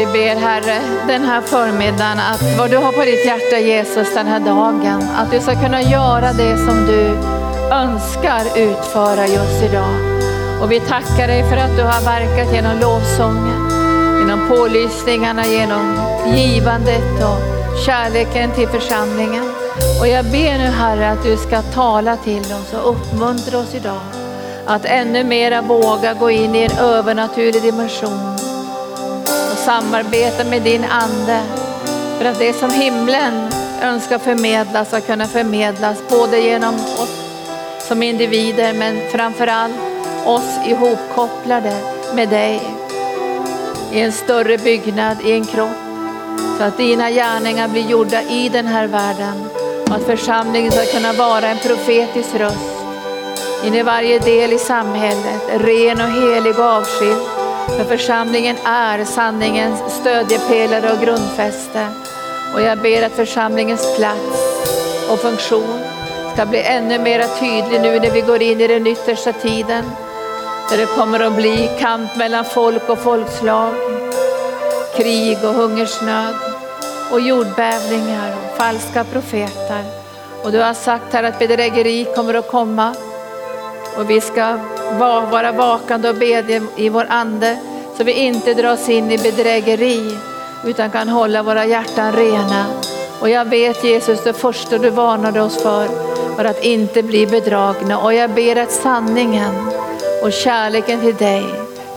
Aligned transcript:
vi 0.00 0.06
ber 0.06 0.36
Herre 0.40 0.80
den 1.06 1.22
här 1.22 1.40
förmiddagen 1.40 2.18
att 2.18 2.58
vad 2.58 2.70
du 2.70 2.76
har 2.76 2.92
på 2.92 3.04
ditt 3.04 3.26
hjärta 3.26 3.58
Jesus 3.58 4.14
den 4.14 4.26
här 4.26 4.40
dagen, 4.40 5.02
att 5.16 5.30
du 5.30 5.40
ska 5.40 5.62
kunna 5.62 5.82
göra 5.82 6.32
det 6.32 6.56
som 6.56 6.86
du 6.86 7.02
önskar 7.74 8.42
utföra 8.56 9.26
just 9.26 9.62
idag. 9.62 9.94
Och 10.62 10.72
vi 10.72 10.80
tackar 10.80 11.26
dig 11.26 11.48
för 11.48 11.56
att 11.56 11.76
du 11.76 11.82
har 11.82 12.00
verkat 12.04 12.54
genom 12.54 12.78
lovsången, 12.80 13.70
genom 14.20 14.48
pålysningarna, 14.48 15.46
genom 15.46 16.00
givandet 16.36 17.24
och 17.30 17.40
kärleken 17.86 18.50
till 18.50 18.68
församlingen. 18.68 19.44
Och 20.00 20.08
jag 20.08 20.24
ber 20.24 20.58
nu 20.58 20.64
Herre 20.64 21.10
att 21.10 21.24
du 21.24 21.36
ska 21.36 21.62
tala 21.62 22.16
till 22.16 22.44
oss 22.44 22.72
och 22.72 22.90
uppmuntra 22.90 23.58
oss 23.58 23.74
idag. 23.74 24.02
Att 24.66 24.84
ännu 24.84 25.24
mera 25.24 25.62
våga 25.62 26.14
gå 26.14 26.30
in 26.30 26.54
i 26.54 26.62
en 26.62 26.78
övernaturlig 26.78 27.62
dimension 27.62 28.39
samarbeta 29.60 30.44
med 30.44 30.62
din 30.62 30.84
Ande. 30.84 31.40
För 32.18 32.24
att 32.24 32.38
det 32.38 32.52
som 32.52 32.70
himlen 32.70 33.50
önskar 33.82 34.18
förmedla 34.18 34.84
ska 34.84 35.00
kunna 35.00 35.26
förmedlas 35.26 35.98
både 36.08 36.38
genom 36.38 36.74
oss 36.74 37.20
som 37.88 38.02
individer 38.02 38.72
men 38.72 39.10
framförallt 39.12 39.74
oss 40.26 40.58
ihopkopplade 40.66 41.76
med 42.14 42.28
dig 42.28 42.60
i 43.92 44.00
en 44.00 44.12
större 44.12 44.58
byggnad, 44.58 45.16
i 45.24 45.32
en 45.32 45.44
kropp. 45.44 45.78
Så 46.58 46.64
att 46.64 46.76
dina 46.76 47.10
gärningar 47.10 47.68
blir 47.68 47.90
gjorda 47.90 48.22
i 48.22 48.48
den 48.48 48.66
här 48.66 48.86
världen 48.86 49.44
och 49.88 49.96
att 49.96 50.06
församlingen 50.06 50.72
ska 50.72 50.84
kunna 50.84 51.12
vara 51.12 51.48
en 51.48 51.58
profetisk 51.58 52.34
röst 52.34 52.76
in 53.64 53.74
i 53.74 53.82
varje 53.82 54.18
del 54.18 54.52
i 54.52 54.58
samhället, 54.58 55.42
ren 55.56 56.00
och 56.00 56.10
helig 56.10 56.58
och 56.58 56.64
avskild. 56.64 57.39
För 57.66 57.84
församlingen 57.84 58.56
är 58.64 59.04
sanningens 59.04 59.80
stödjepelare 60.00 60.92
och 60.92 61.00
grundfäste. 61.00 61.86
Och 62.54 62.62
jag 62.62 62.78
ber 62.78 63.02
att 63.02 63.12
församlingens 63.12 63.96
plats 63.96 64.60
och 65.10 65.18
funktion 65.18 65.80
ska 66.34 66.46
bli 66.46 66.62
ännu 66.62 66.98
mer 66.98 67.40
tydlig 67.40 67.80
nu 67.80 68.00
när 68.00 68.10
vi 68.10 68.20
går 68.20 68.42
in 68.42 68.60
i 68.60 68.66
den 68.66 68.86
yttersta 68.86 69.32
tiden. 69.32 69.84
Där 70.70 70.76
det 70.76 70.86
kommer 70.86 71.20
att 71.20 71.36
bli 71.36 71.70
kamp 71.80 72.16
mellan 72.16 72.44
folk 72.44 72.88
och 72.88 72.98
folkslag, 72.98 73.74
krig 74.96 75.38
och 75.44 75.54
hungersnöd 75.54 76.34
och 77.12 77.20
jordbävningar 77.20 78.36
och 78.36 78.58
falska 78.58 79.04
profeter. 79.04 79.84
Och 80.44 80.52
du 80.52 80.58
har 80.58 80.74
sagt 80.74 81.12
här 81.12 81.24
att 81.24 81.38
bedrägeri 81.38 82.06
kommer 82.16 82.34
att 82.34 82.50
komma 82.50 82.94
och 83.96 84.10
vi 84.10 84.20
ska 84.20 84.58
vara 84.98 85.52
vakande 85.52 86.08
och 86.08 86.14
bedja 86.14 86.60
i 86.76 86.88
vår 86.88 87.06
ande 87.08 87.58
så 87.96 88.04
vi 88.04 88.12
inte 88.12 88.54
dras 88.54 88.88
in 88.88 89.10
i 89.10 89.18
bedrägeri 89.18 90.18
utan 90.64 90.90
kan 90.90 91.08
hålla 91.08 91.42
våra 91.42 91.66
hjärtan 91.66 92.12
rena. 92.12 92.66
Och 93.20 93.28
jag 93.28 93.44
vet 93.44 93.84
Jesus, 93.84 94.24
det 94.24 94.32
första 94.32 94.78
du 94.78 94.90
varnade 94.90 95.40
oss 95.40 95.62
för 95.62 95.88
var 96.36 96.44
att 96.44 96.64
inte 96.64 97.02
bli 97.02 97.26
bedragna 97.26 97.98
och 97.98 98.14
jag 98.14 98.30
ber 98.30 98.56
att 98.56 98.72
sanningen 98.72 99.54
och 100.22 100.32
kärleken 100.32 101.00
till 101.00 101.16
dig 101.16 101.44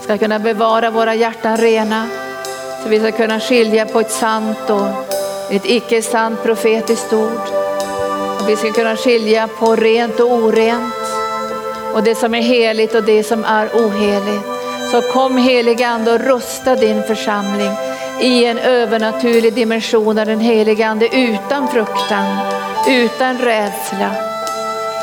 ska 0.02 0.18
kunna 0.18 0.38
bevara 0.38 0.90
våra 0.90 1.14
hjärtan 1.14 1.56
rena 1.56 2.06
så 2.82 2.88
vi 2.88 3.00
ska 3.00 3.12
kunna 3.12 3.40
skilja 3.40 3.86
på 3.86 4.00
ett 4.00 4.10
sant 4.10 4.70
och 4.70 4.86
ett 5.50 5.66
icke 5.66 6.02
sant 6.02 6.42
profetiskt 6.42 7.12
ord. 7.12 7.40
Och 8.40 8.48
vi 8.48 8.56
ska 8.56 8.72
kunna 8.72 8.96
skilja 8.96 9.48
på 9.58 9.76
rent 9.76 10.20
och 10.20 10.32
orent 10.32 11.03
och 11.94 12.02
det 12.02 12.14
som 12.14 12.34
är 12.34 12.42
heligt 12.42 12.94
och 12.94 13.02
det 13.02 13.22
som 13.22 13.44
är 13.44 13.68
oheligt. 13.74 14.44
Så 14.90 15.02
kom 15.02 15.36
helige 15.36 15.88
Ande 15.88 16.12
och 16.12 16.20
rusta 16.20 16.76
din 16.76 17.02
församling 17.02 17.70
i 18.20 18.44
en 18.44 18.58
övernaturlig 18.58 19.54
dimension 19.54 20.18
av 20.18 20.26
den 20.26 20.40
helige 20.40 20.86
Ande 20.86 21.16
utan 21.16 21.68
fruktan, 21.68 22.36
utan 22.88 23.38
rädsla. 23.38 24.10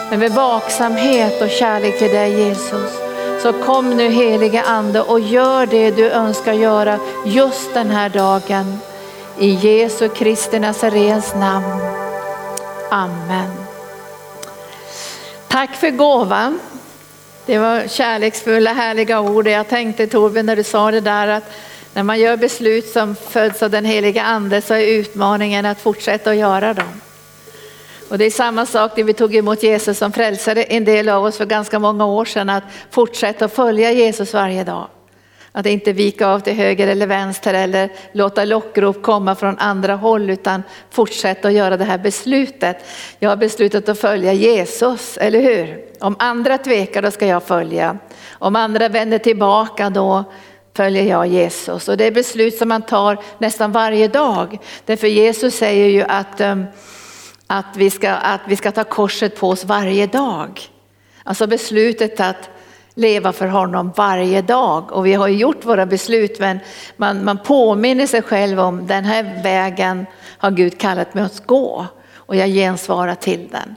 Men 0.10 0.20
med 0.20 0.32
vaksamhet 0.32 1.42
och 1.42 1.50
kärlek 1.50 2.00
till 2.00 2.12
dig 2.12 2.48
Jesus. 2.48 2.92
Så 3.42 3.54
kom 3.54 3.90
nu 3.90 4.10
helige 4.10 4.64
Ande 4.64 5.02
och 5.02 5.20
gör 5.20 5.66
det 5.66 5.92
du 5.92 6.10
önskar 6.10 6.54
göra 6.54 7.00
just 7.26 7.74
den 7.74 7.90
här 7.90 8.10
dagen. 8.10 8.80
I 9.40 9.50
Jesu 9.50 10.10
Kristi 10.10 10.60
Nazarens 10.60 11.36
namn. 11.36 11.82
Amen. 12.90 13.52
Tack 15.48 15.76
för 15.76 15.90
gåvan. 15.90 16.60
Det 17.52 17.58
var 17.58 17.88
kärleksfulla, 17.88 18.74
härliga 18.74 19.22
ord. 19.22 19.48
Jag 19.48 19.68
tänkte 19.68 20.08
Torbjörn 20.08 20.46
när 20.46 20.56
du 20.56 20.64
sa 20.64 20.92
det 20.92 21.02
där 21.02 21.28
att 21.28 21.52
när 21.94 22.04
man 22.04 22.20
gör 22.20 22.38
beslut 22.38 22.88
som 22.88 23.16
föds 23.16 23.64
av 23.64 23.70
den 23.70 23.86
heliga 23.86 24.24
ande 24.24 24.62
så 24.62 24.74
är 24.74 24.88
utmaningen 24.88 25.66
att 25.66 25.82
fortsätta 25.82 26.30
att 26.30 26.36
göra 26.36 26.74
dem. 26.74 27.02
Och 28.10 28.18
det 28.18 28.26
är 28.26 28.32
samma 28.32 28.66
sak 28.66 28.98
när 28.98 29.04
vi 29.04 29.14
tog 29.14 29.36
emot 29.36 29.64
Jesus 29.64 29.98
som 29.98 30.12
frälsare, 30.12 30.64
en 30.64 30.86
del 30.86 31.10
av 31.10 31.24
oss 31.24 31.38
för 31.38 31.46
ganska 31.46 31.80
många 31.80 32.06
år 32.06 32.26
sedan, 32.26 32.50
att 32.50 32.64
fortsätta 32.92 33.46
att 33.46 33.54
följa 33.54 33.92
Jesus 33.92 34.34
varje 34.34 34.64
dag. 34.64 34.88
Att 35.52 35.66
inte 35.66 35.94
vika 35.94 36.28
av 36.28 36.40
till 36.40 36.54
höger 36.54 36.88
eller 36.88 37.08
vänster 37.08 37.54
eller 37.54 37.90
låta 38.12 38.46
lockrop 38.46 39.04
komma 39.04 39.36
från 39.36 39.58
andra 39.58 39.96
håll 39.96 40.30
utan 40.30 40.64
fortsätta 40.90 41.48
att 41.48 41.54
göra 41.54 41.78
det 41.78 41.84
här 41.84 41.98
beslutet. 41.98 42.86
Jag 43.20 43.30
har 43.30 43.38
beslutat 43.38 43.90
att 43.90 44.00
följa 44.00 44.34
Jesus, 44.34 45.18
eller 45.18 45.42
hur? 45.42 45.86
Om 46.00 46.16
andra 46.20 46.58
tvekar 46.58 47.02
då 47.02 47.12
ska 47.12 47.28
jag 47.28 47.44
följa. 47.44 47.98
Om 48.32 48.56
andra 48.56 48.90
vänder 48.90 49.18
tillbaka 49.18 49.90
då 49.90 50.24
följer 50.74 51.04
jag 51.04 51.28
Jesus. 51.28 51.90
Och 51.90 51.98
det 51.98 52.06
är 52.06 52.12
beslut 52.12 52.58
som 52.58 52.70
man 52.70 52.82
tar 52.82 53.18
nästan 53.38 53.72
varje 53.72 54.08
dag. 54.08 54.60
Därför 54.86 55.08
Jesus 55.08 55.56
säger 55.56 55.88
ju 55.88 56.02
att, 56.02 56.42
um, 56.42 56.66
att, 57.48 57.78
vi 57.78 57.90
ska, 57.90 58.12
att 58.12 58.42
vi 58.48 58.56
ska 58.56 58.72
ta 58.72 58.84
korset 58.84 59.36
på 59.36 59.50
oss 59.50 59.64
varje 59.64 60.08
dag. 60.08 60.62
Alltså 61.24 61.48
beslutet 61.48 62.20
att 62.20 62.50
leva 62.94 63.34
för 63.34 63.48
honom 63.48 63.92
varje 63.96 64.42
dag. 64.42 64.92
Och 64.92 65.06
vi 65.06 65.14
har 65.14 65.28
gjort 65.28 65.66
våra 65.66 65.86
beslut 65.86 66.40
men 66.40 66.60
man, 66.98 67.26
man 67.26 67.38
påminner 67.38 68.08
sig 68.08 68.22
själv 68.22 68.60
om 68.60 68.88
den 68.88 69.06
här 69.06 69.44
vägen 69.44 70.06
har 70.38 70.52
Gud 70.52 70.78
kallat 70.78 71.14
mig 71.14 71.24
att 71.24 71.46
gå 71.46 71.86
och 72.16 72.36
jag 72.36 72.50
gensvarar 72.50 73.16
till 73.16 73.48
den. 73.52 73.76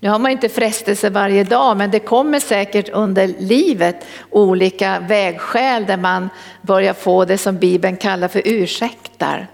Nu 0.00 0.08
har 0.08 0.18
man 0.18 0.30
inte 0.30 0.48
frestelse 0.48 1.10
varje 1.10 1.44
dag 1.44 1.76
men 1.76 1.90
det 1.90 1.98
kommer 1.98 2.40
säkert 2.40 2.88
under 2.88 3.26
livet 3.38 4.06
olika 4.30 5.00
vägskäl 5.00 5.86
där 5.86 5.96
man 5.96 6.28
börjar 6.62 6.94
få 6.94 7.24
det 7.24 7.38
som 7.38 7.58
Bibeln 7.58 7.96
kallar 7.96 8.28
för 8.28 8.42
ursäkter. 8.44 9.46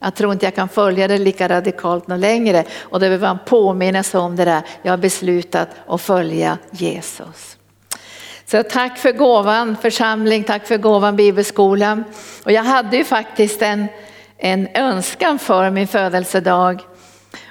Jag 0.00 0.14
tror 0.14 0.32
inte 0.32 0.46
jag 0.46 0.54
kan 0.54 0.68
följa 0.68 1.08
det 1.08 1.18
lika 1.18 1.48
radikalt 1.48 2.06
något 2.06 2.20
längre 2.20 2.64
och 2.80 3.00
då 3.00 3.06
behöver 3.06 3.28
man 3.28 3.38
påminna 3.46 4.02
sig 4.02 4.20
om 4.20 4.36
det 4.36 4.44
där, 4.44 4.62
jag 4.82 4.92
har 4.92 4.96
beslutat 4.96 5.68
att 5.86 6.00
följa 6.00 6.58
Jesus. 6.70 7.56
Så 8.52 8.62
tack 8.62 8.98
för 8.98 9.12
gåvan 9.12 9.76
församling, 9.82 10.44
tack 10.44 10.66
för 10.66 10.76
gåvan 10.76 11.16
bibelskolan. 11.16 12.04
Och 12.44 12.52
jag 12.52 12.62
hade 12.62 12.96
ju 12.96 13.04
faktiskt 13.04 13.62
en, 13.62 13.86
en 14.38 14.68
önskan 14.74 15.38
för 15.38 15.70
min 15.70 15.88
födelsedag. 15.88 16.80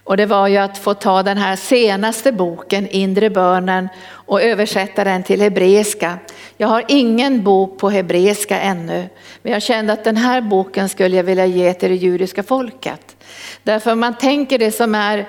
Och 0.04 0.18
det 0.18 0.26
var 0.26 0.48
ju 0.48 0.58
att 0.58 0.78
få 0.78 0.94
ta 0.94 1.24
den 1.24 1.38
här 1.38 1.56
senaste 1.56 2.32
boken, 2.32 2.88
Inre 2.88 3.30
bönen, 3.30 3.90
och 4.10 4.42
översätta 4.42 5.04
den 5.04 5.24
till 5.24 5.42
hebreiska. 5.42 6.18
Jag 6.58 6.68
har 6.68 6.84
ingen 6.88 7.44
bok 7.44 7.80
på 7.80 7.90
hebreiska 7.90 8.60
ännu, 8.60 9.10
men 9.42 9.54
jag 9.54 9.62
kände 9.62 9.94
att 9.94 10.04
den 10.04 10.18
här 10.18 10.42
boken 10.42 10.90
skulle 10.90 11.16
jag 11.16 11.24
vilja 11.24 11.46
ge 11.46 11.74
till 11.74 11.90
det 11.90 11.96
judiska 11.96 12.44
folket. 12.44 13.16
Därför 13.64 13.96
man 13.96 14.18
tänker 14.18 14.60
det 14.60 14.72
som 14.72 14.96
är 14.96 15.28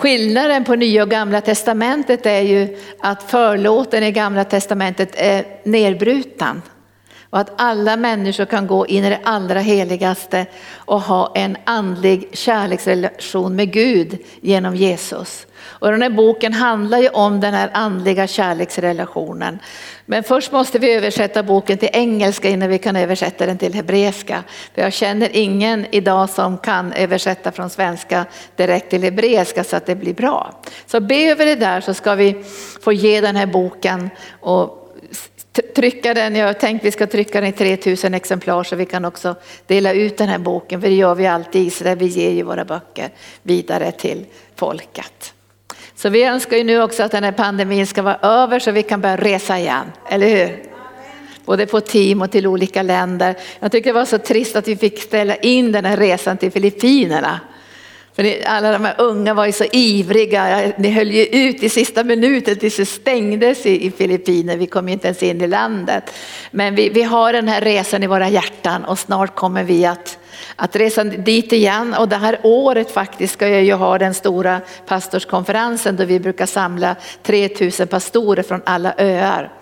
Skillnaden 0.00 0.64
på 0.64 0.74
nya 0.74 1.02
och 1.02 1.08
gamla 1.08 1.40
testamentet 1.40 2.26
är 2.26 2.40
ju 2.40 2.76
att 2.98 3.22
förlåten 3.22 4.02
i 4.02 4.12
gamla 4.12 4.44
testamentet 4.44 5.10
är 5.14 5.44
nedbruten. 5.64 6.62
Och 7.30 7.38
att 7.38 7.52
alla 7.56 7.96
människor 7.96 8.44
kan 8.44 8.66
gå 8.66 8.86
in 8.86 9.04
i 9.04 9.10
det 9.10 9.20
allra 9.24 9.60
heligaste 9.60 10.46
och 10.74 11.00
ha 11.00 11.32
en 11.34 11.56
andlig 11.64 12.28
kärleksrelation 12.32 13.56
med 13.56 13.72
Gud 13.72 14.18
genom 14.40 14.76
Jesus. 14.76 15.46
Och 15.62 15.90
den 15.90 16.02
här 16.02 16.10
boken 16.10 16.52
handlar 16.52 16.98
ju 16.98 17.08
om 17.08 17.40
den 17.40 17.54
här 17.54 17.70
andliga 17.72 18.26
kärleksrelationen. 18.26 19.58
Men 20.06 20.22
först 20.22 20.52
måste 20.52 20.78
vi 20.78 20.94
översätta 20.94 21.42
boken 21.42 21.78
till 21.78 21.88
engelska 21.92 22.48
innan 22.48 22.68
vi 22.68 22.78
kan 22.78 22.96
översätta 22.96 23.46
den 23.46 23.58
till 23.58 23.74
hebreiska. 23.74 24.44
För 24.74 24.82
jag 24.82 24.92
känner 24.92 25.36
ingen 25.36 25.86
idag 25.90 26.30
som 26.30 26.58
kan 26.58 26.92
översätta 26.92 27.52
från 27.52 27.70
svenska 27.70 28.24
direkt 28.56 28.90
till 28.90 29.02
hebreiska 29.02 29.64
så 29.64 29.76
att 29.76 29.86
det 29.86 29.94
blir 29.94 30.14
bra. 30.14 30.62
Så 30.86 31.00
be 31.00 31.30
över 31.30 31.46
det 31.46 31.56
där 31.56 31.80
så 31.80 31.94
ska 31.94 32.14
vi 32.14 32.44
få 32.80 32.92
ge 32.92 33.20
den 33.20 33.36
här 33.36 33.46
boken 33.46 34.10
och 34.40 34.79
trycka 35.74 36.14
den. 36.14 36.36
Jag 36.36 36.46
har 36.46 36.52
tänkt 36.52 36.84
vi 36.84 36.90
ska 36.90 37.06
trycka 37.06 37.40
den 37.40 37.50
i 37.50 37.52
3000 37.52 38.14
exemplar 38.14 38.64
så 38.64 38.76
vi 38.76 38.86
kan 38.86 39.04
också 39.04 39.34
dela 39.66 39.92
ut 39.92 40.16
den 40.16 40.28
här 40.28 40.38
boken. 40.38 40.80
För 40.80 40.88
det 40.88 40.94
gör 40.94 41.14
vi 41.14 41.26
alltid 41.26 41.62
i 41.62 41.66
Israel. 41.66 41.98
Vi 41.98 42.06
ger 42.06 42.30
ju 42.30 42.42
våra 42.42 42.64
böcker 42.64 43.10
vidare 43.42 43.92
till 43.92 44.26
folket. 44.56 45.34
Så 45.94 46.08
vi 46.08 46.24
önskar 46.24 46.56
ju 46.56 46.64
nu 46.64 46.82
också 46.82 47.02
att 47.02 47.12
den 47.12 47.24
här 47.24 47.32
pandemin 47.32 47.86
ska 47.86 48.02
vara 48.02 48.16
över 48.16 48.58
så 48.58 48.70
vi 48.70 48.82
kan 48.82 49.00
börja 49.00 49.16
resa 49.16 49.58
igen, 49.58 49.92
eller 50.08 50.28
hur? 50.28 50.70
både 51.50 51.66
på 51.66 51.80
team 51.80 52.22
och 52.22 52.30
till 52.30 52.46
olika 52.46 52.82
länder. 52.82 53.36
Jag 53.60 53.72
tycker 53.72 53.90
det 53.90 53.98
var 53.98 54.04
så 54.04 54.18
trist 54.18 54.56
att 54.56 54.68
vi 54.68 54.76
fick 54.76 55.02
ställa 55.02 55.36
in 55.36 55.72
den 55.72 55.84
här 55.84 55.96
resan 55.96 56.36
till 56.36 56.50
Filippinerna. 56.50 57.40
För 58.12 58.46
alla 58.46 58.72
de 58.72 58.84
här 58.84 58.94
unga 58.98 59.34
var 59.34 59.46
ju 59.46 59.52
så 59.52 59.64
ivriga, 59.72 60.72
ni 60.76 60.90
höll 60.90 61.10
ju 61.10 61.26
ut 61.26 61.62
i 61.62 61.68
sista 61.68 62.04
minuten 62.04 62.56
tills 62.56 62.76
det 62.76 62.86
stängdes 62.86 63.66
i, 63.66 63.86
i 63.86 63.90
Filippinerna, 63.90 64.58
vi 64.58 64.66
kom 64.66 64.88
inte 64.88 65.06
ens 65.06 65.22
in 65.22 65.40
i 65.40 65.46
landet. 65.46 66.04
Men 66.50 66.74
vi, 66.74 66.88
vi 66.88 67.02
har 67.02 67.32
den 67.32 67.48
här 67.48 67.60
resan 67.60 68.02
i 68.02 68.06
våra 68.06 68.28
hjärtan 68.28 68.84
och 68.84 68.98
snart 68.98 69.34
kommer 69.34 69.64
vi 69.64 69.86
att 69.86 70.18
att 70.56 70.76
resa 70.76 71.04
dit 71.04 71.52
igen 71.52 71.94
och 71.94 72.08
det 72.08 72.16
här 72.16 72.40
året 72.42 72.90
faktiskt 72.90 73.32
ska 73.32 73.48
jag 73.48 73.64
ju 73.64 73.72
ha 73.72 73.98
den 73.98 74.14
stora 74.14 74.60
pastorskonferensen 74.86 75.96
då 75.96 76.04
vi 76.04 76.20
brukar 76.20 76.46
samla 76.46 76.96
3000 77.22 77.88
pastorer 77.88 78.42
från 78.42 78.62
alla 78.64 78.94
öar. 78.98 79.59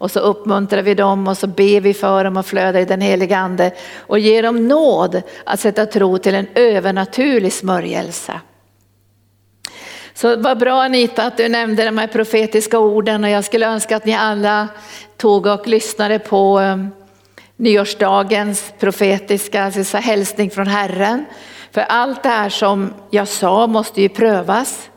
Och 0.00 0.10
så 0.10 0.20
uppmuntrar 0.20 0.82
vi 0.82 0.94
dem 0.94 1.28
och 1.28 1.38
så 1.38 1.46
ber 1.46 1.80
vi 1.80 1.94
för 1.94 2.24
dem 2.24 2.36
och 2.36 2.46
flödar 2.46 2.80
i 2.80 2.84
den 2.84 3.00
heliga 3.00 3.38
ande 3.38 3.72
och 3.96 4.18
ger 4.18 4.42
dem 4.42 4.68
nåd 4.68 5.22
att 5.44 5.60
sätta 5.60 5.86
tro 5.86 6.18
till 6.18 6.34
en 6.34 6.46
övernaturlig 6.54 7.52
smörjelse. 7.52 8.40
Så 10.14 10.36
vad 10.36 10.58
bra 10.58 10.82
Anita 10.82 11.24
att 11.24 11.36
du 11.36 11.48
nämnde 11.48 11.84
de 11.84 11.98
här 11.98 12.06
profetiska 12.06 12.78
orden 12.78 13.24
och 13.24 13.30
jag 13.30 13.44
skulle 13.44 13.66
önska 13.66 13.96
att 13.96 14.04
ni 14.04 14.14
alla 14.14 14.68
tog 15.16 15.46
och 15.46 15.68
lyssnade 15.68 16.18
på 16.18 16.58
um, 16.58 16.90
nyårsdagens 17.56 18.72
profetiska 18.78 19.64
alltså 19.64 19.96
hälsning 19.96 20.50
från 20.50 20.66
Herren. 20.66 21.24
För 21.70 21.80
allt 21.80 22.22
det 22.22 22.28
här 22.28 22.48
som 22.48 22.94
jag 23.10 23.28
sa 23.28 23.66
måste 23.66 24.02
ju 24.02 24.08
prövas. 24.08 24.90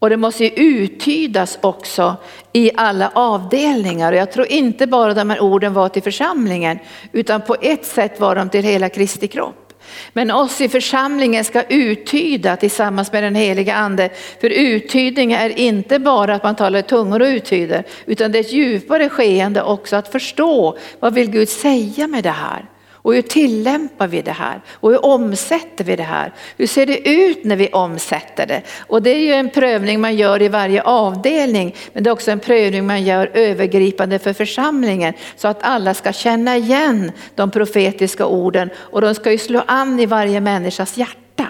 Och 0.00 0.10
det 0.10 0.16
måste 0.16 0.44
ju 0.44 0.50
uttydas 0.50 1.58
också 1.60 2.16
i 2.52 2.70
alla 2.76 3.10
avdelningar. 3.14 4.12
Och 4.12 4.18
jag 4.18 4.32
tror 4.32 4.46
inte 4.46 4.86
bara 4.86 5.14
de 5.14 5.30
här 5.30 5.40
orden 5.40 5.74
var 5.74 5.88
till 5.88 6.02
församlingen, 6.02 6.78
utan 7.12 7.40
på 7.40 7.56
ett 7.62 7.84
sätt 7.84 8.20
var 8.20 8.36
de 8.36 8.48
till 8.48 8.64
hela 8.64 8.88
Kristi 8.88 9.28
kropp. 9.28 9.72
Men 10.12 10.30
oss 10.30 10.60
i 10.60 10.68
församlingen 10.68 11.44
ska 11.44 11.62
uttyda 11.62 12.56
tillsammans 12.56 13.12
med 13.12 13.22
den 13.22 13.34
heliga 13.34 13.74
ande. 13.74 14.10
För 14.40 14.50
uttydning 14.50 15.32
är 15.32 15.58
inte 15.58 15.98
bara 15.98 16.34
att 16.34 16.44
man 16.44 16.56
talar 16.56 16.78
i 16.78 16.82
tungor 16.82 17.22
och 17.22 17.26
uttyder, 17.26 17.84
utan 18.06 18.32
det 18.32 18.38
är 18.38 18.40
ett 18.40 18.52
djupare 18.52 19.08
skeende 19.08 19.62
också 19.62 19.96
att 19.96 20.12
förstå 20.12 20.78
vad 21.00 21.14
vill 21.14 21.30
Gud 21.30 21.48
säga 21.48 22.06
med 22.06 22.24
det 22.24 22.30
här. 22.30 22.68
Och 23.02 23.14
hur 23.14 23.22
tillämpar 23.22 24.08
vi 24.08 24.22
det 24.22 24.32
här? 24.32 24.60
Och 24.72 24.90
hur 24.90 25.04
omsätter 25.04 25.84
vi 25.84 25.96
det 25.96 26.02
här? 26.02 26.32
Hur 26.56 26.66
ser 26.66 26.86
det 26.86 27.08
ut 27.08 27.44
när 27.44 27.56
vi 27.56 27.68
omsätter 27.68 28.46
det? 28.46 28.62
Och 28.86 29.02
det 29.02 29.10
är 29.10 29.18
ju 29.18 29.32
en 29.32 29.50
prövning 29.50 30.00
man 30.00 30.16
gör 30.16 30.42
i 30.42 30.48
varje 30.48 30.82
avdelning, 30.82 31.74
men 31.92 32.02
det 32.02 32.10
är 32.10 32.12
också 32.12 32.30
en 32.30 32.40
prövning 32.40 32.86
man 32.86 33.02
gör 33.02 33.30
övergripande 33.34 34.18
för 34.18 34.32
församlingen 34.32 35.14
så 35.36 35.48
att 35.48 35.62
alla 35.62 35.94
ska 35.94 36.12
känna 36.12 36.56
igen 36.56 37.12
de 37.34 37.50
profetiska 37.50 38.26
orden 38.26 38.70
och 38.76 39.00
de 39.00 39.14
ska 39.14 39.32
ju 39.32 39.38
slå 39.38 39.62
an 39.66 40.00
i 40.00 40.06
varje 40.06 40.40
människas 40.40 40.96
hjärta. 40.96 41.46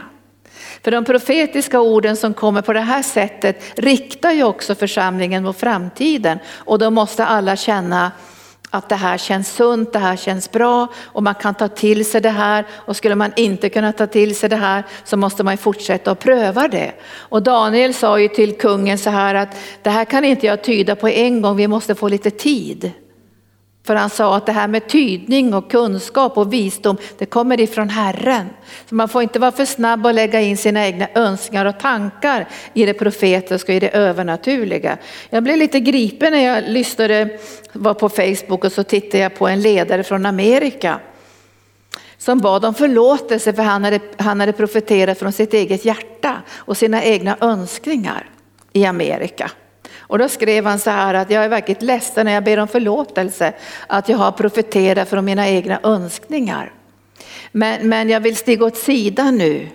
För 0.84 0.90
de 0.90 1.04
profetiska 1.04 1.80
orden 1.80 2.16
som 2.16 2.34
kommer 2.34 2.62
på 2.62 2.72
det 2.72 2.80
här 2.80 3.02
sättet 3.02 3.62
riktar 3.78 4.32
ju 4.32 4.44
också 4.44 4.74
församlingen 4.74 5.42
mot 5.42 5.60
framtiden 5.60 6.38
och 6.48 6.78
då 6.78 6.90
måste 6.90 7.24
alla 7.24 7.56
känna 7.56 8.12
att 8.70 8.88
det 8.88 8.94
här 8.94 9.18
känns 9.18 9.54
sunt, 9.54 9.92
det 9.92 9.98
här 9.98 10.16
känns 10.16 10.50
bra 10.50 10.88
och 11.04 11.22
man 11.22 11.34
kan 11.34 11.54
ta 11.54 11.68
till 11.68 12.04
sig 12.04 12.20
det 12.20 12.30
här 12.30 12.66
och 12.72 12.96
skulle 12.96 13.14
man 13.14 13.32
inte 13.36 13.68
kunna 13.68 13.92
ta 13.92 14.06
till 14.06 14.36
sig 14.36 14.48
det 14.48 14.56
här 14.56 14.84
så 15.04 15.16
måste 15.16 15.42
man 15.42 15.56
fortsätta 15.56 16.10
att 16.10 16.18
pröva 16.18 16.68
det. 16.68 16.92
Och 17.12 17.42
Daniel 17.42 17.94
sa 17.94 18.20
ju 18.20 18.28
till 18.28 18.58
kungen 18.58 18.98
så 18.98 19.10
här 19.10 19.34
att 19.34 19.56
det 19.82 19.90
här 19.90 20.04
kan 20.04 20.24
inte 20.24 20.46
jag 20.46 20.64
tyda 20.64 20.96
på 20.96 21.08
en 21.08 21.42
gång, 21.42 21.56
vi 21.56 21.68
måste 21.68 21.94
få 21.94 22.08
lite 22.08 22.30
tid. 22.30 22.92
För 23.90 23.94
han 23.96 24.10
sa 24.10 24.36
att 24.36 24.46
det 24.46 24.52
här 24.52 24.68
med 24.68 24.88
tydning 24.88 25.54
och 25.54 25.70
kunskap 25.70 26.38
och 26.38 26.52
visdom, 26.52 26.96
det 27.18 27.26
kommer 27.26 27.60
ifrån 27.60 27.88
Herren. 27.88 28.46
Så 28.88 28.94
man 28.94 29.08
får 29.08 29.22
inte 29.22 29.38
vara 29.38 29.52
för 29.52 29.64
snabb 29.64 30.06
att 30.06 30.14
lägga 30.14 30.40
in 30.40 30.56
sina 30.56 30.86
egna 30.86 31.08
önskningar 31.14 31.64
och 31.64 31.78
tankar 31.80 32.48
i 32.74 32.86
det 32.86 32.94
profetiska 32.94 33.72
och 33.72 33.76
i 33.76 33.80
det 33.80 33.88
övernaturliga. 33.88 34.98
Jag 35.30 35.42
blev 35.42 35.56
lite 35.56 35.80
gripen 35.80 36.32
när 36.32 36.44
jag 36.44 36.64
lyssnade, 36.68 37.38
var 37.72 37.94
på 37.94 38.08
Facebook 38.08 38.64
och 38.64 38.72
så 38.72 38.82
tittade 38.82 39.18
jag 39.18 39.34
på 39.34 39.48
en 39.48 39.62
ledare 39.62 40.02
från 40.02 40.26
Amerika 40.26 41.00
som 42.18 42.38
bad 42.38 42.64
om 42.64 42.74
förlåtelse 42.74 43.52
för 43.52 43.62
han 43.62 43.84
hade, 43.84 44.00
han 44.16 44.40
hade 44.40 44.52
profeterat 44.52 45.18
från 45.18 45.32
sitt 45.32 45.54
eget 45.54 45.84
hjärta 45.84 46.36
och 46.52 46.76
sina 46.76 47.04
egna 47.04 47.36
önskningar 47.40 48.30
i 48.72 48.84
Amerika. 48.84 49.50
Och 50.10 50.18
då 50.18 50.28
skrev 50.28 50.66
han 50.66 50.78
så 50.78 50.90
här 50.90 51.14
att 51.14 51.30
jag 51.30 51.44
är 51.44 51.48
verkligen 51.48 51.86
ledsen 51.86 52.26
när 52.26 52.32
jag 52.32 52.44
ber 52.44 52.58
om 52.58 52.68
förlåtelse 52.68 53.52
att 53.86 54.08
jag 54.08 54.18
har 54.18 54.32
profeterat 54.32 55.08
från 55.08 55.24
mina 55.24 55.48
egna 55.48 55.80
önskningar. 55.82 56.72
Men, 57.52 57.88
men 57.88 58.08
jag 58.08 58.20
vill 58.20 58.36
stiga 58.36 58.66
åt 58.66 58.76
sidan 58.76 59.38
nu 59.38 59.68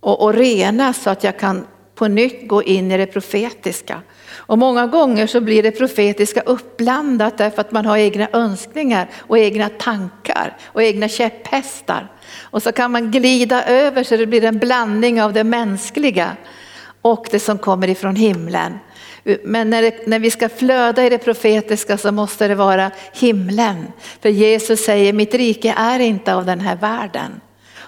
och, 0.00 0.22
och 0.22 0.34
rena 0.34 0.92
så 0.92 1.10
att 1.10 1.24
jag 1.24 1.38
kan 1.38 1.66
på 1.94 2.08
nytt 2.08 2.48
gå 2.48 2.62
in 2.62 2.92
i 2.92 2.96
det 2.96 3.06
profetiska. 3.06 4.02
Och 4.32 4.58
många 4.58 4.86
gånger 4.86 5.26
så 5.26 5.40
blir 5.40 5.62
det 5.62 5.70
profetiska 5.70 6.40
uppblandat 6.40 7.38
därför 7.38 7.60
att 7.60 7.72
man 7.72 7.86
har 7.86 7.96
egna 7.96 8.28
önskningar 8.32 9.08
och 9.18 9.38
egna 9.38 9.68
tankar 9.68 10.56
och 10.64 10.82
egna 10.82 11.08
käpphästar. 11.08 12.12
Och 12.40 12.62
så 12.62 12.72
kan 12.72 12.92
man 12.92 13.10
glida 13.10 13.64
över 13.64 14.04
så 14.04 14.16
det 14.16 14.26
blir 14.26 14.44
en 14.44 14.58
blandning 14.58 15.22
av 15.22 15.32
det 15.32 15.44
mänskliga 15.44 16.36
och 17.02 17.26
det 17.30 17.40
som 17.40 17.58
kommer 17.58 17.88
ifrån 17.88 18.16
himlen. 18.16 18.78
Men 19.42 19.70
när, 19.70 19.82
det, 19.82 20.06
när 20.06 20.18
vi 20.18 20.30
ska 20.30 20.48
flöda 20.48 21.06
i 21.06 21.08
det 21.08 21.18
profetiska 21.18 21.98
så 21.98 22.12
måste 22.12 22.48
det 22.48 22.54
vara 22.54 22.90
himlen. 23.12 23.86
För 24.20 24.28
Jesus 24.28 24.84
säger 24.84 25.12
mitt 25.12 25.34
rike 25.34 25.74
är 25.76 26.00
inte 26.00 26.34
av 26.34 26.46
den 26.46 26.60
här 26.60 26.76
världen. 26.76 27.40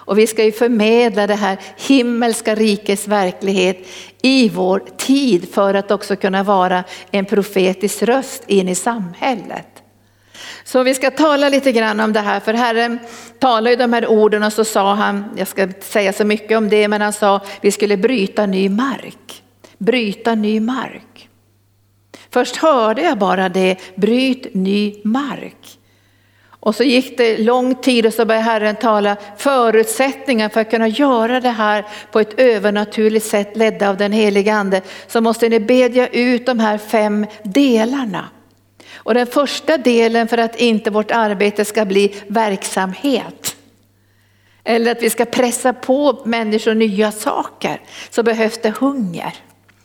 Och 0.05 0.19
vi 0.19 0.27
ska 0.27 0.43
ju 0.43 0.51
förmedla 0.51 1.27
det 1.27 1.35
här 1.35 1.57
himmelska 1.77 2.55
rikets 2.55 3.07
verklighet 3.07 3.87
i 4.21 4.49
vår 4.49 4.83
tid 4.97 5.53
för 5.53 5.73
att 5.73 5.91
också 5.91 6.15
kunna 6.15 6.43
vara 6.43 6.83
en 7.11 7.25
profetisk 7.25 8.03
röst 8.03 8.43
in 8.47 8.69
i 8.69 8.75
samhället. 8.75 9.67
Så 10.63 10.83
vi 10.83 10.93
ska 10.93 11.11
tala 11.11 11.49
lite 11.49 11.71
grann 11.71 11.99
om 11.99 12.13
det 12.13 12.19
här, 12.19 12.39
för 12.39 12.53
Herren 12.53 12.99
talade 13.39 13.69
ju 13.69 13.75
de 13.75 13.93
här 13.93 14.07
orden 14.07 14.43
och 14.43 14.53
så 14.53 14.65
sa 14.65 14.93
han, 14.93 15.25
jag 15.37 15.47
ska 15.47 15.67
säga 15.81 16.13
så 16.13 16.25
mycket 16.25 16.57
om 16.57 16.69
det, 16.69 16.87
men 16.87 17.01
han 17.01 17.13
sa 17.13 17.41
vi 17.61 17.71
skulle 17.71 17.97
bryta 17.97 18.45
ny 18.45 18.69
mark. 18.69 19.42
Bryta 19.77 20.35
ny 20.35 20.59
mark. 20.59 21.29
Först 22.29 22.55
hörde 22.55 23.01
jag 23.01 23.17
bara 23.17 23.49
det, 23.49 23.77
bryt 23.95 24.53
ny 24.53 24.95
mark. 25.03 25.79
Och 26.45 26.75
så 26.75 26.83
gick 26.83 27.17
det 27.17 27.37
lång 27.37 27.75
tid 27.75 28.05
och 28.05 28.13
så 28.13 28.25
började 28.25 28.45
Herren 28.45 28.75
tala 28.75 29.17
förutsättningar 29.37 30.49
för 30.49 30.61
att 30.61 30.69
kunna 30.69 30.87
göra 30.87 31.39
det 31.39 31.49
här 31.49 31.85
på 32.11 32.19
ett 32.19 32.39
övernaturligt 32.39 33.25
sätt 33.25 33.57
ledda 33.57 33.89
av 33.89 33.97
den 33.97 34.11
heliga 34.11 34.53
ande. 34.53 34.81
Så 35.07 35.21
måste 35.21 35.49
ni 35.49 35.59
bedja 35.59 36.07
ut 36.07 36.45
de 36.45 36.59
här 36.59 36.77
fem 36.77 37.25
delarna. 37.43 38.29
Och 38.95 39.13
den 39.13 39.27
första 39.27 39.77
delen 39.77 40.27
för 40.27 40.37
att 40.37 40.55
inte 40.55 40.91
vårt 40.91 41.11
arbete 41.11 41.65
ska 41.65 41.85
bli 41.85 42.15
verksamhet 42.27 43.55
eller 44.63 44.91
att 44.91 45.03
vi 45.03 45.09
ska 45.09 45.25
pressa 45.25 45.73
på 45.73 46.21
människor 46.25 46.73
nya 46.73 47.11
saker 47.11 47.81
så 48.09 48.23
behövs 48.23 48.57
det 48.61 48.69
hunger 48.69 49.33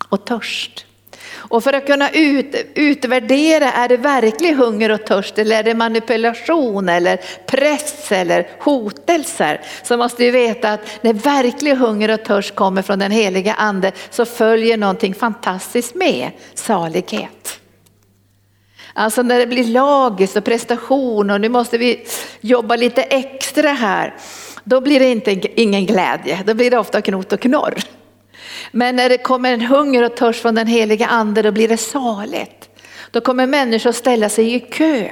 och 0.09 0.25
törst. 0.25 0.85
Och 1.31 1.65
för 1.65 1.73
att 1.73 1.87
kunna 1.87 2.11
ut, 2.11 2.55
utvärdera, 2.75 3.73
är 3.73 3.89
det 3.89 3.97
verklig 3.97 4.55
hunger 4.55 4.91
och 4.91 5.05
törst 5.05 5.39
eller 5.39 5.57
är 5.57 5.63
det 5.63 5.75
manipulation 5.75 6.89
eller 6.89 7.21
press 7.47 8.13
eller 8.13 8.49
hotelser? 8.61 9.61
Så 9.83 9.97
måste 9.97 10.23
vi 10.23 10.31
veta 10.31 10.73
att 10.73 10.81
när 11.01 11.13
verklig 11.13 11.75
hunger 11.75 12.11
och 12.11 12.25
törst 12.25 12.55
kommer 12.55 12.83
från 12.83 12.99
den 12.99 13.11
heliga 13.11 13.55
ande 13.55 13.93
så 14.11 14.25
följer 14.25 14.77
någonting 14.77 15.15
fantastiskt 15.15 15.95
med, 15.95 16.31
salighet. 16.55 17.61
Alltså 18.93 19.23
när 19.23 19.39
det 19.39 19.47
blir 19.47 19.65
lagis 19.65 20.37
och 20.37 20.45
prestation 20.45 21.31
och 21.31 21.41
nu 21.41 21.49
måste 21.49 21.79
vi 21.79 22.07
jobba 22.41 22.77
lite 22.77 23.03
extra 23.03 23.69
här, 23.69 24.15
då 24.65 24.81
blir 24.81 25.01
det 25.01 25.11
inte, 25.11 25.61
ingen 25.61 25.87
glädje, 25.87 26.43
då 26.47 26.55
blir 26.55 26.71
det 26.71 26.79
ofta 26.79 27.03
knot 27.03 27.33
och 27.33 27.41
knorr. 27.41 27.79
Men 28.73 28.97
när 28.97 29.09
det 29.09 29.19
kommer 29.19 29.53
en 29.53 29.61
hunger 29.61 30.03
och 30.03 30.17
törst 30.17 30.43
från 30.43 30.55
den 30.55 30.67
heliga 30.67 31.07
ande 31.07 31.43
då 31.43 31.53
blir 31.53 31.69
det 31.69 31.77
saligt. 31.77 32.69
Då 33.11 33.21
kommer 33.21 33.47
människor 33.47 33.93
ställa 33.93 34.29
sig 34.29 34.55
i 34.55 34.61
kö 34.61 35.09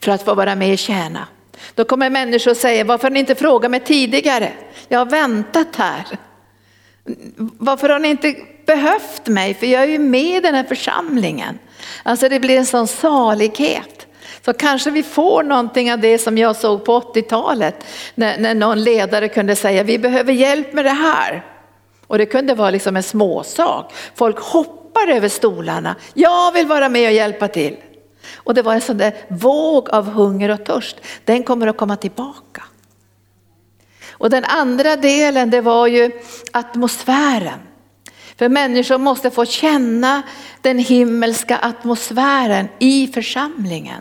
för 0.00 0.12
att 0.12 0.24
få 0.24 0.34
vara 0.34 0.54
med 0.54 0.72
och 0.72 0.78
tjäna. 0.78 1.28
Då 1.74 1.84
kommer 1.84 2.10
människor 2.10 2.54
säga, 2.54 2.84
varför 2.84 3.04
har 3.04 3.10
ni 3.10 3.20
inte 3.20 3.34
frågat 3.34 3.70
mig 3.70 3.80
tidigare? 3.80 4.52
Jag 4.88 4.98
har 4.98 5.06
väntat 5.06 5.76
här. 5.76 6.04
Varför 7.36 7.88
har 7.88 7.98
ni 7.98 8.08
inte 8.08 8.34
behövt 8.66 9.26
mig? 9.26 9.54
För 9.54 9.66
jag 9.66 9.82
är 9.82 9.86
ju 9.86 9.98
med 9.98 10.36
i 10.36 10.40
den 10.40 10.54
här 10.54 10.64
församlingen. 10.64 11.58
Alltså 12.02 12.28
det 12.28 12.40
blir 12.40 12.58
en 12.58 12.66
sån 12.66 12.86
salighet. 12.88 14.06
Så 14.44 14.52
kanske 14.52 14.90
vi 14.90 15.02
får 15.02 15.42
någonting 15.42 15.92
av 15.92 15.98
det 15.98 16.18
som 16.18 16.38
jag 16.38 16.56
såg 16.56 16.84
på 16.84 17.00
80-talet 17.00 17.84
när, 18.14 18.38
när 18.38 18.54
någon 18.54 18.82
ledare 18.82 19.28
kunde 19.28 19.56
säga, 19.56 19.82
vi 19.82 19.98
behöver 19.98 20.32
hjälp 20.32 20.72
med 20.72 20.84
det 20.84 20.90
här. 20.90 21.51
Och 22.12 22.18
det 22.18 22.26
kunde 22.26 22.54
vara 22.54 22.70
liksom 22.70 22.96
en 22.96 23.02
småsak. 23.02 23.92
Folk 24.14 24.38
hoppar 24.38 25.08
över 25.08 25.28
stolarna. 25.28 25.96
Jag 26.14 26.52
vill 26.52 26.66
vara 26.66 26.88
med 26.88 27.08
och 27.08 27.14
hjälpa 27.14 27.48
till. 27.48 27.76
Och 28.34 28.54
det 28.54 28.62
var 28.62 28.74
en 28.74 28.80
sån 28.80 28.98
där 28.98 29.14
våg 29.28 29.90
av 29.90 30.10
hunger 30.10 30.48
och 30.48 30.64
törst. 30.64 30.96
Den 31.24 31.42
kommer 31.42 31.66
att 31.66 31.76
komma 31.76 31.96
tillbaka. 31.96 32.62
Och 34.10 34.30
den 34.30 34.44
andra 34.44 34.96
delen 34.96 35.50
det 35.50 35.60
var 35.60 35.86
ju 35.86 36.10
atmosfären. 36.50 37.60
För 38.36 38.48
människor 38.48 38.98
måste 38.98 39.30
få 39.30 39.44
känna 39.44 40.22
den 40.60 40.78
himmelska 40.78 41.58
atmosfären 41.58 42.68
i 42.78 43.06
församlingen. 43.06 44.00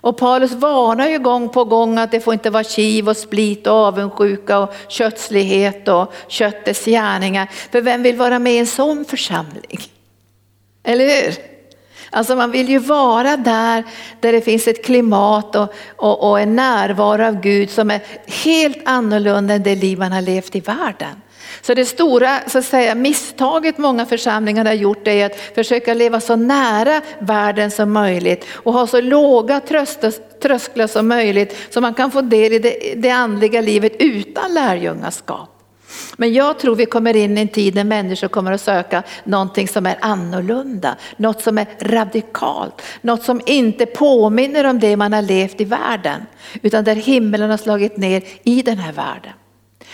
Och 0.00 0.16
Paulus 0.16 0.52
varnar 0.52 1.08
ju 1.08 1.18
gång 1.18 1.48
på 1.48 1.64
gång 1.64 1.98
att 1.98 2.10
det 2.10 2.20
får 2.20 2.34
inte 2.34 2.50
vara 2.50 2.64
kiv 2.64 3.08
och 3.08 3.16
split 3.16 3.66
och 3.66 3.72
avundsjuka 3.72 4.58
och 4.58 4.74
kötslighet 4.88 5.88
och 5.88 6.12
köttets 6.28 6.84
gärningar. 6.84 7.50
För 7.72 7.80
vem 7.80 8.02
vill 8.02 8.16
vara 8.16 8.38
med 8.38 8.52
i 8.52 8.58
en 8.58 8.66
sån 8.66 9.04
församling? 9.04 9.80
Eller 10.82 11.06
hur? 11.06 11.34
Alltså 12.10 12.36
man 12.36 12.50
vill 12.50 12.68
ju 12.68 12.78
vara 12.78 13.36
där, 13.36 13.84
där 14.20 14.32
det 14.32 14.40
finns 14.40 14.68
ett 14.68 14.84
klimat 14.84 15.56
och, 15.56 15.74
och, 15.96 16.30
och 16.30 16.40
en 16.40 16.56
närvaro 16.56 17.24
av 17.24 17.40
Gud 17.40 17.70
som 17.70 17.90
är 17.90 18.00
helt 18.44 18.78
annorlunda 18.84 19.54
än 19.54 19.62
det 19.62 19.74
liv 19.74 19.98
man 19.98 20.12
har 20.12 20.22
levt 20.22 20.56
i 20.56 20.60
världen. 20.60 21.22
Så 21.60 21.74
det 21.74 21.84
stora 21.84 22.40
så 22.46 22.58
att 22.58 22.64
säga, 22.64 22.94
misstaget 22.94 23.78
många 23.78 24.06
församlingar 24.06 24.64
har 24.64 24.72
gjort 24.72 25.08
är 25.08 25.26
att 25.26 25.36
försöka 25.54 25.94
leva 25.94 26.20
så 26.20 26.36
nära 26.36 27.00
världen 27.18 27.70
som 27.70 27.92
möjligt 27.92 28.46
och 28.52 28.72
ha 28.72 28.86
så 28.86 29.00
låga 29.00 29.60
trösklar 30.40 30.86
som 30.86 31.08
möjligt 31.08 31.56
så 31.70 31.80
man 31.80 31.94
kan 31.94 32.10
få 32.10 32.20
del 32.20 32.52
i 32.52 32.58
det, 32.58 32.94
det 32.96 33.10
andliga 33.10 33.60
livet 33.60 33.92
utan 33.98 34.54
lärjungaskap. 34.54 35.54
Men 36.16 36.32
jag 36.32 36.58
tror 36.58 36.76
vi 36.76 36.86
kommer 36.86 37.16
in 37.16 37.38
i 37.38 37.40
en 37.40 37.48
tid 37.48 37.74
när 37.74 37.84
människor 37.84 38.28
kommer 38.28 38.52
att 38.52 38.60
söka 38.60 39.02
någonting 39.24 39.68
som 39.68 39.86
är 39.86 39.98
annorlunda, 40.00 40.96
något 41.16 41.42
som 41.42 41.58
är 41.58 41.66
radikalt, 41.80 42.82
något 43.00 43.22
som 43.22 43.40
inte 43.46 43.86
påminner 43.86 44.64
om 44.64 44.80
det 44.80 44.96
man 44.96 45.12
har 45.12 45.22
levt 45.22 45.60
i 45.60 45.64
världen, 45.64 46.26
utan 46.62 46.84
där 46.84 46.94
himlen 46.94 47.50
har 47.50 47.56
slagit 47.56 47.96
ner 47.96 48.22
i 48.42 48.62
den 48.62 48.78
här 48.78 48.92
världen. 48.92 49.32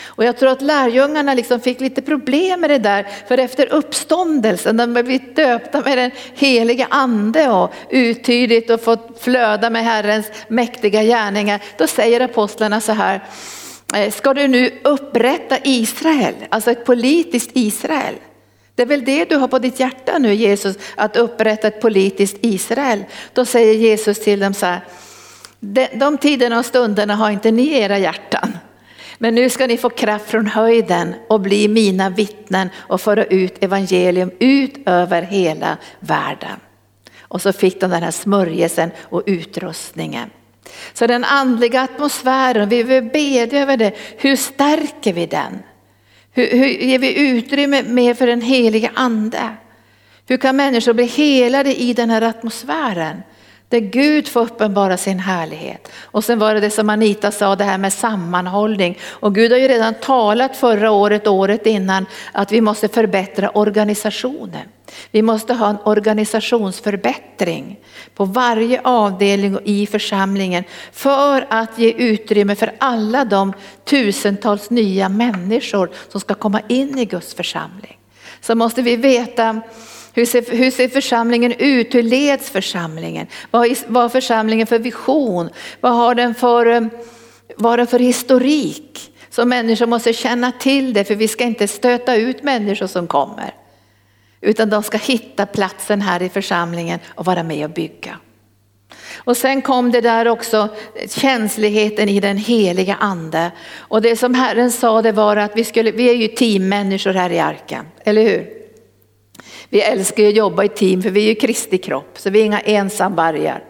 Och 0.04 0.24
jag 0.24 0.36
tror 0.36 0.50
att 0.50 0.62
lärjungarna 0.62 1.34
liksom 1.34 1.60
fick 1.60 1.80
lite 1.80 2.02
problem 2.02 2.60
med 2.60 2.70
det 2.70 2.78
där, 2.78 3.06
för 3.28 3.38
efter 3.38 3.72
uppståndelsen, 3.72 4.76
de 4.76 4.92
blivit 4.92 5.36
döpta 5.36 5.80
med 5.80 5.98
den 5.98 6.10
heliga 6.34 6.86
ande 6.90 7.48
och 7.50 7.72
uttydligt 7.90 8.70
och 8.70 8.80
fått 8.80 9.20
flöda 9.20 9.70
med 9.70 9.84
Herrens 9.84 10.26
mäktiga 10.48 11.02
gärningar, 11.02 11.60
då 11.78 11.86
säger 11.86 12.20
apostlarna 12.20 12.80
så 12.80 12.92
här, 12.92 13.24
eh, 13.94 14.12
ska 14.12 14.34
du 14.34 14.48
nu 14.48 14.80
upprätta 14.84 15.58
Israel, 15.62 16.34
alltså 16.48 16.70
ett 16.70 16.84
politiskt 16.84 17.50
Israel? 17.52 18.14
Det 18.74 18.82
är 18.82 18.86
väl 18.86 19.04
det 19.04 19.24
du 19.24 19.36
har 19.36 19.48
på 19.48 19.58
ditt 19.58 19.80
hjärta 19.80 20.18
nu 20.18 20.34
Jesus, 20.34 20.76
att 20.94 21.16
upprätta 21.16 21.68
ett 21.68 21.80
politiskt 21.80 22.36
Israel. 22.40 23.04
Då 23.32 23.44
säger 23.44 23.74
Jesus 23.74 24.18
till 24.18 24.40
dem 24.40 24.54
så 24.54 24.66
här, 24.66 24.80
de 25.94 26.18
tiderna 26.18 26.58
och 26.58 26.66
stunderna 26.66 27.14
har 27.14 27.30
inte 27.30 27.50
ni 27.50 27.62
i 27.62 27.78
era 27.78 27.98
hjärtan. 27.98 28.58
Men 29.24 29.34
nu 29.34 29.50
ska 29.50 29.66
ni 29.66 29.76
få 29.76 29.90
kraft 29.90 30.30
från 30.30 30.46
höjden 30.46 31.14
och 31.28 31.40
bli 31.40 31.68
mina 31.68 32.10
vittnen 32.10 32.68
och 32.76 33.00
föra 33.00 33.24
ut 33.24 33.64
evangelium 33.64 34.30
ut 34.38 34.74
över 34.86 35.22
hela 35.22 35.76
världen. 36.00 36.60
Och 37.20 37.42
så 37.42 37.52
fick 37.52 37.80
de 37.80 37.90
den 37.90 38.02
här 38.02 38.10
smörjelsen 38.10 38.90
och 38.98 39.22
utrustningen. 39.26 40.30
Så 40.92 41.06
den 41.06 41.24
andliga 41.24 41.82
atmosfären, 41.82 42.68
vi 42.68 42.82
vill 42.82 43.04
bedja 43.04 43.62
över 43.62 43.76
det. 43.76 43.92
Hur 44.16 44.36
stärker 44.36 45.12
vi 45.12 45.26
den? 45.26 45.58
Hur, 46.32 46.46
hur 46.50 46.66
ger 46.66 46.98
vi 46.98 47.28
utrymme 47.28 47.82
mer 47.82 48.14
för 48.14 48.26
den 48.26 48.42
heliga 48.42 48.90
ande? 48.94 49.56
Hur 50.26 50.36
kan 50.36 50.56
människor 50.56 50.92
bli 50.92 51.06
helade 51.06 51.80
i 51.80 51.92
den 51.92 52.10
här 52.10 52.22
atmosfären? 52.22 53.22
Där 53.74 53.80
Gud 53.80 54.28
får 54.28 54.40
uppenbara 54.40 54.96
sin 54.96 55.18
härlighet. 55.18 55.92
Och 56.02 56.24
sen 56.24 56.38
var 56.38 56.54
det 56.54 56.60
det 56.60 56.70
som 56.70 56.90
Anita 56.90 57.30
sa, 57.30 57.56
det 57.56 57.64
här 57.64 57.78
med 57.78 57.92
sammanhållning. 57.92 58.98
Och 59.04 59.34
Gud 59.34 59.52
har 59.52 59.58
ju 59.58 59.68
redan 59.68 59.94
talat 59.94 60.56
förra 60.56 60.90
året, 60.90 61.26
året 61.26 61.66
innan, 61.66 62.06
att 62.32 62.52
vi 62.52 62.60
måste 62.60 62.88
förbättra 62.88 63.50
organisationen. 63.50 64.68
Vi 65.10 65.22
måste 65.22 65.54
ha 65.54 65.70
en 65.70 65.76
organisationsförbättring 65.84 67.80
på 68.14 68.24
varje 68.24 68.80
avdelning 68.84 69.56
och 69.56 69.62
i 69.64 69.86
församlingen 69.86 70.64
för 70.92 71.46
att 71.50 71.78
ge 71.78 71.90
utrymme 71.92 72.54
för 72.56 72.72
alla 72.78 73.24
de 73.24 73.52
tusentals 73.84 74.70
nya 74.70 75.08
människor 75.08 75.90
som 76.08 76.20
ska 76.20 76.34
komma 76.34 76.60
in 76.68 76.98
i 76.98 77.04
Guds 77.04 77.34
församling. 77.34 77.98
Så 78.40 78.54
måste 78.54 78.82
vi 78.82 78.96
veta 78.96 79.60
hur 80.14 80.26
ser, 80.26 80.56
hur 80.56 80.70
ser 80.70 80.88
församlingen 80.88 81.52
ut? 81.52 81.94
Hur 81.94 82.02
leds 82.02 82.50
församlingen? 82.50 83.26
Vad, 83.50 83.68
har 84.02 84.08
församlingen 84.08 84.66
för 84.66 84.78
vision? 84.78 85.50
Vad 85.80 85.92
har 85.92 86.14
den 86.14 86.34
för, 86.34 86.66
eh, 86.66 86.80
vad 87.56 87.72
har 87.72 87.76
den 87.76 87.86
för 87.86 87.98
historik? 87.98 89.12
Så 89.30 89.44
människor 89.44 89.86
måste 89.86 90.12
känna 90.12 90.52
till 90.52 90.92
det 90.92 91.04
för 91.04 91.14
vi 91.14 91.28
ska 91.28 91.44
inte 91.44 91.68
stöta 91.68 92.16
ut 92.16 92.42
människor 92.42 92.86
som 92.86 93.06
kommer. 93.06 93.54
Utan 94.40 94.70
de 94.70 94.82
ska 94.82 94.98
hitta 94.98 95.46
platsen 95.46 96.00
här 96.00 96.22
i 96.22 96.28
församlingen 96.28 96.98
och 97.14 97.24
vara 97.24 97.42
med 97.42 97.64
och 97.64 97.70
bygga. 97.70 98.18
Och 99.16 99.36
sen 99.36 99.62
kom 99.62 99.92
det 99.92 100.00
där 100.00 100.28
också 100.28 100.68
eh, 100.94 101.08
känsligheten 101.08 102.08
i 102.08 102.20
den 102.20 102.36
heliga 102.36 102.94
ande. 102.94 103.50
Och 103.76 104.02
det 104.02 104.16
som 104.16 104.34
Herren 104.34 104.72
sa 104.72 105.02
det 105.02 105.12
var 105.12 105.36
att 105.36 105.56
vi, 105.56 105.64
skulle, 105.64 105.90
vi 105.90 106.10
är 106.10 106.14
ju 106.14 106.28
teammänniskor 106.28 107.12
här 107.12 107.32
i 107.32 107.38
arken, 107.38 107.86
eller 108.04 108.22
hur? 108.22 108.63
Vi 109.74 109.80
älskar 109.80 110.22
ju 110.22 110.28
att 110.28 110.36
jobba 110.36 110.64
i 110.64 110.68
team 110.68 111.02
för 111.02 111.10
vi 111.10 111.24
är 111.24 111.28
ju 111.28 111.34
Kristi 111.34 111.78
kropp, 111.78 112.18
så 112.18 112.30
vi 112.30 112.40
är 112.40 112.44
inga 112.44 112.60
ensamvargar. 112.60 113.64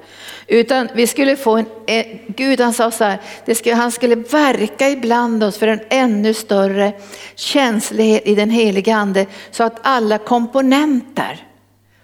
Utan 0.46 0.88
vi 0.94 1.06
skulle 1.06 1.36
få 1.36 1.64
en, 1.86 2.04
Gud 2.26 2.60
han 2.60 2.72
sa 2.72 2.90
så 2.90 3.04
här, 3.04 3.54
skulle, 3.54 3.74
han 3.74 3.92
skulle 3.92 4.14
verka 4.14 4.90
ibland 4.90 5.44
oss 5.44 5.58
för 5.58 5.66
en 5.66 5.80
ännu 5.90 6.34
större 6.34 6.92
känslighet 7.34 8.26
i 8.26 8.34
den 8.34 8.50
heliga 8.50 8.96
ande 8.96 9.26
så 9.50 9.64
att 9.64 9.78
alla 9.82 10.18
komponenter 10.18 11.46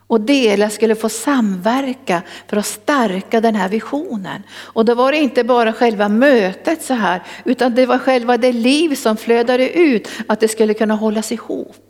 och 0.07 0.21
delar 0.21 0.69
skulle 0.69 0.95
få 0.95 1.09
samverka 1.09 2.23
för 2.49 2.57
att 2.57 2.67
stärka 2.67 3.41
den 3.41 3.55
här 3.55 3.69
visionen. 3.69 4.43
Och 4.53 4.85
då 4.85 4.95
var 4.95 5.13
det 5.13 5.19
inte 5.19 5.45
bara 5.45 5.73
själva 5.73 6.09
mötet 6.09 6.83
så 6.83 6.95
här, 6.95 7.23
utan 7.45 7.75
det 7.75 7.87
var 7.87 7.99
själva 7.99 8.37
det 8.37 8.53
liv 8.53 8.95
som 8.95 9.17
flödade 9.17 9.71
ut, 9.79 10.09
att 10.27 10.41
det 10.41 10.49
skulle 10.49 10.75
kunna 10.75 10.95
hållas 10.95 11.33
ihop 11.33 11.90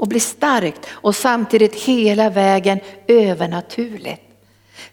och 0.00 0.08
bli 0.08 0.20
starkt 0.20 0.86
och 0.90 1.16
samtidigt 1.16 1.74
hela 1.74 2.30
vägen 2.30 2.80
övernaturligt. 3.06 4.22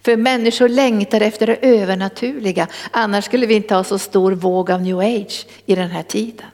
För 0.01 0.17
människor 0.17 0.69
längtar 0.69 1.21
efter 1.21 1.47
det 1.47 1.55
övernaturliga, 1.55 2.67
annars 2.91 3.25
skulle 3.25 3.45
vi 3.45 3.55
inte 3.55 3.75
ha 3.75 3.83
så 3.83 3.99
stor 3.99 4.31
våg 4.31 4.71
av 4.71 4.81
new 4.81 4.99
age 4.99 5.47
i 5.65 5.75
den 5.75 5.91
här 5.91 6.03
tiden. 6.03 6.45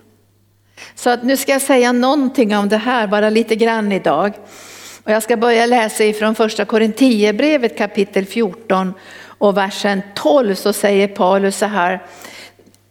Så 0.95 1.09
att 1.09 1.23
nu 1.23 1.37
ska 1.37 1.51
jag 1.51 1.61
säga 1.61 1.91
någonting 1.91 2.57
om 2.57 2.69
det 2.69 2.77
här, 2.77 3.07
bara 3.07 3.29
lite 3.29 3.55
grann 3.55 3.91
idag. 3.91 4.33
Och 5.03 5.11
jag 5.11 5.23
ska 5.23 5.37
börja 5.37 5.65
läsa 5.65 6.03
ifrån 6.03 6.35
första 6.35 6.65
Korinthierbrevet 6.65 7.77
kapitel 7.77 8.25
14 8.25 8.93
och 9.25 9.57
versen 9.57 10.01
12 10.15 10.55
så 10.55 10.73
säger 10.73 11.07
Paulus 11.07 11.57
så 11.57 11.65
här. 11.65 12.03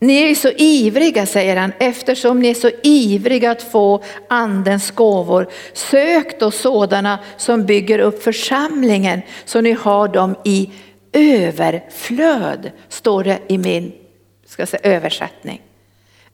Ni 0.02 0.30
är 0.30 0.34
så 0.34 0.50
ivriga, 0.56 1.26
säger 1.26 1.56
han, 1.56 1.72
eftersom 1.78 2.40
ni 2.40 2.48
är 2.48 2.54
så 2.54 2.70
ivriga 2.82 3.50
att 3.50 3.62
få 3.62 4.02
andens 4.28 4.90
gåvor. 4.90 5.48
Sök 5.72 6.40
då 6.40 6.50
sådana 6.50 7.18
som 7.36 7.66
bygger 7.66 7.98
upp 7.98 8.22
församlingen 8.22 9.22
så 9.44 9.60
ni 9.60 9.72
har 9.72 10.08
dem 10.08 10.36
i 10.44 10.70
överflöd, 11.12 12.70
står 12.88 13.24
det 13.24 13.38
i 13.48 13.58
min 13.58 13.92
ska 14.46 14.66
säga, 14.66 14.96
översättning. 14.96 15.60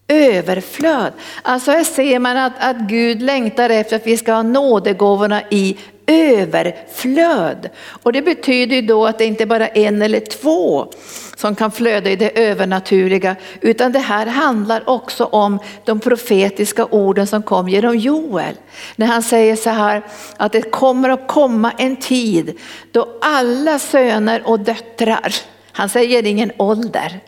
Överflöd. 0.07 1.13
Alltså 1.41 1.71
här 1.71 1.83
ser 1.83 2.19
man 2.19 2.37
att, 2.37 2.53
att 2.59 2.77
Gud 2.77 3.21
längtar 3.21 3.69
efter 3.69 3.95
att 3.95 4.07
vi 4.07 4.17
ska 4.17 4.33
ha 4.33 4.43
nådegåvorna 4.43 5.41
i 5.49 5.77
överflöd. 6.09 7.69
Och 8.03 8.13
det 8.13 8.21
betyder 8.21 8.81
då 8.81 9.05
att 9.05 9.17
det 9.17 9.25
inte 9.25 9.45
bara 9.45 9.67
är 9.67 9.87
en 9.87 10.01
eller 10.01 10.19
två 10.19 10.91
som 11.35 11.55
kan 11.55 11.71
flöda 11.71 12.09
i 12.09 12.15
det 12.15 12.47
övernaturliga, 12.47 13.35
utan 13.61 13.91
det 13.91 13.99
här 13.99 14.25
handlar 14.25 14.89
också 14.89 15.25
om 15.25 15.59
de 15.85 15.99
profetiska 15.99 16.85
orden 16.85 17.27
som 17.27 17.43
kom 17.43 17.69
genom 17.69 17.97
Joel. 17.97 18.55
När 18.95 19.07
han 19.07 19.23
säger 19.23 19.55
så 19.55 19.69
här 19.69 20.01
att 20.37 20.51
det 20.51 20.61
kommer 20.61 21.09
att 21.09 21.27
komma 21.27 21.71
en 21.77 21.95
tid 21.95 22.57
då 22.91 23.07
alla 23.21 23.79
söner 23.79 24.41
och 24.45 24.59
döttrar, 24.59 25.35
han 25.71 25.89
säger 25.89 26.25
ingen 26.25 26.51
ålder, 26.57 27.19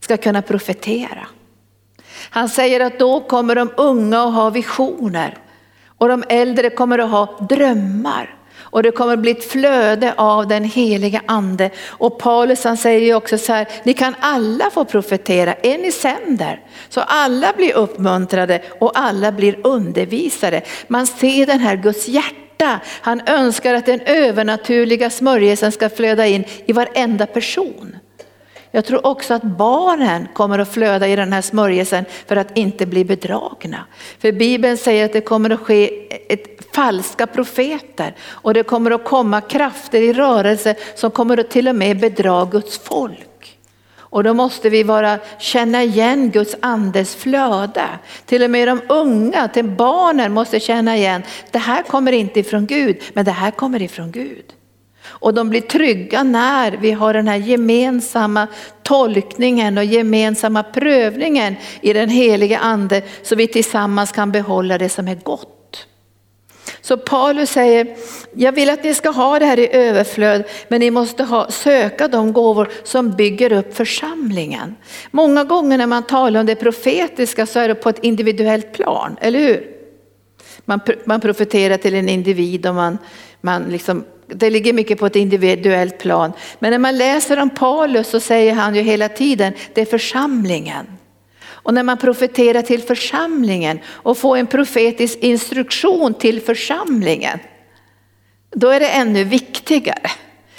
ska 0.00 0.16
kunna 0.16 0.42
profetera. 0.42 1.26
Han 2.30 2.48
säger 2.48 2.80
att 2.80 2.98
då 2.98 3.20
kommer 3.20 3.54
de 3.54 3.70
unga 3.76 4.22
att 4.22 4.34
ha 4.34 4.50
visioner. 4.50 5.38
Och 5.98 6.08
de 6.08 6.24
äldre 6.28 6.70
kommer 6.70 6.98
att 6.98 7.10
ha 7.10 7.46
drömmar. 7.48 8.36
Och 8.58 8.82
det 8.82 8.90
kommer 8.90 9.12
att 9.12 9.18
bli 9.18 9.30
ett 9.30 9.50
flöde 9.50 10.14
av 10.16 10.48
den 10.48 10.64
heliga 10.64 11.22
ande. 11.26 11.70
Och 11.88 12.18
Paulus 12.18 12.64
han 12.64 12.76
säger 12.76 13.00
ju 13.00 13.14
också 13.14 13.38
så 13.38 13.52
här, 13.52 13.68
ni 13.82 13.92
kan 13.92 14.14
alla 14.20 14.70
få 14.70 14.84
profetera, 14.84 15.54
är 15.54 15.78
ni 15.78 15.92
sänder? 15.92 16.60
Så 16.88 17.00
alla 17.00 17.52
blir 17.56 17.74
uppmuntrade 17.76 18.62
och 18.80 18.92
alla 18.94 19.32
blir 19.32 19.66
undervisare. 19.66 20.62
Man 20.88 21.06
ser 21.06 21.46
den 21.46 21.60
här 21.60 21.76
Guds 21.76 22.08
hjärta. 22.08 22.80
Han 23.00 23.20
önskar 23.26 23.74
att 23.74 23.86
den 23.86 24.00
övernaturliga 24.00 25.10
smörjelsen 25.10 25.72
ska 25.72 25.88
flöda 25.88 26.26
in 26.26 26.44
i 26.66 26.72
varenda 26.72 27.26
person. 27.26 27.96
Jag 28.76 28.84
tror 28.84 29.06
också 29.06 29.34
att 29.34 29.42
barnen 29.42 30.28
kommer 30.34 30.58
att 30.58 30.72
flöda 30.72 31.08
i 31.08 31.16
den 31.16 31.32
här 31.32 31.42
smörjelsen 31.42 32.04
för 32.26 32.36
att 32.36 32.56
inte 32.58 32.86
bli 32.86 33.04
bedragna. 33.04 33.86
För 34.18 34.32
Bibeln 34.32 34.76
säger 34.76 35.04
att 35.04 35.12
det 35.12 35.20
kommer 35.20 35.50
att 35.50 35.60
ske 35.60 36.08
ett 36.32 36.74
falska 36.74 37.26
profeter 37.26 38.14
och 38.22 38.54
det 38.54 38.62
kommer 38.62 38.90
att 38.90 39.04
komma 39.04 39.40
krafter 39.40 40.02
i 40.02 40.12
rörelse 40.12 40.74
som 40.94 41.10
kommer 41.10 41.38
att 41.40 41.50
till 41.50 41.68
och 41.68 41.74
med 41.74 42.00
bedra 42.00 42.44
Guds 42.44 42.78
folk. 42.78 43.58
Och 43.96 44.24
då 44.24 44.34
måste 44.34 44.68
vi 44.68 44.82
vara, 44.82 45.18
känna 45.38 45.82
igen 45.82 46.30
Guds 46.30 46.56
andes 46.60 47.14
flöde. 47.14 47.86
Till 48.26 48.42
och 48.42 48.50
med 48.50 48.68
de 48.68 48.80
unga, 48.88 49.48
till 49.48 49.64
barnen 49.64 50.32
måste 50.32 50.60
känna 50.60 50.96
igen, 50.96 51.22
det 51.50 51.58
här 51.58 51.82
kommer 51.82 52.12
inte 52.12 52.40
ifrån 52.40 52.66
Gud, 52.66 53.02
men 53.12 53.24
det 53.24 53.30
här 53.30 53.50
kommer 53.50 53.82
ifrån 53.82 54.10
Gud. 54.10 54.55
Och 55.18 55.34
de 55.34 55.48
blir 55.48 55.60
trygga 55.60 56.22
när 56.22 56.72
vi 56.72 56.92
har 56.92 57.14
den 57.14 57.28
här 57.28 57.36
gemensamma 57.36 58.46
tolkningen 58.82 59.78
och 59.78 59.84
gemensamma 59.84 60.62
prövningen 60.62 61.56
i 61.80 61.92
den 61.92 62.08
helige 62.08 62.58
ande 62.58 63.02
så 63.22 63.34
vi 63.34 63.46
tillsammans 63.46 64.12
kan 64.12 64.32
behålla 64.32 64.78
det 64.78 64.88
som 64.88 65.08
är 65.08 65.14
gott. 65.14 65.56
Så 66.80 66.96
Paulus 66.96 67.50
säger, 67.50 67.96
jag 68.34 68.52
vill 68.52 68.70
att 68.70 68.84
ni 68.84 68.94
ska 68.94 69.10
ha 69.10 69.38
det 69.38 69.46
här 69.46 69.58
i 69.58 69.68
överflöd, 69.72 70.44
men 70.68 70.80
ni 70.80 70.90
måste 70.90 71.24
ha, 71.24 71.50
söka 71.50 72.08
de 72.08 72.32
gåvor 72.32 72.68
som 72.82 73.10
bygger 73.10 73.52
upp 73.52 73.76
församlingen. 73.76 74.76
Många 75.10 75.44
gånger 75.44 75.78
när 75.78 75.86
man 75.86 76.02
talar 76.02 76.40
om 76.40 76.46
det 76.46 76.54
profetiska 76.54 77.46
så 77.46 77.58
är 77.58 77.68
det 77.68 77.74
på 77.74 77.88
ett 77.88 78.04
individuellt 78.04 78.72
plan, 78.72 79.16
eller 79.20 79.38
hur? 79.38 79.66
Man, 80.64 80.80
man 81.04 81.20
profeterar 81.20 81.76
till 81.76 81.94
en 81.94 82.08
individ 82.08 82.66
och 82.66 82.74
man, 82.74 82.98
man 83.40 83.64
liksom 83.64 84.04
det 84.26 84.50
ligger 84.50 84.72
mycket 84.72 84.98
på 84.98 85.06
ett 85.06 85.16
individuellt 85.16 85.98
plan. 85.98 86.32
Men 86.58 86.70
när 86.70 86.78
man 86.78 86.98
läser 86.98 87.38
om 87.38 87.50
Paulus 87.50 88.08
så 88.08 88.20
säger 88.20 88.52
han 88.52 88.74
ju 88.74 88.82
hela 88.82 89.08
tiden, 89.08 89.52
det 89.74 89.80
är 89.80 89.86
församlingen. 89.86 90.86
Och 91.48 91.74
när 91.74 91.82
man 91.82 91.98
profeterar 91.98 92.62
till 92.62 92.82
församlingen 92.82 93.78
och 93.86 94.18
får 94.18 94.36
en 94.36 94.46
profetisk 94.46 95.18
instruktion 95.18 96.14
till 96.14 96.40
församlingen, 96.40 97.38
då 98.54 98.68
är 98.68 98.80
det 98.80 98.88
ännu 98.88 99.24
viktigare. 99.24 100.10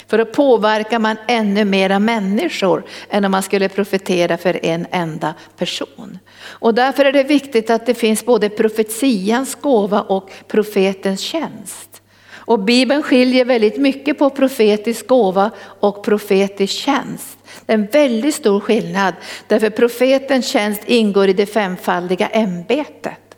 För 0.06 0.18
då 0.18 0.24
påverkar 0.24 0.98
man 0.98 1.16
ännu 1.28 1.64
mera 1.64 1.98
människor 1.98 2.84
än 3.10 3.24
om 3.24 3.30
man 3.30 3.42
skulle 3.42 3.68
profetera 3.68 4.36
för 4.36 4.66
en 4.66 4.86
enda 4.90 5.34
person. 5.56 6.18
Och 6.40 6.74
därför 6.74 7.04
är 7.04 7.12
det 7.12 7.22
viktigt 7.22 7.70
att 7.70 7.86
det 7.86 7.94
finns 7.94 8.24
både 8.24 8.48
profetians 8.48 9.54
gåva 9.54 10.00
och 10.00 10.30
profetens 10.46 11.20
tjänst. 11.20 11.87
Och 12.48 12.58
Bibeln 12.58 13.02
skiljer 13.02 13.44
väldigt 13.44 13.76
mycket 13.76 14.18
på 14.18 14.30
profetisk 14.30 15.06
gåva 15.06 15.50
och 15.80 16.04
profetisk 16.04 16.74
tjänst. 16.74 17.38
Det 17.66 17.72
är 17.72 17.78
en 17.78 17.86
väldigt 17.86 18.34
stor 18.34 18.60
skillnad 18.60 19.14
därför 19.46 19.70
profetens 19.70 20.46
tjänst 20.46 20.80
ingår 20.86 21.28
i 21.28 21.32
det 21.32 21.46
femfaldiga 21.46 22.28
ämbetet. 22.28 23.36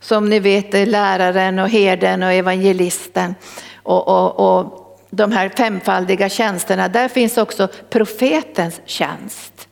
Som 0.00 0.30
ni 0.30 0.40
vet 0.40 0.74
är 0.74 0.86
läraren 0.86 1.58
och 1.58 1.68
herden 1.68 2.22
och 2.22 2.32
evangelisten 2.32 3.34
och, 3.82 4.08
och, 4.08 4.58
och 4.58 4.98
de 5.10 5.32
här 5.32 5.48
femfaldiga 5.48 6.28
tjänsterna, 6.28 6.88
där 6.88 7.08
finns 7.08 7.38
också 7.38 7.68
profetens 7.90 8.80
tjänst. 8.84 9.68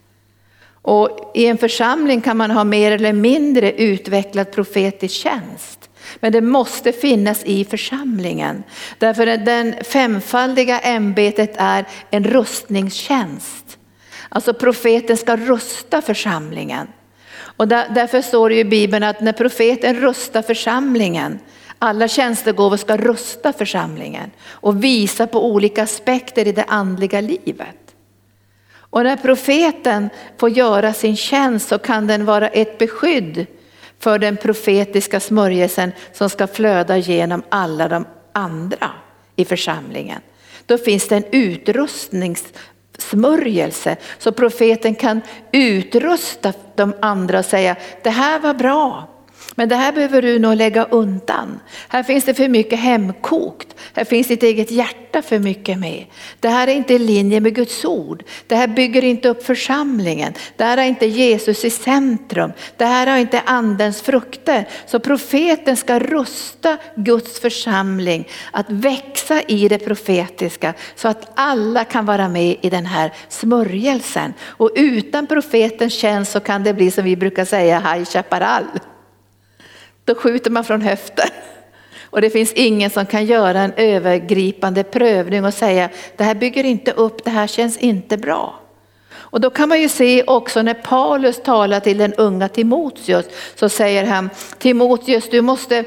Och 0.82 1.32
I 1.34 1.46
en 1.46 1.58
församling 1.58 2.20
kan 2.20 2.36
man 2.36 2.50
ha 2.50 2.64
mer 2.64 2.92
eller 2.92 3.12
mindre 3.12 3.72
utvecklad 3.72 4.52
profetisk 4.52 5.14
tjänst. 5.14 5.88
Men 6.20 6.32
det 6.32 6.40
måste 6.40 6.92
finnas 6.92 7.44
i 7.44 7.64
församlingen. 7.64 8.62
Därför 8.98 9.26
att 9.26 9.44
den 9.44 9.74
femfaldiga 9.84 10.78
ämbetet 10.80 11.54
är 11.56 11.84
en 12.10 12.24
rustningstjänst. 12.24 13.78
Alltså 14.28 14.54
profeten 14.54 15.16
ska 15.16 15.36
rusta 15.36 16.02
församlingen. 16.02 16.88
Och 17.56 17.68
därför 17.68 18.22
står 18.22 18.48
det 18.48 18.58
i 18.58 18.64
Bibeln 18.64 19.04
att 19.04 19.20
när 19.20 19.32
profeten 19.32 19.96
rustar 19.96 20.42
församlingen, 20.42 21.38
alla 21.78 22.08
tjänstegåvor 22.08 22.76
ska 22.76 22.96
rusta 22.96 23.52
församlingen 23.52 24.30
och 24.50 24.84
visa 24.84 25.26
på 25.26 25.46
olika 25.46 25.82
aspekter 25.82 26.48
i 26.48 26.52
det 26.52 26.64
andliga 26.68 27.20
livet. 27.20 27.76
Och 28.74 29.04
när 29.04 29.16
profeten 29.16 30.10
får 30.38 30.50
göra 30.50 30.92
sin 30.92 31.16
tjänst 31.16 31.68
så 31.68 31.78
kan 31.78 32.06
den 32.06 32.24
vara 32.24 32.48
ett 32.48 32.78
beskydd 32.78 33.46
för 34.02 34.18
den 34.18 34.36
profetiska 34.36 35.20
smörjelsen 35.20 35.92
som 36.12 36.30
ska 36.30 36.46
flöda 36.46 36.96
genom 36.96 37.42
alla 37.48 37.88
de 37.88 38.06
andra 38.32 38.90
i 39.36 39.44
församlingen. 39.44 40.20
Då 40.66 40.78
finns 40.78 41.08
det 41.08 41.16
en 41.16 41.24
utrustningssmörjelse 41.32 43.96
så 44.18 44.32
profeten 44.32 44.94
kan 44.94 45.20
utrusta 45.52 46.52
de 46.74 46.94
andra 47.00 47.38
och 47.38 47.44
säga 47.44 47.76
det 48.02 48.10
här 48.10 48.38
var 48.38 48.54
bra, 48.54 49.08
men 49.54 49.68
det 49.68 49.76
här 49.76 49.92
behöver 49.92 50.22
du 50.22 50.38
nog 50.38 50.56
lägga 50.56 50.84
undan. 50.84 51.60
Här 51.88 52.02
finns 52.02 52.24
det 52.24 52.34
för 52.34 52.48
mycket 52.48 52.78
hemkokt. 52.78 53.68
Här 53.94 54.04
finns 54.04 54.26
ditt 54.26 54.42
eget 54.42 54.70
hjärta 54.70 55.22
för 55.22 55.38
mycket 55.38 55.78
med. 55.78 56.04
Det 56.40 56.48
här 56.48 56.68
är 56.68 56.72
inte 56.72 56.94
i 56.94 56.98
linje 56.98 57.40
med 57.40 57.54
Guds 57.54 57.84
ord. 57.84 58.22
Det 58.46 58.56
här 58.56 58.66
bygger 58.66 59.04
inte 59.04 59.28
upp 59.28 59.46
församlingen. 59.46 60.32
Det 60.56 60.64
här 60.64 60.78
är 60.78 60.82
inte 60.82 61.06
Jesus 61.06 61.64
i 61.64 61.70
centrum. 61.70 62.52
Det 62.76 62.84
här 62.84 63.06
har 63.06 63.16
inte 63.16 63.42
andens 63.46 64.02
frukter. 64.02 64.68
Så 64.86 65.00
profeten 65.00 65.76
ska 65.76 65.98
rusta 65.98 66.76
Guds 66.96 67.40
församling 67.40 68.28
att 68.50 68.70
växa 68.70 69.42
i 69.42 69.68
det 69.68 69.78
profetiska 69.78 70.74
så 70.94 71.08
att 71.08 71.30
alla 71.34 71.84
kan 71.84 72.06
vara 72.06 72.28
med 72.28 72.56
i 72.60 72.70
den 72.70 72.86
här 72.86 73.12
smörjelsen. 73.28 74.34
Och 74.44 74.70
utan 74.74 75.26
profetens 75.26 75.92
tjänst 75.92 76.32
så 76.32 76.40
kan 76.40 76.62
det 76.62 76.74
bli 76.74 76.90
som 76.90 77.04
vi 77.04 77.16
brukar 77.16 77.44
säga 77.44 77.80
High 77.80 78.04
Chaparral. 78.04 78.64
Då 80.12 80.18
skjuter 80.18 80.50
man 80.50 80.64
från 80.64 80.82
höften. 80.82 81.28
Och 82.02 82.20
det 82.20 82.30
finns 82.30 82.52
ingen 82.52 82.90
som 82.90 83.06
kan 83.06 83.24
göra 83.24 83.60
en 83.60 83.72
övergripande 83.76 84.82
prövning 84.82 85.44
och 85.44 85.54
säga 85.54 85.88
det 86.16 86.24
här 86.24 86.34
bygger 86.34 86.64
inte 86.64 86.92
upp, 86.92 87.24
det 87.24 87.30
här 87.30 87.46
känns 87.46 87.78
inte 87.78 88.16
bra. 88.16 88.60
Och 89.12 89.40
då 89.40 89.50
kan 89.50 89.68
man 89.68 89.80
ju 89.80 89.88
se 89.88 90.22
också 90.22 90.62
när 90.62 90.74
Paulus 90.74 91.42
talar 91.42 91.80
till 91.80 91.98
den 91.98 92.14
unga 92.14 92.48
Timoteus 92.48 93.26
så 93.54 93.68
säger 93.68 94.04
han 94.04 94.30
Timoteus 94.58 95.30
du 95.30 95.40
måste 95.40 95.84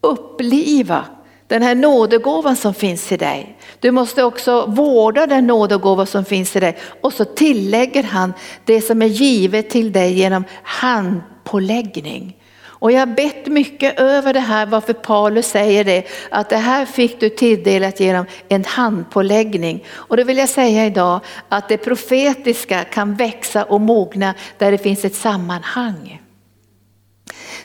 uppliva 0.00 1.04
den 1.46 1.62
här 1.62 1.74
nådegåvan 1.74 2.56
som 2.56 2.74
finns 2.74 3.12
i 3.12 3.16
dig. 3.16 3.58
Du 3.80 3.90
måste 3.90 4.24
också 4.24 4.66
vårda 4.66 5.26
den 5.26 5.46
nådegåva 5.46 6.06
som 6.06 6.24
finns 6.24 6.56
i 6.56 6.60
dig. 6.60 6.78
Och 7.00 7.12
så 7.12 7.24
tillägger 7.24 8.02
han 8.02 8.32
det 8.64 8.80
som 8.80 9.02
är 9.02 9.06
givet 9.06 9.70
till 9.70 9.92
dig 9.92 10.12
genom 10.12 10.44
handpåläggning. 10.62 12.36
Och 12.78 12.92
jag 12.92 12.98
har 12.98 13.06
bett 13.06 13.46
mycket 13.46 14.00
över 14.00 14.32
det 14.32 14.40
här 14.40 14.66
varför 14.66 14.92
Paulus 14.92 15.46
säger 15.46 15.84
det, 15.84 16.06
att 16.30 16.48
det 16.48 16.56
här 16.56 16.86
fick 16.86 17.20
du 17.20 17.28
tilldelat 17.28 18.00
genom 18.00 18.26
en 18.48 18.64
handpåläggning. 18.64 19.84
Och 19.88 20.16
då 20.16 20.24
vill 20.24 20.38
jag 20.38 20.48
säga 20.48 20.86
idag 20.86 21.20
att 21.48 21.68
det 21.68 21.76
profetiska 21.76 22.84
kan 22.84 23.14
växa 23.14 23.64
och 23.64 23.80
mogna 23.80 24.34
där 24.58 24.72
det 24.72 24.78
finns 24.78 25.04
ett 25.04 25.14
sammanhang. 25.14 26.25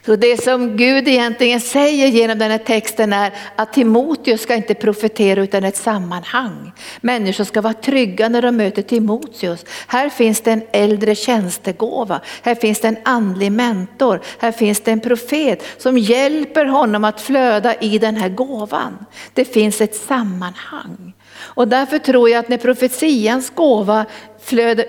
Så 0.06 0.16
det 0.16 0.44
som 0.44 0.78
Gud 0.78 1.08
egentligen 1.08 1.60
säger 1.60 2.08
genom 2.08 2.40
den 2.40 2.52
här 2.52 2.58
texten 2.58 3.14
är 3.14 3.34
att 3.56 3.74
Timoteus 3.74 4.42
ska 4.42 4.56
inte 4.56 4.74
profetera 4.74 5.42
utan 5.42 5.64
ett 5.64 5.78
sammanhang. 5.78 6.72
Människor 7.02 7.44
ska 7.44 7.62
vara 7.62 7.74
trygga 7.74 8.30
när 8.30 8.42
de 8.42 8.58
möter 8.58 8.82
Timoteus. 8.82 9.66
Här 9.88 10.10
finns 10.10 10.42
det 10.42 10.52
en 10.52 10.64
äldre 10.72 11.16
tjänstegåva, 11.16 12.22
här 12.42 12.56
finns 12.56 12.82
det 12.82 12.88
en 12.88 12.98
andlig 13.04 13.52
mentor, 13.52 14.22
här 14.40 14.52
finns 14.52 14.82
det 14.82 14.92
en 14.92 15.00
profet 15.00 15.64
som 15.78 15.98
hjälper 15.98 16.66
honom 16.66 17.04
att 17.04 17.22
flöda 17.22 17.76
i 17.76 17.98
den 17.98 18.16
här 18.16 18.30
gåvan. 18.30 19.06
Det 19.34 19.46
finns 19.46 19.82
ett 19.82 19.96
sammanhang. 19.96 21.14
Och 21.44 21.68
därför 21.68 22.00
tror 22.00 22.30
jag 22.30 22.40
att 22.40 22.50
när 22.50 22.58
profetians 22.58 23.50
gåva 23.56 24.06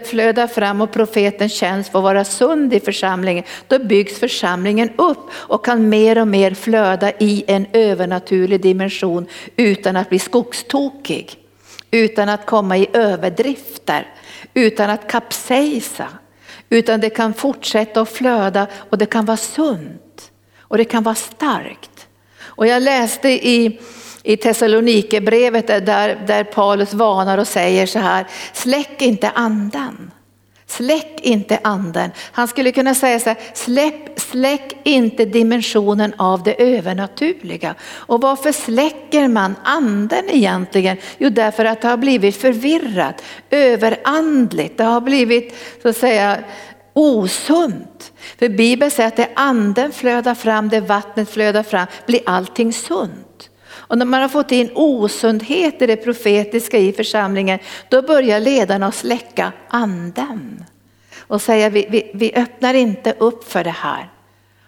flödar 0.05 0.47
fram 0.47 0.81
och 0.81 0.93
profetens 0.93 1.53
tjänst 1.53 1.93
får 1.93 2.03
vara 2.03 2.25
sund 2.25 2.75
i 2.75 2.81
församlingen, 2.81 3.45
då 3.69 3.79
byggs 3.79 4.19
församlingen 4.19 4.91
upp 4.97 5.31
och 5.33 5.65
kan 5.65 5.89
mer 5.89 6.19
och 6.19 6.29
mer 6.29 6.55
flöda 6.55 7.13
i 7.19 7.45
en 7.47 7.67
övernaturlig 7.73 8.63
dimension 8.63 9.27
utan 9.57 9.97
att 9.97 10.09
bli 10.09 10.19
skogstokig, 10.19 11.37
utan 11.91 12.29
att 12.29 12.47
komma 12.47 12.77
i 12.77 12.89
överdrifter, 12.93 14.15
utan 14.55 14.91
att 14.91 15.11
kapsejsa. 15.11 16.09
Utan 16.71 17.01
det 17.01 17.11
kan 17.11 17.35
fortsätta 17.35 18.01
att 18.01 18.09
flöda 18.09 18.67
och 18.91 18.99
det 18.99 19.07
kan 19.07 19.25
vara 19.25 19.37
sunt 19.37 20.31
och 20.59 20.79
det 20.79 20.85
kan 20.85 21.03
vara 21.03 21.15
starkt. 21.15 22.07
Och 22.41 22.67
jag 22.67 22.83
läste 22.83 23.29
i 23.29 23.81
i 24.23 24.37
Thessalonikerbrevet 24.37 25.67
där, 25.67 26.25
där 26.27 26.45
Paulus 26.45 26.95
varnar 26.95 27.39
och 27.39 27.49
säger 27.49 27.87
så 27.87 27.99
här, 27.99 28.27
släck 28.53 29.03
inte 29.03 29.31
andan. 29.31 30.11
Släck 30.67 31.21
inte 31.23 31.59
anden. 31.63 32.11
Han 32.33 32.49
skulle 32.49 32.73
kunna 32.73 32.95
säga 32.95 33.21
så 33.21 33.29
här, 33.29 33.39
släpp, 33.55 34.21
släck 34.21 34.77
inte 34.83 35.25
dimensionen 35.25 36.15
av 36.17 36.43
det 36.43 36.63
övernaturliga. 36.63 37.75
Och 37.83 38.21
varför 38.21 38.53
släcker 38.53 39.29
man 39.29 39.55
anden 39.65 40.25
egentligen? 40.31 40.97
Jo, 41.19 41.31
därför 41.31 41.65
att 41.65 41.81
det 41.81 41.89
har 41.89 41.97
blivit 41.97 42.37
förvirrat, 42.37 43.23
överandligt. 43.51 44.79
Det 44.79 44.85
har 44.85 45.01
blivit 45.01 45.55
så 45.83 45.89
att 45.89 45.97
säga 45.97 46.39
osunt. 46.93 48.13
För 48.39 48.49
Bibeln 48.49 48.91
säger 48.91 49.09
att 49.09 49.17
det 49.17 49.29
anden 49.35 49.93
flödar 49.93 50.35
fram, 50.35 50.69
det 50.69 50.81
vattnet 50.81 51.31
flödar 51.31 51.63
fram, 51.63 51.87
blir 52.07 52.21
allting 52.27 52.73
sunt. 52.73 53.32
Och 53.93 53.99
när 53.99 54.07
man 54.07 54.23
har 54.23 54.29
fått 54.29 54.53
in 54.53 54.71
osundhet 54.75 55.83
i 55.83 55.87
det 55.87 55.97
profetiska 55.97 56.79
i 56.79 56.93
församlingen, 56.93 57.59
då 57.89 58.03
börjar 58.03 58.41
ledarna 58.41 58.87
att 58.87 58.95
släcka 58.95 59.53
anden. 59.69 60.65
Och 61.19 61.43
säga 61.43 61.69
vi, 61.69 61.87
vi, 61.91 62.11
vi 62.15 62.35
öppnar 62.35 62.75
inte 62.75 63.15
upp 63.19 63.53
för 63.53 63.65
det 63.65 63.71
här. 63.71 64.11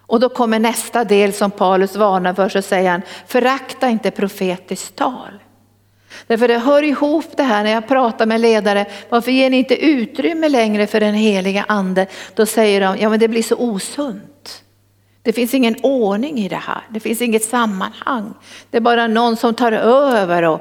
Och 0.00 0.20
då 0.20 0.28
kommer 0.28 0.58
nästa 0.58 1.04
del 1.04 1.32
som 1.32 1.50
Paulus 1.50 1.96
varnar 1.96 2.34
för, 2.34 2.48
så 2.48 2.62
säger 2.62 2.90
han, 2.90 3.02
förakta 3.26 3.88
inte 3.88 4.10
profetiskt 4.10 4.96
tal. 4.96 5.42
Därför 6.26 6.48
det 6.48 6.58
hör 6.58 6.82
ihop 6.82 7.36
det 7.36 7.42
här 7.42 7.64
när 7.64 7.70
jag 7.70 7.88
pratar 7.88 8.26
med 8.26 8.40
ledare, 8.40 8.86
varför 9.08 9.30
ger 9.30 9.50
ni 9.50 9.56
inte 9.56 9.84
utrymme 9.84 10.48
längre 10.48 10.86
för 10.86 11.00
den 11.00 11.14
heliga 11.14 11.64
ande? 11.68 12.06
Då 12.34 12.46
säger 12.46 12.80
de, 12.80 12.98
ja 12.98 13.08
men 13.08 13.20
det 13.20 13.28
blir 13.28 13.42
så 13.42 13.56
osunt. 13.56 14.63
Det 15.24 15.32
finns 15.32 15.54
ingen 15.54 15.76
ordning 15.82 16.38
i 16.38 16.48
det 16.48 16.56
här, 16.56 16.80
det 16.88 17.00
finns 17.00 17.22
inget 17.22 17.44
sammanhang. 17.44 18.34
Det 18.70 18.76
är 18.76 18.80
bara 18.80 19.06
någon 19.06 19.36
som 19.36 19.54
tar 19.54 19.72
över 19.72 20.42
och, 20.42 20.60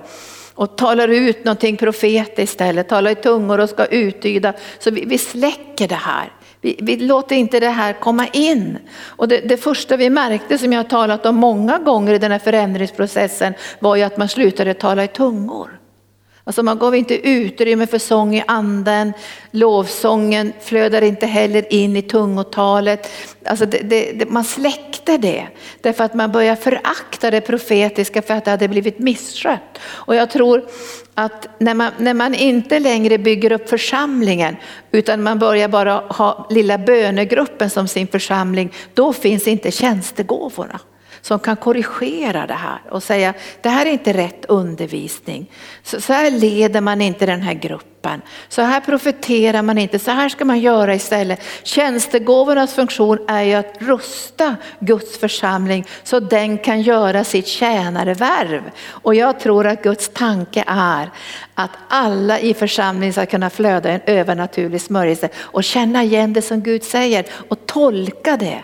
och 0.54 0.76
talar 0.78 1.08
ut 1.08 1.46
någonting 1.46 1.78
profetiskt 1.78 2.40
istället, 2.40 2.90
talar 2.90 3.12
i 3.12 3.16
tungor 3.16 3.60
och 3.60 3.70
ska 3.70 3.86
uttyda. 3.86 4.54
Så 4.80 4.92
vi, 4.92 5.06
vi 5.06 5.18
släcker 5.18 5.88
det 5.88 5.96
här. 5.96 6.32
Vi, 6.62 6.80
vi, 6.82 6.98
låter 6.98 7.36
inte 7.36 7.60
det 7.60 7.70
här 7.70 7.94
komma 7.94 8.28
in. 8.28 8.78
Och 9.02 9.28
det, 9.28 9.40
det, 9.40 9.58
första 9.58 9.98
vi 9.98 10.10
märkte 10.10 10.58
som 10.58 10.74
jag 10.74 10.80
har 10.80 10.90
talat 10.90 11.26
om 11.26 11.36
många 11.36 11.78
gånger 11.78 12.14
i 12.14 12.18
den 12.18 12.32
här 12.32 12.40
förändringsprocessen 12.40 13.54
var 13.80 13.96
ju 13.96 14.04
att 14.04 14.18
man 14.18 14.30
slutade 14.30 14.74
tala 14.74 15.04
i 15.04 15.08
tungor. 15.08 15.80
Alltså 16.46 16.64
man 16.64 16.80
gav 16.80 16.96
inte 16.96 17.28
utrymme 17.28 17.88
för 17.88 18.00
sång 18.00 18.36
i 18.36 18.44
anden, 18.48 19.14
lovsången 19.52 20.54
flödar 20.62 21.02
inte 21.02 21.26
heller 21.26 21.74
in 21.74 21.98
i 21.98 22.02
tungotalet. 22.02 23.12
Alltså 23.46 23.66
det, 23.66 23.80
det, 23.80 24.30
man 24.30 24.44
släckte 24.44 25.18
det 25.18 25.48
därför 25.82 26.04
att 26.04 26.14
man 26.14 26.32
började 26.32 26.62
förakta 26.62 27.32
det 27.32 27.42
profetiska 27.42 28.22
för 28.22 28.34
att 28.34 28.46
det 28.46 28.52
hade 28.52 28.68
blivit 28.68 29.00
misskött. 29.00 29.80
Och 29.84 30.16
jag 30.16 30.30
tror 30.30 30.66
att 31.14 31.48
när 31.60 31.74
man, 31.74 31.92
när 31.98 32.14
man 32.14 32.36
inte 32.36 32.80
längre 32.80 33.18
bygger 33.18 33.52
upp 33.52 33.70
församlingen 33.70 34.56
utan 34.92 35.24
man 35.24 35.40
börjar 35.40 35.68
bara 35.68 35.94
ha 35.94 36.48
lilla 36.50 36.78
bönegruppen 36.78 37.70
som 37.70 37.88
sin 37.88 38.08
församling, 38.08 38.74
då 38.94 39.14
finns 39.14 39.48
inte 39.48 39.72
tjänstegåvorna 39.72 40.80
som 41.24 41.40
kan 41.40 41.56
korrigera 41.56 42.48
det 42.48 42.54
här 42.54 42.82
och 42.90 43.04
säga 43.04 43.34
det 43.62 43.70
här 43.70 43.86
är 43.86 43.90
inte 43.90 44.14
rätt 44.14 44.46
undervisning. 44.46 45.52
Så, 45.84 46.02
så 46.02 46.14
här 46.14 46.32
leder 46.32 46.82
man 46.82 47.02
inte 47.02 47.26
den 47.26 47.42
här 47.42 47.54
gruppen. 47.54 48.22
Så 48.50 48.62
här 48.62 48.82
profeterar 48.82 49.62
man 49.62 49.78
inte, 49.78 50.00
så 50.00 50.12
här 50.12 50.30
ska 50.30 50.46
man 50.46 50.60
göra 50.60 50.96
istället. 50.96 51.42
Tjänstegåvornas 51.64 52.74
funktion 52.74 53.18
är 53.28 53.42
ju 53.42 53.54
att 53.54 53.76
rusta 53.80 54.56
Guds 54.80 55.18
församling 55.18 55.86
så 56.04 56.20
den 56.20 56.58
kan 56.58 56.82
göra 56.82 57.24
sitt 57.24 57.48
tjänarevärv. 57.48 58.72
Och 58.88 59.16
jag 59.16 59.40
tror 59.40 59.68
att 59.68 59.84
Guds 59.84 60.10
tanke 60.10 60.64
är 60.68 61.10
att 61.54 61.72
alla 61.88 62.40
i 62.40 62.54
församlingen 62.54 63.14
ska 63.14 63.26
kunna 63.26 63.50
flöda 63.50 63.90
en 63.90 64.02
övernaturlig 64.06 64.82
smörjelse 64.82 65.30
och 65.38 65.64
känna 65.64 66.04
igen 66.04 66.34
det 66.34 66.42
som 66.42 66.62
Gud 66.62 66.84
säger 66.84 67.26
och 67.50 67.66
tolka 67.66 68.38
det. 68.38 68.60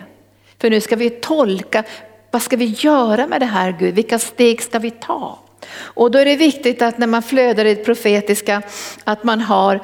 För 0.60 0.70
nu 0.70 0.80
ska 0.80 0.96
vi 0.96 1.10
tolka 1.10 1.84
vad 2.30 2.42
ska 2.42 2.56
vi 2.56 2.64
göra 2.64 3.26
med 3.26 3.40
det 3.40 3.46
här 3.46 3.76
Gud? 3.78 3.94
Vilka 3.94 4.18
steg 4.18 4.62
ska 4.62 4.78
vi 4.78 4.90
ta? 4.90 5.38
Och 5.72 6.10
då 6.10 6.18
är 6.18 6.24
det 6.24 6.36
viktigt 6.36 6.82
att 6.82 6.98
när 6.98 7.06
man 7.06 7.22
flödar 7.22 7.64
i 7.64 7.74
det 7.74 7.84
profetiska 7.84 8.62
att 9.04 9.24
man 9.24 9.40
har 9.40 9.80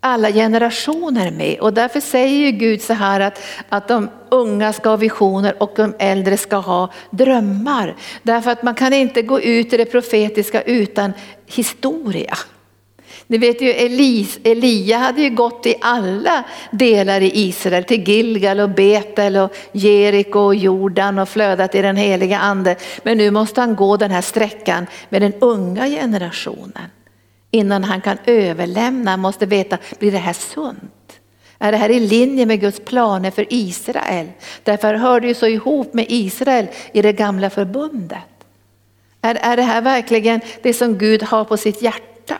alla 0.00 0.32
generationer 0.32 1.30
med. 1.30 1.60
Och 1.60 1.72
därför 1.72 2.00
säger 2.00 2.46
ju 2.46 2.50
Gud 2.50 2.82
så 2.82 2.92
här 2.92 3.20
att, 3.20 3.42
att 3.68 3.88
de 3.88 4.10
unga 4.28 4.72
ska 4.72 4.88
ha 4.88 4.96
visioner 4.96 5.62
och 5.62 5.72
de 5.76 5.94
äldre 5.98 6.36
ska 6.36 6.56
ha 6.56 6.92
drömmar. 7.10 7.96
Därför 8.22 8.50
att 8.50 8.62
man 8.62 8.74
kan 8.74 8.92
inte 8.92 9.22
gå 9.22 9.40
ut 9.40 9.72
i 9.72 9.76
det 9.76 9.84
profetiska 9.84 10.62
utan 10.62 11.12
historia. 11.46 12.34
Ni 13.26 13.38
vet 13.38 13.60
ju 13.60 13.70
Elis, 13.70 14.38
Elia 14.44 14.98
hade 14.98 15.22
ju 15.22 15.30
gått 15.30 15.66
i 15.66 15.74
alla 15.80 16.44
delar 16.70 17.20
i 17.20 17.30
Israel, 17.34 17.84
till 17.84 18.08
Gilgal 18.08 18.60
och 18.60 18.70
Betel 18.70 19.36
och 19.36 19.52
Jeriko 19.72 20.38
och 20.38 20.54
Jordan 20.54 21.18
och 21.18 21.28
flödat 21.28 21.74
i 21.74 21.82
den 21.82 21.96
heliga 21.96 22.38
ande. 22.38 22.76
Men 23.02 23.18
nu 23.18 23.30
måste 23.30 23.60
han 23.60 23.76
gå 23.76 23.96
den 23.96 24.10
här 24.10 24.22
sträckan 24.22 24.86
med 25.08 25.22
den 25.22 25.32
unga 25.40 25.86
generationen. 25.86 26.90
Innan 27.50 27.84
han 27.84 28.00
kan 28.00 28.18
överlämna, 28.26 29.10
han 29.10 29.20
måste 29.20 29.46
veta, 29.46 29.78
blir 29.98 30.12
det 30.12 30.18
här 30.18 30.32
sunt? 30.32 31.20
Är 31.58 31.72
det 31.72 31.78
här 31.78 31.90
i 31.90 32.00
linje 32.00 32.46
med 32.46 32.60
Guds 32.60 32.80
planer 32.80 33.30
för 33.30 33.46
Israel? 33.48 34.26
Därför 34.62 34.94
hör 34.94 35.20
det 35.20 35.28
ju 35.28 35.34
så 35.34 35.46
ihop 35.46 35.94
med 35.94 36.06
Israel 36.08 36.66
i 36.92 37.02
det 37.02 37.12
gamla 37.12 37.50
förbundet. 37.50 38.18
Är, 39.20 39.34
är 39.34 39.56
det 39.56 39.62
här 39.62 39.80
verkligen 39.80 40.40
det 40.62 40.74
som 40.74 40.98
Gud 40.98 41.22
har 41.22 41.44
på 41.44 41.56
sitt 41.56 41.82
hjärta? 41.82 42.36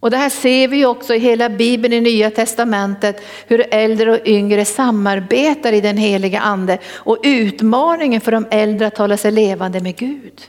Och 0.00 0.10
det 0.10 0.16
här 0.16 0.28
ser 0.28 0.68
vi 0.68 0.86
också 0.86 1.14
i 1.14 1.18
hela 1.18 1.48
Bibeln 1.48 1.94
i 1.94 2.00
Nya 2.00 2.30
Testamentet, 2.30 3.22
hur 3.46 3.66
äldre 3.70 4.12
och 4.12 4.26
yngre 4.26 4.64
samarbetar 4.64 5.72
i 5.72 5.80
den 5.80 5.96
heliga 5.96 6.40
ande 6.40 6.78
och 6.86 7.18
utmaningen 7.22 8.20
för 8.20 8.32
de 8.32 8.46
äldre 8.50 8.86
att 8.86 8.98
hålla 8.98 9.16
sig 9.16 9.32
levande 9.32 9.80
med 9.80 9.96
Gud. 9.96 10.42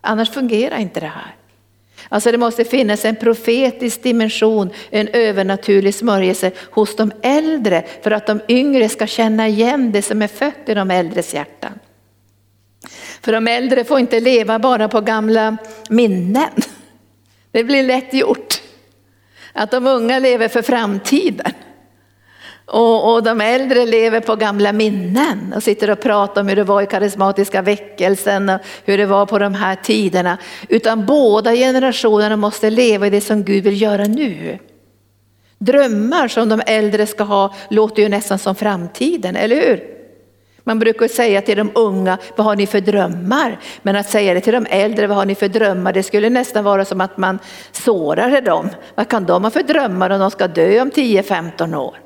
Annars 0.00 0.30
fungerar 0.30 0.78
inte 0.78 1.00
det 1.00 1.06
här. 1.06 1.34
Alltså 2.08 2.32
det 2.32 2.38
måste 2.38 2.64
finnas 2.64 3.04
en 3.04 3.16
profetisk 3.16 4.02
dimension, 4.02 4.70
en 4.90 5.08
övernaturlig 5.08 5.94
smörjelse 5.94 6.52
hos 6.70 6.96
de 6.96 7.12
äldre 7.22 7.84
för 8.02 8.10
att 8.10 8.26
de 8.26 8.40
yngre 8.48 8.88
ska 8.88 9.06
känna 9.06 9.48
igen 9.48 9.92
det 9.92 10.02
som 10.02 10.22
är 10.22 10.28
fött 10.28 10.68
i 10.68 10.74
de 10.74 10.90
äldres 10.90 11.34
hjärtan. 11.34 11.72
För 13.20 13.32
de 13.32 13.48
äldre 13.48 13.84
får 13.84 13.98
inte 13.98 14.20
leva 14.20 14.58
bara 14.58 14.88
på 14.88 15.00
gamla 15.00 15.56
minnen. 15.88 16.50
Det 17.50 17.64
blir 17.64 17.82
lätt 17.82 18.14
gjort. 18.14 18.55
Att 19.56 19.70
de 19.70 19.86
unga 19.86 20.18
lever 20.18 20.48
för 20.48 20.62
framtiden. 20.62 21.52
Och, 22.66 23.14
och, 23.14 23.22
de 23.22 23.40
äldre 23.40 23.86
lever 23.86 24.20
på 24.20 24.36
gamla 24.36 24.72
minnen 24.72 25.52
och 25.56 25.62
sitter 25.62 25.90
och 25.90 26.00
pratar 26.00 26.40
om 26.40 26.48
hur 26.48 26.56
det 26.56 26.64
var 26.64 26.82
i 26.82 26.86
karismatiska 26.86 27.62
väckelsen 27.62 28.48
och 28.48 28.60
hur 28.84 28.98
det 28.98 29.06
var 29.06 29.26
på 29.26 29.38
de 29.38 29.54
här 29.54 29.76
tiderna. 29.76 30.38
Utan 30.68 31.06
båda 31.06 31.52
generationerna 31.54 32.36
måste 32.36 32.70
leva 32.70 33.06
i 33.06 33.10
det 33.10 33.20
som 33.20 33.44
Gud 33.44 33.64
vill 33.64 33.82
göra 33.82 34.04
nu. 34.04 34.58
Drömmar 35.58 36.28
som 36.28 36.48
de 36.48 36.62
äldre 36.66 37.06
ska 37.06 37.24
ha 37.24 37.54
låter 37.70 38.02
ju 38.02 38.08
nästan 38.08 38.38
som 38.38 38.54
framtiden, 38.54 39.36
eller 39.36 39.56
hur? 39.56 39.95
Man 40.68 40.78
brukar 40.78 41.08
säga 41.08 41.42
till 41.42 41.56
de 41.56 41.70
unga, 41.74 42.18
vad 42.36 42.46
har 42.46 42.56
ni 42.56 42.66
för 42.66 42.80
drömmar? 42.80 43.58
Men 43.82 43.96
att 43.96 44.10
säga 44.10 44.34
det 44.34 44.40
till 44.40 44.52
de 44.52 44.66
äldre, 44.70 45.06
vad 45.06 45.16
har 45.16 45.24
ni 45.24 45.34
för 45.34 45.48
drömmar? 45.48 45.92
Det 45.92 46.02
skulle 46.02 46.30
nästan 46.30 46.64
vara 46.64 46.84
som 46.84 47.00
att 47.00 47.16
man 47.16 47.38
sårade 47.72 48.40
dem. 48.40 48.68
Vad 48.94 49.08
kan 49.08 49.24
de 49.24 49.44
ha 49.44 49.50
för 49.50 49.62
drömmar 49.62 50.10
om 50.10 50.20
de 50.20 50.30
ska 50.30 50.48
dö 50.48 50.80
om 50.80 50.90
10-15 50.90 51.74
år? 51.76 51.96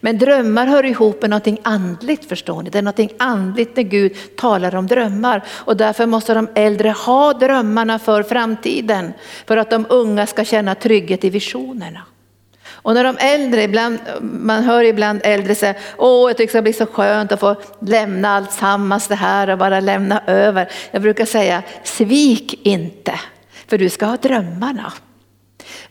Men 0.00 0.18
drömmar 0.18 0.66
hör 0.66 0.84
ihop 0.84 1.20
med 1.22 1.30
någonting 1.30 1.58
andligt 1.62 2.24
förstår 2.24 2.62
ni. 2.62 2.70
Det 2.70 2.78
är 2.78 2.82
någonting 2.82 3.12
andligt 3.18 3.76
när 3.76 3.82
Gud 3.82 4.36
talar 4.36 4.74
om 4.74 4.86
drömmar. 4.86 5.42
Och 5.48 5.76
därför 5.76 6.06
måste 6.06 6.34
de 6.34 6.48
äldre 6.54 6.90
ha 6.90 7.32
drömmarna 7.32 7.98
för 7.98 8.22
framtiden. 8.22 9.12
För 9.46 9.56
att 9.56 9.70
de 9.70 9.86
unga 9.88 10.26
ska 10.26 10.44
känna 10.44 10.74
trygghet 10.74 11.24
i 11.24 11.30
visionerna. 11.30 12.00
Och 12.82 12.94
när 12.94 13.04
de 13.04 13.16
äldre, 13.18 13.62
ibland, 13.62 13.98
man 14.20 14.64
hör 14.64 14.84
ibland 14.84 15.20
äldre 15.24 15.54
säga, 15.54 15.74
åh 15.98 16.30
jag 16.30 16.36
tycker 16.36 16.46
det 16.46 16.50
ska 16.52 16.62
bli 16.62 16.72
så 16.72 16.86
skönt 16.86 17.32
att 17.32 17.40
få 17.40 17.56
lämna 17.80 18.36
allt 18.36 18.52
sammans 18.52 19.08
det 19.08 19.14
här 19.14 19.50
och 19.50 19.58
bara 19.58 19.80
lämna 19.80 20.22
över. 20.26 20.68
Jag 20.90 21.02
brukar 21.02 21.24
säga, 21.24 21.62
svik 21.84 22.66
inte, 22.66 23.20
för 23.66 23.78
du 23.78 23.88
ska 23.88 24.06
ha 24.06 24.16
drömmarna. 24.16 24.92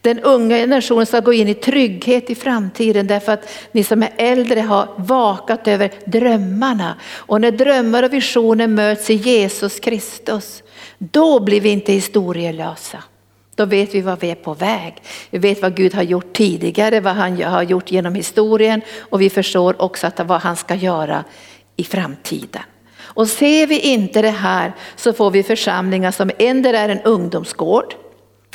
Den 0.02 0.20
unga 0.20 0.56
generationen 0.58 1.06
ska 1.06 1.20
gå 1.20 1.34
in 1.34 1.48
i 1.48 1.54
trygghet 1.54 2.30
i 2.30 2.36
framtiden 2.36 3.08
därför 3.08 3.32
att 3.32 3.50
ni 3.72 3.84
som 3.84 4.04
är 4.04 4.12
äldre 4.18 4.60
har 4.60 4.88
vakat 4.98 5.68
över 5.68 5.92
drömmarna. 6.06 6.96
Och 7.14 7.42
när 7.42 7.52
drömmar 7.52 8.04
och 8.04 8.14
visioner 8.14 8.68
möts 8.68 9.10
i 9.10 9.14
Jesus 9.14 9.80
Kristus, 9.80 10.64
då 10.98 11.40
blir 11.40 11.62
vi 11.62 11.70
inte 11.70 11.94
historielösa. 11.94 13.04
Då 13.60 13.66
vet 13.66 13.96
vi 13.96 14.02
vad 14.02 14.20
vi 14.20 14.32
är 14.32 14.36
på 14.36 14.54
väg. 14.54 14.96
Vi 15.30 15.38
vet 15.38 15.62
vad 15.62 15.76
Gud 15.76 15.94
har 15.94 16.04
gjort 16.04 16.34
tidigare, 16.34 17.00
vad 17.00 17.14
han 17.14 17.42
har 17.42 17.64
gjort 17.64 17.92
genom 17.92 18.16
historien 18.16 18.82
och 19.00 19.22
vi 19.22 19.30
förstår 19.30 19.82
också 19.82 20.08
att 20.08 20.20
vad 20.20 20.42
han 20.42 20.56
ska 20.56 20.76
göra 20.76 21.24
i 21.76 21.84
framtiden. 21.84 22.62
Och 23.00 23.28
ser 23.28 23.68
vi 23.68 23.80
inte 23.80 24.22
det 24.22 24.30
här 24.30 24.74
så 24.96 25.14
får 25.14 25.32
vi 25.32 25.44
församlingar 25.44 26.12
som 26.12 26.32
ändå 26.40 26.70
är 26.70 26.90
en 26.90 27.02
ungdomsgård 27.02 27.94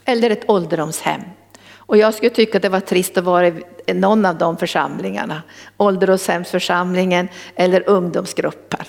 eller 0.04 0.30
ett 0.30 0.50
ålderdomshem. 0.50 1.22
Och 1.76 1.96
jag 1.96 2.14
skulle 2.14 2.30
tycka 2.30 2.58
att 2.58 2.62
det 2.62 2.68
var 2.68 2.80
trist 2.80 3.18
att 3.18 3.24
vara 3.24 3.48
i 3.86 3.94
någon 3.94 4.26
av 4.26 4.38
de 4.38 4.56
församlingarna, 4.56 5.42
ålderdomshemsförsamlingen 5.76 7.28
eller 7.54 7.88
ungdomsgrupper. 7.88 8.86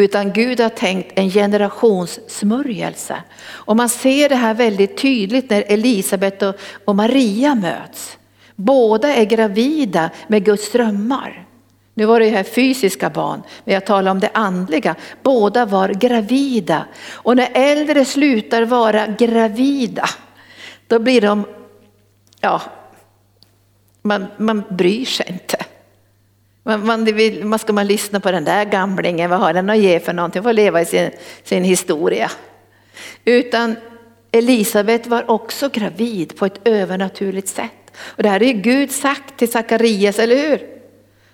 Utan 0.00 0.32
Gud 0.32 0.60
har 0.60 0.68
tänkt 0.68 1.18
en 1.18 1.30
generationssmörjelse. 1.30 3.22
Och 3.46 3.76
man 3.76 3.88
ser 3.88 4.28
det 4.28 4.34
här 4.34 4.54
väldigt 4.54 4.96
tydligt 4.96 5.50
när 5.50 5.64
Elisabet 5.66 6.42
och 6.84 6.96
Maria 6.96 7.54
möts. 7.54 8.18
Båda 8.56 9.14
är 9.14 9.24
gravida 9.24 10.10
med 10.28 10.44
Guds 10.44 10.72
drömmar. 10.72 11.46
Nu 11.94 12.04
var 12.04 12.20
det 12.20 12.28
här 12.28 12.42
fysiska 12.42 13.10
barn, 13.10 13.42
men 13.64 13.74
jag 13.74 13.86
talar 13.86 14.10
om 14.10 14.20
det 14.20 14.30
andliga. 14.34 14.94
Båda 15.22 15.66
var 15.66 15.88
gravida. 15.88 16.86
Och 17.12 17.36
när 17.36 17.48
äldre 17.52 18.04
slutar 18.04 18.62
vara 18.62 19.06
gravida, 19.06 20.08
då 20.86 20.98
blir 20.98 21.20
de, 21.20 21.44
ja, 22.40 22.62
man, 24.02 24.26
man 24.36 24.62
bryr 24.70 25.04
sig 25.04 25.26
inte. 25.28 25.56
Man, 26.62 26.86
man, 26.86 27.04
vill, 27.04 27.44
man 27.44 27.58
ska 27.58 27.72
man 27.72 27.86
lyssna 27.86 28.20
på 28.20 28.30
den 28.30 28.44
där 28.44 28.64
gamlingen, 28.64 29.30
vad 29.30 29.40
har 29.40 29.52
den 29.52 29.70
att 29.70 29.78
ge 29.78 30.00
för 30.00 30.12
någonting, 30.12 30.42
får 30.42 30.52
leva 30.52 30.80
i 30.80 30.84
sin, 30.84 31.10
sin 31.44 31.64
historia. 31.64 32.30
Utan 33.24 33.76
Elisabet 34.32 35.06
var 35.06 35.30
också 35.30 35.68
gravid 35.68 36.36
på 36.36 36.46
ett 36.46 36.60
övernaturligt 36.64 37.48
sätt. 37.48 37.70
Och 38.00 38.22
det 38.22 38.28
här 38.28 38.42
är 38.42 38.52
Gud 38.52 38.90
sagt 38.90 39.36
till 39.36 39.50
Sakarias, 39.50 40.18
eller 40.18 40.36
hur? 40.36 40.60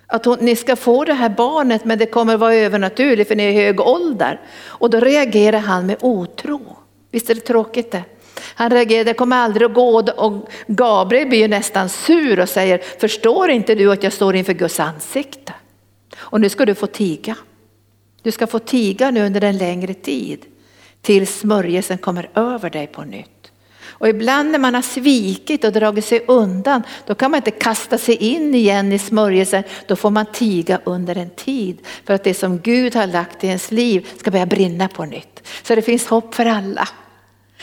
Att 0.07 0.25
hon, 0.25 0.37
ni 0.41 0.55
ska 0.55 0.75
få 0.75 1.05
det 1.05 1.13
här 1.13 1.29
barnet 1.29 1.85
men 1.85 1.99
det 1.99 2.05
kommer 2.05 2.37
vara 2.37 2.55
övernaturligt 2.55 3.27
för 3.27 3.35
ni 3.35 3.43
är 3.43 3.49
i 3.49 3.65
hög 3.65 3.79
ålder. 3.79 4.41
Och 4.65 4.89
då 4.89 4.99
reagerar 4.99 5.59
han 5.59 5.85
med 5.85 5.97
otro. 6.01 6.77
Visst 7.11 7.29
är 7.29 7.35
det 7.35 7.41
tråkigt 7.41 7.91
det? 7.91 8.03
Han 8.57 8.71
reagerar, 8.71 9.03
det 9.03 9.13
kommer 9.13 9.37
aldrig 9.37 9.65
att 9.65 9.73
gå 9.73 10.03
och 10.17 10.49
Gabriel 10.67 11.27
blir 11.27 11.39
ju 11.39 11.47
nästan 11.47 11.89
sur 11.89 12.39
och 12.39 12.49
säger, 12.49 12.81
förstår 12.99 13.49
inte 13.49 13.75
du 13.75 13.91
att 13.91 14.03
jag 14.03 14.13
står 14.13 14.35
inför 14.35 14.53
Guds 14.53 14.79
ansikte? 14.79 15.53
Och 16.17 16.41
nu 16.41 16.49
ska 16.49 16.65
du 16.65 16.75
få 16.75 16.87
tiga. 16.87 17.35
Du 18.21 18.31
ska 18.31 18.47
få 18.47 18.59
tiga 18.59 19.11
nu 19.11 19.25
under 19.25 19.43
en 19.43 19.57
längre 19.57 19.93
tid 19.93 20.45
tills 21.01 21.39
smörjelsen 21.39 21.97
kommer 21.97 22.29
över 22.35 22.69
dig 22.69 22.87
på 22.87 23.01
nytt. 23.01 23.51
Och 23.89 24.07
ibland 24.09 24.51
när 24.51 24.59
man 24.59 24.75
har 24.75 24.81
svikit 24.81 25.63
och 25.63 25.71
dragit 25.71 26.05
sig 26.05 26.23
undan, 26.27 26.83
då 27.05 27.15
kan 27.15 27.31
man 27.31 27.37
inte 27.37 27.51
kasta 27.51 27.97
sig 27.97 28.15
in 28.15 28.55
igen 28.55 28.93
i 28.93 28.99
smörjelsen. 28.99 29.63
Då 29.87 29.95
får 29.95 30.09
man 30.09 30.25
tiga 30.25 30.79
under 30.83 31.17
en 31.17 31.29
tid 31.29 31.77
för 32.05 32.13
att 32.13 32.23
det 32.23 32.33
som 32.33 32.59
Gud 32.59 32.95
har 32.95 33.07
lagt 33.07 33.43
i 33.43 33.47
ens 33.47 33.71
liv 33.71 34.07
ska 34.17 34.31
börja 34.31 34.45
brinna 34.45 34.87
på 34.87 35.05
nytt. 35.05 35.47
Så 35.63 35.75
det 35.75 35.81
finns 35.81 36.07
hopp 36.07 36.35
för 36.35 36.45
alla. 36.45 36.87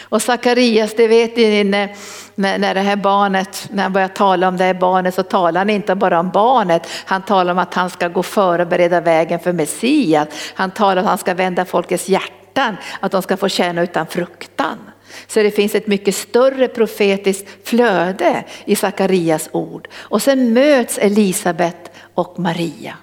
Och 0.03 0.23
Sakarias, 0.23 0.95
det 0.97 1.09
vet 1.09 1.37
ni 1.37 1.65
när, 1.65 1.89
när 2.35 2.75
det 2.75 2.81
här 2.81 2.97
barnet, 2.97 3.69
när 3.73 3.83
han 3.83 3.93
börjar 3.93 4.09
tala 4.09 4.49
om 4.49 4.57
det 4.57 4.65
här 4.65 4.75
barnet 4.75 5.15
så 5.15 5.23
talar 5.23 5.61
han 5.61 5.71
inte 5.71 5.95
bara 5.95 6.21
om 6.21 6.31
barnet, 6.31 6.89
han 7.05 7.23
talar 7.23 7.53
om 7.53 7.59
att 7.59 7.75
han 7.75 7.91
ska 7.91 8.09
gå 8.09 8.23
före 8.23 8.63
och 8.63 8.69
bereda 8.69 9.01
vägen 9.01 9.41
för 9.41 9.53
Messias. 9.53 10.29
Han 10.55 10.71
talar 10.71 10.97
om 10.97 10.99
att 10.99 11.09
han 11.09 11.19
ska 11.19 11.35
vända 11.35 11.65
folkets 11.65 12.09
hjärtan, 12.09 12.77
att 13.01 13.13
de 13.13 13.23
ska 13.23 13.37
få 13.37 13.49
känna 13.49 13.83
utan 13.83 14.07
fruktan. 14.07 14.79
Så 15.27 15.43
det 15.43 15.51
finns 15.51 15.75
ett 15.75 15.87
mycket 15.87 16.15
större 16.15 16.69
profetiskt 16.69 17.69
flöde 17.69 18.45
i 18.65 18.77
Sakarias 18.77 19.49
ord. 19.53 19.89
Och 19.95 20.23
sen 20.23 20.53
möts 20.53 20.99
Elisabet 20.99 21.91
och 22.15 22.39
Maria. 22.39 22.97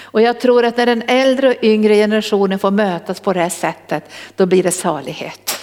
Och 0.00 0.22
jag 0.22 0.40
tror 0.40 0.64
att 0.64 0.76
när 0.76 0.86
den 0.86 1.02
äldre 1.06 1.48
och 1.48 1.64
yngre 1.64 1.94
generationen 1.94 2.58
får 2.58 2.70
mötas 2.70 3.20
på 3.20 3.32
det 3.32 3.40
här 3.40 3.48
sättet, 3.48 4.10
då 4.36 4.46
blir 4.46 4.62
det 4.62 4.70
salighet. 4.70 5.55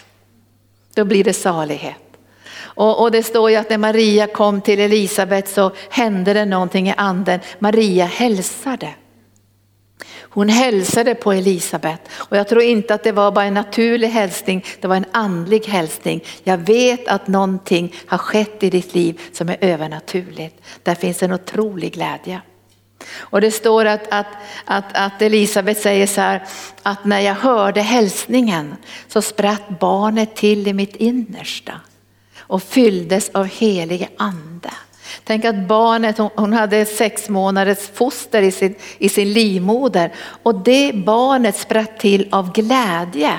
Då 0.93 1.05
blir 1.05 1.23
det 1.23 1.33
salighet. 1.33 1.95
Och, 2.75 3.01
och, 3.01 3.11
det 3.11 3.23
står 3.23 3.49
ju 3.49 3.55
att 3.55 3.69
när 3.69 3.77
Maria 3.77 4.27
kom 4.27 4.61
till 4.61 4.79
Elisabet 4.79 5.49
så 5.49 5.71
hände 5.89 6.33
det 6.33 6.45
någonting 6.45 6.89
i 6.89 6.93
anden. 6.97 7.39
Maria 7.59 8.05
hälsade. 8.05 8.89
Hon 10.33 10.49
hälsade 10.49 11.15
på 11.15 11.31
Elisabet 11.31 12.01
och 12.11 12.37
jag 12.37 12.47
tror 12.47 12.61
inte 12.61 12.93
att 12.93 13.03
det 13.03 13.11
var 13.11 13.31
bara 13.31 13.45
en 13.45 13.53
naturlig 13.53 14.07
hälsning, 14.07 14.65
det 14.81 14.87
var 14.87 14.95
en 14.95 15.05
andlig 15.11 15.65
hälsning. 15.65 16.23
Jag 16.43 16.57
vet 16.57 17.07
att 17.07 17.27
någonting 17.27 17.93
har 18.05 18.17
skett 18.17 18.63
i 18.63 18.69
ditt 18.69 18.95
liv 18.95 19.21
som 19.31 19.49
är 19.49 19.57
övernaturligt. 19.61 20.61
Där 20.83 20.95
finns 20.95 21.23
en 21.23 21.33
otrolig 21.33 21.93
glädje. 21.93 22.41
Och 23.17 23.41
det 23.41 23.51
står 23.51 23.85
att, 23.85 24.07
att, 24.11 24.27
att, 24.65 24.85
att 24.93 25.21
Elisabet 25.21 25.81
säger 25.81 26.07
så 26.07 26.21
här, 26.21 26.43
att 26.83 27.05
när 27.05 27.19
jag 27.19 27.35
hörde 27.35 27.81
hälsningen 27.81 28.75
så 29.07 29.21
spratt 29.21 29.79
barnet 29.79 30.35
till 30.35 30.67
i 30.67 30.73
mitt 30.73 30.95
innersta 30.95 31.73
och 32.39 32.63
fylldes 32.63 33.29
av 33.29 33.45
helig 33.45 34.09
ande. 34.17 34.69
Tänk 35.23 35.45
att 35.45 35.67
barnet, 35.67 36.17
hon 36.17 36.53
hade 36.53 36.85
sex 36.85 37.29
månaders 37.29 37.89
foster 37.93 38.41
i 38.41 38.51
sin, 38.51 38.75
i 38.97 39.09
sin 39.09 39.33
livmoder 39.33 40.13
och 40.43 40.55
det 40.55 40.91
barnet 40.93 41.57
spratt 41.57 41.99
till 41.99 42.27
av 42.31 42.53
glädje 42.53 43.33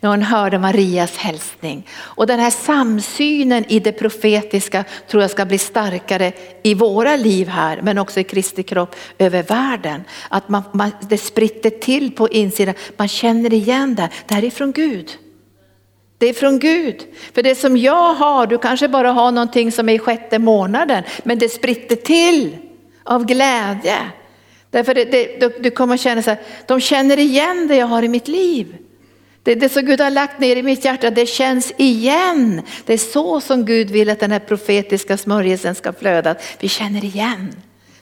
när 0.00 0.10
hon 0.10 0.22
hörde 0.22 0.58
Marias 0.58 1.16
hälsning. 1.16 1.86
Och 1.98 2.26
den 2.26 2.40
här 2.40 2.50
samsynen 2.50 3.64
i 3.68 3.80
det 3.80 3.92
profetiska 3.92 4.84
tror 5.08 5.22
jag 5.22 5.30
ska 5.30 5.44
bli 5.44 5.58
starkare 5.58 6.32
i 6.62 6.74
våra 6.74 7.16
liv 7.16 7.48
här 7.48 7.80
men 7.82 7.98
också 7.98 8.20
i 8.20 8.24
Kristi 8.24 8.62
kropp 8.62 8.96
över 9.18 9.42
världen. 9.42 10.04
Att 10.28 10.48
man, 10.48 10.62
man, 10.72 10.90
det 11.08 11.18
spritter 11.18 11.70
till 11.70 12.12
på 12.12 12.28
insidan, 12.28 12.74
man 12.96 13.08
känner 13.08 13.52
igen 13.52 13.94
det, 13.94 14.08
det 14.26 14.34
här 14.34 14.44
är 14.44 14.50
från 14.50 14.72
Gud. 14.72 15.10
Det 16.18 16.26
är 16.26 16.34
från 16.34 16.58
Gud. 16.58 17.06
För 17.34 17.42
det 17.42 17.54
som 17.54 17.76
jag 17.76 18.14
har, 18.14 18.46
du 18.46 18.58
kanske 18.58 18.88
bara 18.88 19.12
har 19.12 19.32
någonting 19.32 19.72
som 19.72 19.88
är 19.88 19.92
i 19.92 19.98
sjätte 19.98 20.38
månaden, 20.38 21.04
men 21.22 21.38
det 21.38 21.48
spritter 21.48 21.96
till 21.96 22.56
av 23.04 23.24
glädje. 23.24 23.96
Därför 24.70 24.94
det, 24.94 25.04
det, 25.04 25.62
du 25.62 25.70
kommer 25.70 25.96
känna 25.96 26.22
så 26.22 26.30
här, 26.30 26.40
de 26.66 26.80
känner 26.80 27.18
igen 27.18 27.68
det 27.68 27.76
jag 27.76 27.86
har 27.86 28.02
i 28.02 28.08
mitt 28.08 28.28
liv. 28.28 28.76
Det, 29.42 29.54
det 29.54 29.68
som 29.68 29.84
Gud 29.84 30.00
har 30.00 30.10
lagt 30.10 30.40
ner 30.40 30.56
i 30.56 30.62
mitt 30.62 30.84
hjärta, 30.84 31.10
det 31.10 31.26
känns 31.26 31.72
igen. 31.76 32.62
Det 32.86 32.92
är 32.92 32.98
så 32.98 33.40
som 33.40 33.64
Gud 33.64 33.90
vill 33.90 34.10
att 34.10 34.20
den 34.20 34.30
här 34.30 34.38
profetiska 34.38 35.16
smörjelsen 35.16 35.74
ska 35.74 35.92
flöda. 35.92 36.34
Vi 36.60 36.68
känner 36.68 37.04
igen. 37.04 37.54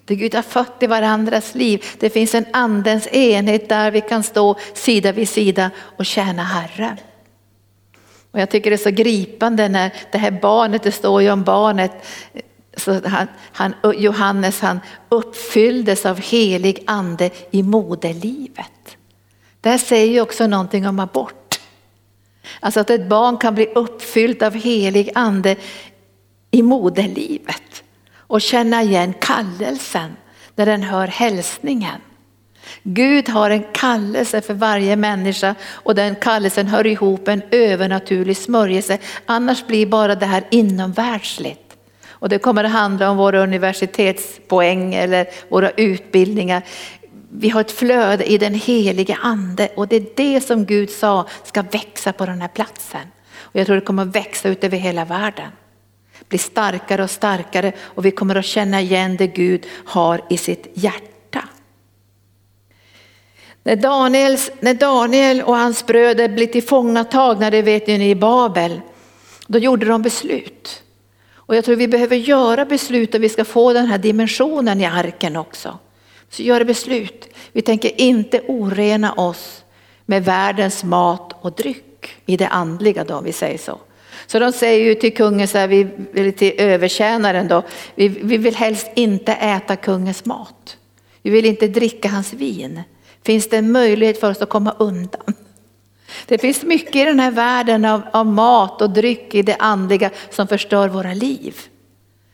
Det 0.05 0.17
Gud 0.17 0.35
har 0.35 0.43
fött 0.43 0.83
i 0.83 0.87
varandras 0.87 1.55
liv. 1.55 1.85
Det 1.99 2.11
finns 2.11 2.35
en 2.35 2.47
andens 2.53 3.07
enhet 3.07 3.69
där 3.69 3.91
vi 3.91 4.01
kan 4.01 4.23
stå 4.23 4.57
sida 4.75 5.13
vid 5.13 5.29
sida 5.29 5.71
och 5.97 6.07
tjäna 6.07 6.43
Herren. 6.43 6.97
Och 8.31 8.41
jag 8.41 8.51
tycker 8.51 8.71
det 8.71 8.77
är 8.77 8.79
så 8.79 8.91
gripande 8.91 9.69
när 9.69 9.93
det 10.13 10.19
här 10.19 10.31
barnet, 10.31 10.83
det 10.83 10.93
står 10.93 11.23
ju 11.23 11.31
om 11.31 11.43
barnet, 11.43 11.93
så 12.77 13.01
han, 13.05 13.27
han, 13.53 13.75
Johannes 13.97 14.61
han 14.61 14.81
uppfylldes 15.09 16.07
av 16.07 16.21
helig 16.21 16.85
ande 16.87 17.31
i 17.51 17.63
moderlivet. 17.63 18.98
Det 19.61 19.69
här 19.69 19.79
säger 19.79 20.13
ju 20.13 20.21
också 20.21 20.47
någonting 20.47 20.87
om 20.87 21.01
abort. 21.01 21.61
Alltså 22.61 22.81
att 22.81 22.91
ett 22.91 23.09
barn 23.09 23.37
kan 23.37 23.55
bli 23.55 23.67
uppfyllt 23.67 24.43
av 24.43 24.55
helig 24.55 25.11
ande 25.15 25.57
i 26.51 26.63
moderlivet 26.63 27.83
och 28.17 28.41
känna 28.41 28.83
igen 28.83 29.15
kallelsen 29.21 30.17
när 30.55 30.67
den 30.67 30.83
hör 30.83 31.07
hälsningen. 31.07 32.01
Gud 32.83 33.29
har 33.29 33.51
en 33.51 33.65
kallelse 33.73 34.41
för 34.41 34.55
varje 34.55 34.97
människa 34.97 35.55
och 35.65 35.95
den 35.95 36.15
kallelsen 36.17 36.67
hör 36.67 36.87
ihop 36.87 37.29
en 37.29 37.43
övernaturlig 37.51 38.37
smörjelse. 38.37 38.99
Annars 39.27 39.67
blir 39.67 39.87
bara 39.87 40.15
det 40.15 40.27
här 40.27 40.45
inomvärldsligt. 40.51 41.69
Och 42.21 42.29
det 42.29 42.39
kommer 42.39 42.65
att 42.65 42.71
handla 42.71 43.11
om 43.11 43.17
våra 43.17 43.43
universitetspoäng 43.43 44.95
eller 44.95 45.27
våra 45.49 45.71
utbildningar. 45.71 46.63
Vi 47.31 47.49
har 47.49 47.61
ett 47.61 47.73
flöde 47.73 48.33
i 48.33 48.39
den 48.39 48.55
helige 48.55 49.19
ande 49.23 49.69
och 49.77 49.89
det 49.89 49.97
är 49.97 50.07
det 50.17 50.41
som 50.41 50.65
Gud 50.65 50.91
sa 50.91 51.27
ska 51.45 51.63
växa 51.63 52.13
på 52.13 52.27
den 52.27 52.41
här 52.41 52.49
platsen. 52.49 53.09
Och 53.37 53.61
jag 53.61 53.67
tror 53.67 53.77
det 53.77 53.83
kommer 53.83 54.03
att 54.03 54.17
växa 54.17 54.49
ut 54.49 54.65
över 54.65 54.77
hela 54.77 55.05
världen. 55.05 55.51
Bli 56.29 56.39
starkare 56.39 57.03
och 57.03 57.11
starkare 57.11 57.73
och 57.81 58.05
vi 58.05 58.11
kommer 58.11 58.35
att 58.35 58.45
känna 58.45 58.81
igen 58.81 59.17
det 59.17 59.27
Gud 59.27 59.67
har 59.85 60.21
i 60.31 60.37
sitt 60.37 60.71
hjärta. 60.75 61.45
När, 63.63 63.77
Daniels, 63.77 64.51
när 64.61 64.75
Daniel 64.75 65.43
och 65.43 65.57
hans 65.57 65.87
bröder 65.87 66.29
blev 66.29 66.47
tillfångatagna, 66.47 67.51
det 67.51 67.63
vet 67.63 67.87
ni 67.87 68.11
i 68.11 68.15
Babel, 68.15 68.81
då 69.47 69.59
gjorde 69.59 69.87
de 69.87 70.03
beslut. 70.03 70.83
Och 71.33 71.57
jag 71.57 71.65
tror 71.65 71.77
vi 71.77 71.89
behöver 71.89 72.17
göra 72.17 72.65
beslut 72.65 73.15
och 73.15 73.23
vi 73.23 73.29
ska 73.29 73.45
få 73.45 73.73
den 73.73 73.87
här 73.87 73.99
dimensionen 73.99 74.81
i 74.81 74.87
arken 74.87 75.37
också. 75.37 75.79
Så 76.31 76.43
gör 76.43 76.65
beslut. 76.65 77.29
Vi 77.53 77.63
tänker 77.63 78.01
inte 78.01 78.41
orena 78.49 79.13
oss 79.13 79.65
med 80.07 80.25
världens 80.25 80.85
mat 80.85 81.45
och 81.45 81.53
dryck 81.53 82.17
i 82.27 82.37
det 82.37 82.49
andliga 82.49 83.05
då, 83.05 83.15
om 83.15 83.25
vi 83.25 83.33
säger 83.33 83.59
så. 83.59 83.79
Så 84.27 84.39
de 84.39 84.53
säger 84.53 84.85
ju 84.85 84.95
till 84.95 85.15
kungen, 85.15 85.49
så 85.49 85.59
här, 85.59 85.69
vi, 85.69 85.87
eller 86.15 86.31
till 86.31 86.53
övertjänaren 86.59 87.49
då, 87.49 87.63
vi, 87.95 88.09
vi 88.09 88.37
vill 88.37 88.57
helst 88.57 88.91
inte 88.95 89.33
äta 89.33 89.77
kungens 89.77 90.25
mat. 90.25 90.77
Vi 91.23 91.31
vill 91.31 91.47
inte 91.47 91.69
dricka 91.69 92.09
hans 92.09 92.33
vin 92.33 92.83
finns 93.29 93.49
det 93.49 93.57
en 93.57 93.73
möjlighet 93.73 94.21
för 94.21 94.31
oss 94.31 94.43
att 94.43 94.49
komma 94.49 94.75
undan. 94.79 95.35
Det 96.27 96.39
finns 96.39 96.63
mycket 96.63 96.97
i 96.97 97.05
den 97.05 97.21
här 97.21 97.31
världen 97.31 97.85
av, 97.85 98.03
av 98.13 98.27
mat 98.27 98.83
och 98.83 98.91
dryck 98.91 99.35
i 99.35 99.43
det 99.43 99.57
andliga 99.59 100.11
som 100.31 100.49
förstör 100.49 100.89
våra 100.89 101.15
liv. 101.15 101.57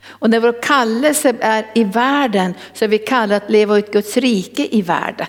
Och 0.07 0.31
när 0.31 0.40
vår 0.40 0.62
kallelse 0.62 1.35
är 1.40 1.67
i 1.75 1.85
världen 1.85 2.55
så 2.73 2.85
är 2.85 2.88
vi 2.88 2.99
kallade 2.99 3.37
att 3.37 3.51
leva 3.51 3.79
ut 3.79 3.93
Guds 3.93 4.17
rike 4.17 4.69
i 4.77 4.83
världen. 4.83 5.27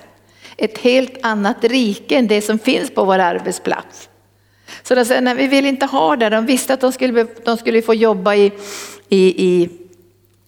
Ett 0.58 0.78
helt 0.78 1.26
annat 1.26 1.64
rike 1.64 2.16
än 2.18 2.28
det 2.28 2.42
som 2.42 2.60
finns 2.60 2.92
på 2.92 3.04
vår 3.04 3.20
arbetsplats. 3.20 4.10
Så 4.84 4.96
de 4.96 5.06
säger, 5.06 5.22
nej 5.22 5.36
vi 5.36 5.48
vill 5.48 5.66
inte 5.66 5.86
ha 5.86 6.16
det. 6.16 6.30
De 6.30 6.46
visste 6.46 6.74
att 6.74 6.82
de 6.82 6.92
skulle, 6.92 7.28
de 7.46 7.58
skulle 7.58 7.82
få 7.82 7.94
jobba 7.94 8.36
i, 8.36 8.52
i, 9.10 9.46
i 9.46 9.70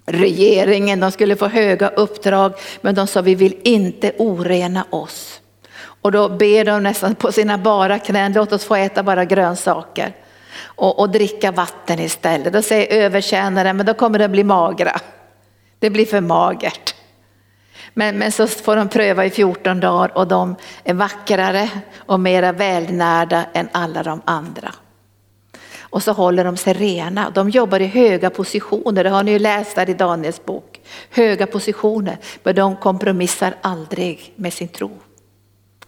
regeringen, 0.06 1.00
de 1.00 1.12
skulle 1.12 1.36
få 1.36 1.48
höga 1.48 1.88
uppdrag, 1.88 2.54
men 2.82 2.96
de 2.96 3.08
sa 3.08 3.22
vi 3.22 3.36
vill 3.36 3.58
inte 3.64 4.12
orena 4.18 4.86
oss. 4.90 5.42
Och 6.02 6.12
då 6.12 6.30
ber 6.30 6.66
de 6.66 6.84
nästan 6.84 7.16
på 7.16 7.32
sina 7.32 7.58
bara 7.58 8.00
knän, 8.00 8.34
låt 8.34 8.54
oss 8.54 8.66
få 8.66 8.76
äta 8.76 9.04
bara 9.04 9.26
grönsaker 9.26 10.14
och, 10.66 11.00
och 11.00 11.10
dricka 11.10 11.52
vatten 11.52 12.00
istället. 12.00 12.54
Då 12.54 12.62
säger 12.62 13.04
övertjänaren, 13.04 13.78
men 13.78 13.86
då 13.86 13.94
kommer 13.94 14.20
det 14.20 14.30
bli 14.30 14.44
magra. 14.44 15.00
Det 15.80 15.90
blir 15.90 16.06
för 16.06 16.22
magert. 16.22 16.96
Men, 17.94 18.18
men 18.18 18.32
så 18.32 18.48
får 18.48 18.76
de 18.76 18.90
pröva 18.90 19.26
i 19.26 19.30
14 19.30 19.80
dagar 19.80 20.18
och 20.18 20.28
de 20.28 20.56
är 20.84 20.94
vackrare 20.94 21.70
och 21.98 22.20
mera 22.20 22.52
välnärda 22.52 23.46
än 23.54 23.70
alla 23.72 24.04
de 24.04 24.22
andra. 24.26 24.74
Och 25.90 26.04
så 26.04 26.12
håller 26.12 26.44
de 26.44 26.58
sig 26.58 26.74
rena. 26.74 27.30
De 27.30 27.50
jobbar 27.50 27.80
i 27.80 27.86
höga 27.86 28.30
positioner, 28.30 29.04
det 29.04 29.10
har 29.10 29.24
ni 29.24 29.32
ju 29.32 29.40
läst 29.40 29.76
där 29.76 29.90
i 29.90 29.94
Daniels 29.94 30.46
bok. 30.46 30.82
Höga 31.10 31.48
positioner, 31.48 32.18
men 32.44 32.56
de 32.56 32.76
kompromissar 32.76 33.56
aldrig 33.62 34.34
med 34.36 34.54
sin 34.54 34.68
tro. 34.68 34.92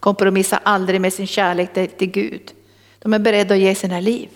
Kompromissar 0.00 0.60
aldrig 0.62 1.00
med 1.00 1.12
sin 1.12 1.26
kärlek 1.26 1.72
till 1.72 2.10
Gud. 2.10 2.52
De 2.98 3.14
är 3.14 3.18
beredda 3.18 3.54
att 3.54 3.60
ge 3.60 3.74
sina 3.74 4.00
liv. 4.00 4.28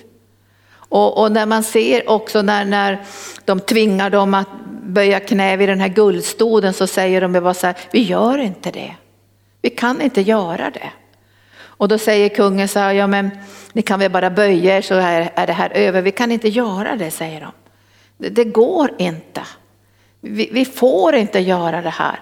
Och, 0.88 1.18
och, 1.18 1.33
när 1.33 1.47
man 1.47 1.62
ser 1.62 2.11
också 2.11 2.42
när, 2.42 2.64
när 2.64 3.05
de 3.44 3.61
tvingar 3.61 4.11
dem 4.11 4.35
att 4.35 4.49
böja 4.83 5.20
knä 5.20 5.57
vid 5.57 5.68
den 5.68 5.81
här 5.81 5.88
guldstoden 5.88 6.73
så 6.73 6.87
säger 6.87 7.20
de 7.20 7.33
bara 7.33 7.55
så 7.55 7.66
här, 7.66 7.77
vi 7.90 8.03
gör 8.03 8.38
inte 8.38 8.70
det. 8.70 8.94
Vi 9.62 9.70
kan 9.70 10.01
inte 10.01 10.20
göra 10.20 10.70
det. 10.70 10.90
Och 11.77 11.88
då 11.88 11.99
säger 11.99 12.29
kungen 12.29 12.68
så 12.68 12.79
här, 12.79 12.92
ja 12.92 13.07
men 13.07 13.31
ni 13.73 13.83
kan 13.83 14.01
väl 14.01 14.11
bara 14.11 14.31
böja 14.31 14.77
er 14.77 14.83
så 14.83 14.94
är, 14.94 15.31
är 15.35 15.47
det 15.47 15.53
här 15.53 15.70
över. 15.75 16.03
Vi 16.03 16.11
kan 16.11 16.33
inte 16.33 16.49
göra 16.49 16.97
det, 16.97 17.11
säger 17.11 17.40
de. 17.40 17.53
Det, 18.18 18.29
det 18.29 18.44
går 18.44 18.90
inte. 18.99 19.42
Vi, 20.20 20.49
vi, 20.53 20.64
får 20.64 21.14
inte 21.14 21.40
göra 21.40 21.83
det 21.83 21.90
här. 21.90 22.20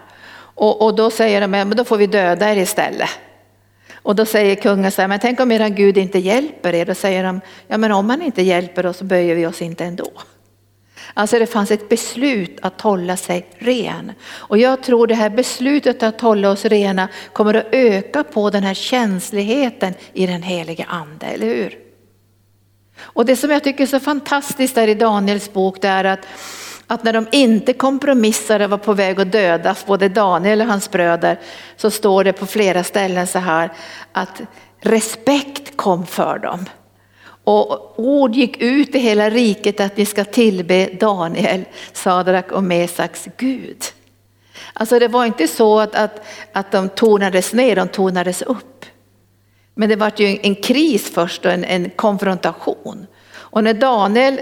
Och, 0.55 0.83
och 0.83 0.95
då 0.95 1.11
säger 1.11 1.41
de, 1.41 1.47
men 1.47 1.71
då 1.71 1.85
får 1.85 1.97
vi 1.97 2.07
döda 2.07 2.53
er 2.53 2.57
istället. 2.57 3.11
Och 4.03 4.15
då 4.15 4.27
säger 4.27 4.55
kungen 4.55 4.93
så 4.93 5.01
här, 5.01 5.09
men 5.09 5.21
tänk 5.21 5.41
om 5.41 5.53
eran 5.53 5.75
Gud 5.75 5.99
inte 5.99 6.19
hjälper 6.19 6.75
er? 6.75 6.87
Då 6.87 6.95
säger 6.95 7.25
de, 7.25 7.41
ja 7.67 7.79
men 7.79 7.93
om 7.93 8.11
han 8.11 8.23
inte 8.23 8.43
hjälper 8.43 8.87
oss 8.87 8.97
så 8.97 9.05
böjer 9.05 9.35
vi 9.35 9.47
oss 9.47 9.63
inte 9.63 9.85
ändå. 9.85 10.11
Alltså 11.15 11.39
det 11.39 11.47
fanns 11.47 11.71
ett 11.71 11.89
beslut 11.89 12.59
att 12.63 12.81
hålla 12.81 13.17
sig 13.17 13.47
ren. 13.59 14.13
Och 14.25 14.59
jag 14.59 14.83
tror 14.83 15.07
det 15.07 15.15
här 15.15 15.31
beslutet 15.31 16.03
att 16.03 16.21
hålla 16.21 16.51
oss 16.51 16.65
rena 16.65 17.09
kommer 17.33 17.55
att 17.55 17.67
öka 17.73 18.25
på 18.25 18.51
den 18.51 18.63
här 18.63 18.75
känsligheten 18.75 19.95
i 20.13 20.27
den 20.27 20.43
heliga 20.43 20.85
ande, 20.85 21.27
eller 21.27 21.47
hur? 21.47 21.79
Och 23.01 23.27
det 23.27 23.37
som 23.37 23.51
jag 23.51 23.65
tycker 23.65 23.83
är 23.83 23.87
så 23.87 24.01
fantastiskt 24.01 24.75
där 24.75 24.89
i 24.89 24.95
Daniels 24.95 25.53
bok 25.53 25.83
det 25.83 25.89
är 25.89 26.05
att, 26.05 26.27
att 26.93 27.05
när 27.05 27.13
de 27.13 27.27
inte 27.33 27.73
kompromissade 27.73 28.65
och 28.65 28.71
var 28.71 28.79
på 28.79 28.93
väg 28.93 29.21
att 29.21 29.33
dödas, 29.33 29.87
både 29.87 30.09
Daniel 30.09 30.61
och 30.61 30.67
hans 30.67 30.91
bröder, 30.91 31.41
så 31.77 31.91
står 31.91 32.25
det 32.25 32.33
på 32.33 32.47
flera 32.47 32.85
ställen 32.85 33.27
så 33.27 33.39
här 33.39 33.73
att 34.13 34.41
respekt 34.81 35.77
kom 35.77 36.07
för 36.07 36.39
dem. 36.39 36.67
Och 37.45 37.99
ord 38.01 38.35
gick 38.35 38.63
ut 38.63 38.95
i 38.95 38.99
hela 38.99 39.31
riket 39.31 39.81
att 39.81 39.97
ni 39.97 40.07
ska 40.07 40.25
tillbe 40.25 40.87
Daniel, 40.87 41.65
Sadrak 41.93 42.53
och 42.53 42.65
Mesaks 42.65 43.29
Gud. 43.37 43.83
Alltså 44.73 44.99
det 44.99 45.09
var 45.09 45.25
inte 45.25 45.49
så 45.49 45.81
att, 45.81 45.95
att, 45.95 46.27
att 46.53 46.73
de 46.73 46.89
tonades 46.89 47.53
ner, 47.53 47.77
de 47.77 47.89
tonades 47.89 48.43
upp. 48.43 48.85
Men 49.75 49.89
det 49.89 49.97
var 49.97 50.13
ju 50.17 50.39
en 50.43 50.55
kris 50.55 51.11
först 51.15 51.45
och 51.45 51.53
en, 51.53 51.65
en 51.65 51.91
konfrontation. 51.91 53.07
Och 53.53 53.65
när 53.65 53.75
Daniel, 53.75 54.41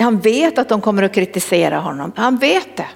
han 0.00 0.20
vet 0.20 0.58
att 0.58 0.68
de 0.68 0.80
kommer 0.80 1.02
att 1.02 1.14
kritisera 1.14 1.78
honom, 1.78 2.12
han 2.16 2.36
vet 2.36 2.76
det. 2.76 2.88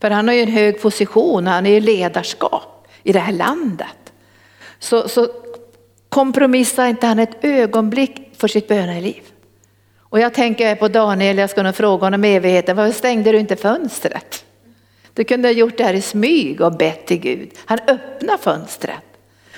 För 0.00 0.10
han 0.10 0.28
har 0.28 0.34
ju 0.34 0.42
en 0.42 0.52
hög 0.52 0.82
position, 0.82 1.46
han 1.46 1.66
är 1.66 1.70
ju 1.70 1.80
ledarskap 1.80 2.86
i 3.02 3.12
det 3.12 3.18
här 3.18 3.32
landet. 3.32 4.12
Så, 4.78 5.08
så 5.08 5.28
kompromissar 6.08 6.86
inte 6.86 7.06
han 7.06 7.18
ett 7.18 7.44
ögonblick 7.44 8.30
för 8.36 8.48
sitt 8.48 8.68
böneliv. 8.68 9.22
Och 9.98 10.20
jag 10.20 10.34
tänker 10.34 10.76
på 10.76 10.88
Daniel, 10.88 11.38
jag 11.38 11.50
ska 11.50 11.62
nog 11.62 11.74
fråga 11.74 12.06
honom 12.06 12.24
evigheten, 12.24 12.76
varför 12.76 12.92
stängde 12.92 13.32
du 13.32 13.38
inte 13.38 13.56
fönstret? 13.56 14.44
Du 15.14 15.24
kunde 15.24 15.48
ha 15.48 15.52
gjort 15.52 15.78
det 15.78 15.84
här 15.84 15.94
i 15.94 16.00
smyg 16.00 16.60
och 16.60 16.72
bett 16.72 17.06
till 17.06 17.18
Gud. 17.18 17.50
Han 17.64 17.78
öppnar 17.86 18.36
fönstret. 18.36 19.11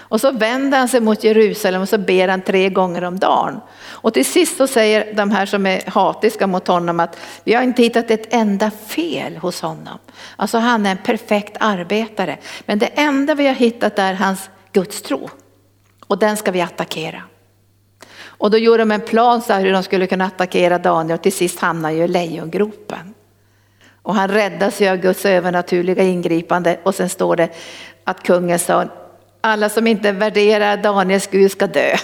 Och 0.09 0.21
så 0.21 0.31
vänder 0.31 0.79
han 0.79 0.89
sig 0.89 1.01
mot 1.01 1.25
Jerusalem 1.25 1.83
och 1.83 1.89
så 1.89 1.99
ber 1.99 2.29
han 2.29 2.43
tre 2.43 2.69
gånger 2.69 3.05
om 3.05 3.19
dagen. 3.19 3.61
Och 3.87 4.15
till 4.15 4.25
sist 4.25 4.57
så 4.57 4.67
säger 4.67 5.15
de 5.15 5.31
här 5.31 5.47
som 5.47 5.67
är 5.67 5.91
hatiska 5.91 6.47
mot 6.47 6.69
honom 6.69 7.01
att 7.01 7.19
vi 7.45 7.55
har 7.55 7.63
inte 7.63 7.83
hittat 7.83 8.11
ett 8.11 8.35
enda 8.35 8.71
fel 8.71 9.37
hos 9.37 9.61
honom. 9.61 9.99
Alltså 10.37 10.59
han 10.59 10.87
är 10.87 10.91
en 10.91 10.97
perfekt 10.97 11.57
arbetare. 11.61 12.39
Men 12.67 12.79
det 12.79 12.87
enda 12.87 13.35
vi 13.35 13.47
har 13.47 13.55
hittat 13.55 13.99
är 13.99 14.15
hans 14.15 14.51
gudstro. 14.73 15.31
Och 16.07 16.19
den 16.19 16.37
ska 16.37 16.51
vi 16.51 16.61
attackera. 16.61 17.23
Och 18.25 18.51
då 18.51 18.59
gjorde 18.59 18.79
de 18.79 18.91
en 18.91 19.01
plan 19.01 19.43
så 19.43 19.53
hur 19.53 19.73
de 19.73 19.83
skulle 19.83 20.07
kunna 20.07 20.25
attackera 20.25 20.79
Daniel 20.79 21.15
och 21.19 21.23
till 21.23 21.33
sist 21.33 21.61
hamnade 21.61 21.95
ju 21.95 22.05
i 22.05 22.09
lejongropen. 22.09 23.15
Och 24.03 24.15
han 24.15 24.29
räddas 24.29 24.81
ju 24.81 24.89
av 24.89 24.97
Guds 24.97 25.25
övernaturliga 25.25 26.03
ingripande 26.03 26.79
och 26.83 26.95
sen 26.95 27.09
står 27.09 27.37
det 27.37 27.49
att 28.05 28.23
kungen 28.23 28.59
sa 28.59 28.85
alla 29.45 29.69
som 29.69 29.87
inte 29.87 30.13
värderar 30.13 30.77
Daniels 30.77 31.27
Gud 31.27 31.53
ska 31.53 31.67
dö. 31.67 31.97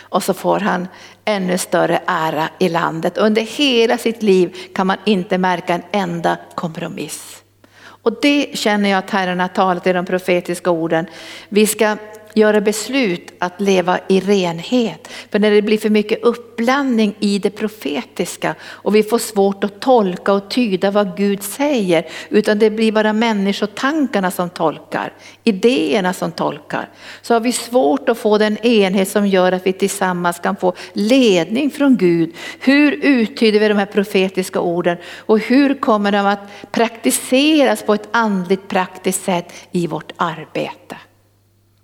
Och 0.00 0.22
så 0.22 0.34
får 0.34 0.60
han 0.60 0.88
ännu 1.24 1.58
större 1.58 2.00
ära 2.06 2.48
i 2.58 2.68
landet. 2.68 3.18
Under 3.18 3.42
hela 3.42 3.98
sitt 3.98 4.22
liv 4.22 4.56
kan 4.74 4.86
man 4.86 4.96
inte 5.04 5.38
märka 5.38 5.74
en 5.74 5.82
enda 5.92 6.36
kompromiss. 6.54 7.42
Och 7.80 8.20
det 8.22 8.58
känner 8.58 8.90
jag 8.90 8.98
att 8.98 9.10
Herren 9.10 9.40
har 9.40 9.48
talat 9.48 9.86
i 9.86 9.92
de 9.92 10.06
profetiska 10.06 10.70
orden. 10.70 11.06
Vi 11.48 11.66
ska 11.66 11.96
göra 12.34 12.60
beslut 12.60 13.32
att 13.38 13.60
leva 13.60 13.98
i 14.08 14.20
renhet. 14.20 15.08
För 15.30 15.38
när 15.38 15.50
det 15.50 15.62
blir 15.62 15.78
för 15.78 15.90
mycket 15.90 16.22
uppblandning 16.22 17.14
i 17.20 17.38
det 17.38 17.50
profetiska 17.50 18.54
och 18.62 18.94
vi 18.94 19.02
får 19.02 19.18
svårt 19.18 19.64
att 19.64 19.80
tolka 19.80 20.32
och 20.32 20.50
tyda 20.50 20.90
vad 20.90 21.16
Gud 21.16 21.42
säger, 21.42 22.06
utan 22.28 22.58
det 22.58 22.70
blir 22.70 22.92
bara 22.92 23.12
människotankarna 23.12 24.30
som 24.30 24.50
tolkar, 24.50 25.12
idéerna 25.44 26.12
som 26.12 26.32
tolkar, 26.32 26.88
så 27.22 27.34
har 27.34 27.40
vi 27.40 27.52
svårt 27.52 28.08
att 28.08 28.18
få 28.18 28.38
den 28.38 28.58
enhet 28.66 29.08
som 29.08 29.26
gör 29.26 29.52
att 29.52 29.66
vi 29.66 29.72
tillsammans 29.72 30.38
kan 30.38 30.56
få 30.56 30.72
ledning 30.92 31.70
från 31.70 31.96
Gud. 31.96 32.34
Hur 32.60 32.92
uttyder 32.92 33.60
vi 33.60 33.68
de 33.68 33.78
här 33.78 33.86
profetiska 33.86 34.60
orden 34.60 34.96
och 35.16 35.38
hur 35.38 35.74
kommer 35.74 36.12
de 36.12 36.26
att 36.26 36.72
praktiseras 36.72 37.82
på 37.82 37.94
ett 37.94 38.08
andligt 38.10 38.68
praktiskt 38.68 39.24
sätt 39.24 39.52
i 39.72 39.86
vårt 39.86 40.12
arbete? 40.16 40.96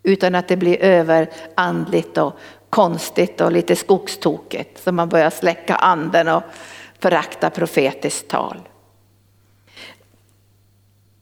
Utan 0.05 0.35
att 0.35 0.49
det 0.49 0.57
blir 0.57 0.83
överandligt 0.83 2.19
och 2.19 2.39
konstigt 2.71 3.41
och 3.41 3.53
lite 3.53 3.77
skogstokigt. 3.77 4.85
Så 4.85 4.93
man 4.93 5.09
börjar 5.09 5.31
släcka 5.31 5.75
anden 5.75 6.29
och 6.29 6.43
förakta 6.99 7.51
profetiskt 7.51 8.29
tal. 8.29 8.57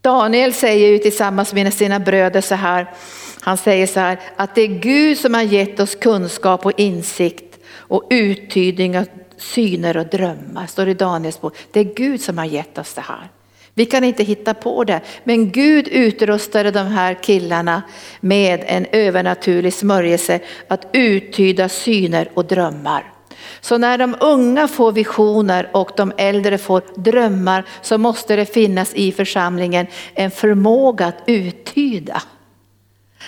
Daniel 0.01 0.53
säger 0.53 0.89
ju 0.89 0.99
tillsammans 0.99 1.53
med 1.53 1.75
sina 1.75 2.01
bröder 2.01 2.41
så 2.41 2.55
här, 2.55 2.87
han 3.41 3.57
säger 3.57 3.87
så 3.87 4.01
här 4.01 4.21
att 4.37 4.55
det 4.55 4.63
är 4.63 4.67
Gud 4.67 5.19
som 5.19 5.35
har 5.35 5.43
gett 5.43 5.81
oss 5.81 5.95
kunskap 5.95 6.67
och 6.67 6.81
insikt 6.81 7.59
och 7.75 8.07
uttydning 8.11 8.99
av 8.99 9.05
syner 9.37 9.97
och 9.97 10.07
drömmar, 10.07 10.67
står 10.67 10.85
det 10.85 10.91
i 10.91 10.95
Daniels 10.95 11.41
bok. 11.41 11.57
Det 11.71 11.81
är 11.81 11.85
Gud 11.85 12.21
som 12.21 12.39
har 12.39 12.45
gett 12.45 12.79
oss 12.79 12.95
det 12.95 13.01
här. 13.01 13.29
Vi 13.75 13.87
kan 13.87 14.05
inte 14.05 14.23
hitta 14.23 14.55
på 14.55 14.85
det. 14.85 15.01
Men 15.25 15.51
Gud 15.51 15.89
utrustade 15.89 16.71
de 16.71 16.87
här 16.87 17.15
killarna 17.15 17.83
med 18.21 18.65
en 18.67 18.87
övernaturlig 18.93 19.75
smörjelse 19.75 20.41
att 20.69 20.87
uttyda 20.93 21.69
syner 21.69 22.29
och 22.35 22.45
drömmar. 22.45 23.13
Så 23.61 23.79
när 23.79 23.99
de 23.99 24.17
unga 24.21 24.69
får 24.69 24.93
visioner 24.93 25.71
och 25.73 25.91
de 25.97 26.13
äldre 26.17 26.59
får 26.59 26.83
drömmar 26.97 27.65
så 27.83 27.99
måste 27.99 28.37
det 28.37 28.47
finnas 28.47 28.95
i 28.95 29.13
församlingen 29.13 29.87
en 30.15 30.31
förmåga 30.31 31.07
att 31.07 31.23
uttyda. 31.27 32.23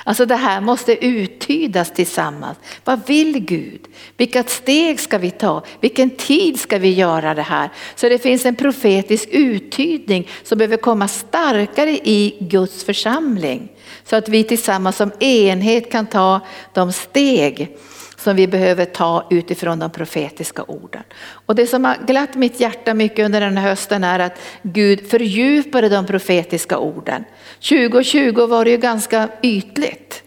Alltså 0.04 0.26
det 0.26 0.36
här 0.36 0.60
måste 0.60 1.06
uttydas 1.06 1.90
tillsammans. 1.90 2.58
Vad 2.84 3.06
vill 3.06 3.38
Gud? 3.38 3.80
Vilka 4.16 4.44
steg 4.44 5.00
ska 5.00 5.18
vi 5.18 5.30
ta? 5.30 5.62
Vilken 5.80 6.10
tid 6.10 6.60
ska 6.60 6.78
vi 6.78 6.92
göra 6.92 7.34
det 7.34 7.42
här? 7.42 7.70
Så 7.94 8.08
det 8.08 8.18
finns 8.18 8.46
en 8.46 8.56
profetisk 8.56 9.28
uttydning 9.32 10.28
som 10.42 10.58
behöver 10.58 10.76
komma 10.76 11.08
starkare 11.08 11.90
i 11.90 12.36
Guds 12.40 12.84
församling. 12.84 13.68
Så 14.04 14.16
att 14.16 14.28
vi 14.28 14.44
tillsammans 14.44 14.96
som 14.96 15.12
enhet 15.20 15.90
kan 15.90 16.06
ta 16.06 16.40
de 16.72 16.92
steg 16.92 17.76
som 18.24 18.36
vi 18.36 18.46
behöver 18.46 18.84
ta 18.84 19.26
utifrån 19.30 19.78
de 19.78 19.90
profetiska 19.90 20.62
orden. 20.62 21.02
Och 21.46 21.54
det 21.54 21.66
som 21.66 21.84
har 21.84 21.96
glatt 22.06 22.34
mitt 22.34 22.60
hjärta 22.60 22.94
mycket 22.94 23.24
under 23.24 23.40
den 23.40 23.56
här 23.56 23.68
hösten 23.68 24.04
är 24.04 24.18
att 24.18 24.38
Gud 24.62 25.10
fördjupade 25.10 25.88
de 25.88 26.06
profetiska 26.06 26.78
orden. 26.78 27.24
2020 27.68 28.46
var 28.46 28.64
det 28.64 28.70
ju 28.70 28.76
ganska 28.76 29.28
ytligt. 29.42 30.22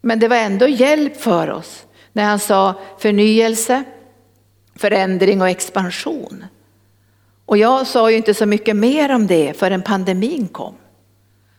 Men 0.00 0.18
det 0.18 0.28
var 0.28 0.36
ändå 0.36 0.68
hjälp 0.68 1.20
för 1.20 1.50
oss 1.50 1.86
när 2.12 2.24
han 2.24 2.38
sa 2.38 2.74
förnyelse, 2.98 3.84
förändring 4.76 5.42
och 5.42 5.48
expansion. 5.48 6.44
Och 7.46 7.58
jag 7.58 7.86
sa 7.86 8.10
ju 8.10 8.16
inte 8.16 8.34
så 8.34 8.46
mycket 8.46 8.76
mer 8.76 9.14
om 9.14 9.26
det 9.26 9.58
förrän 9.58 9.82
pandemin 9.82 10.48
kom. 10.48 10.74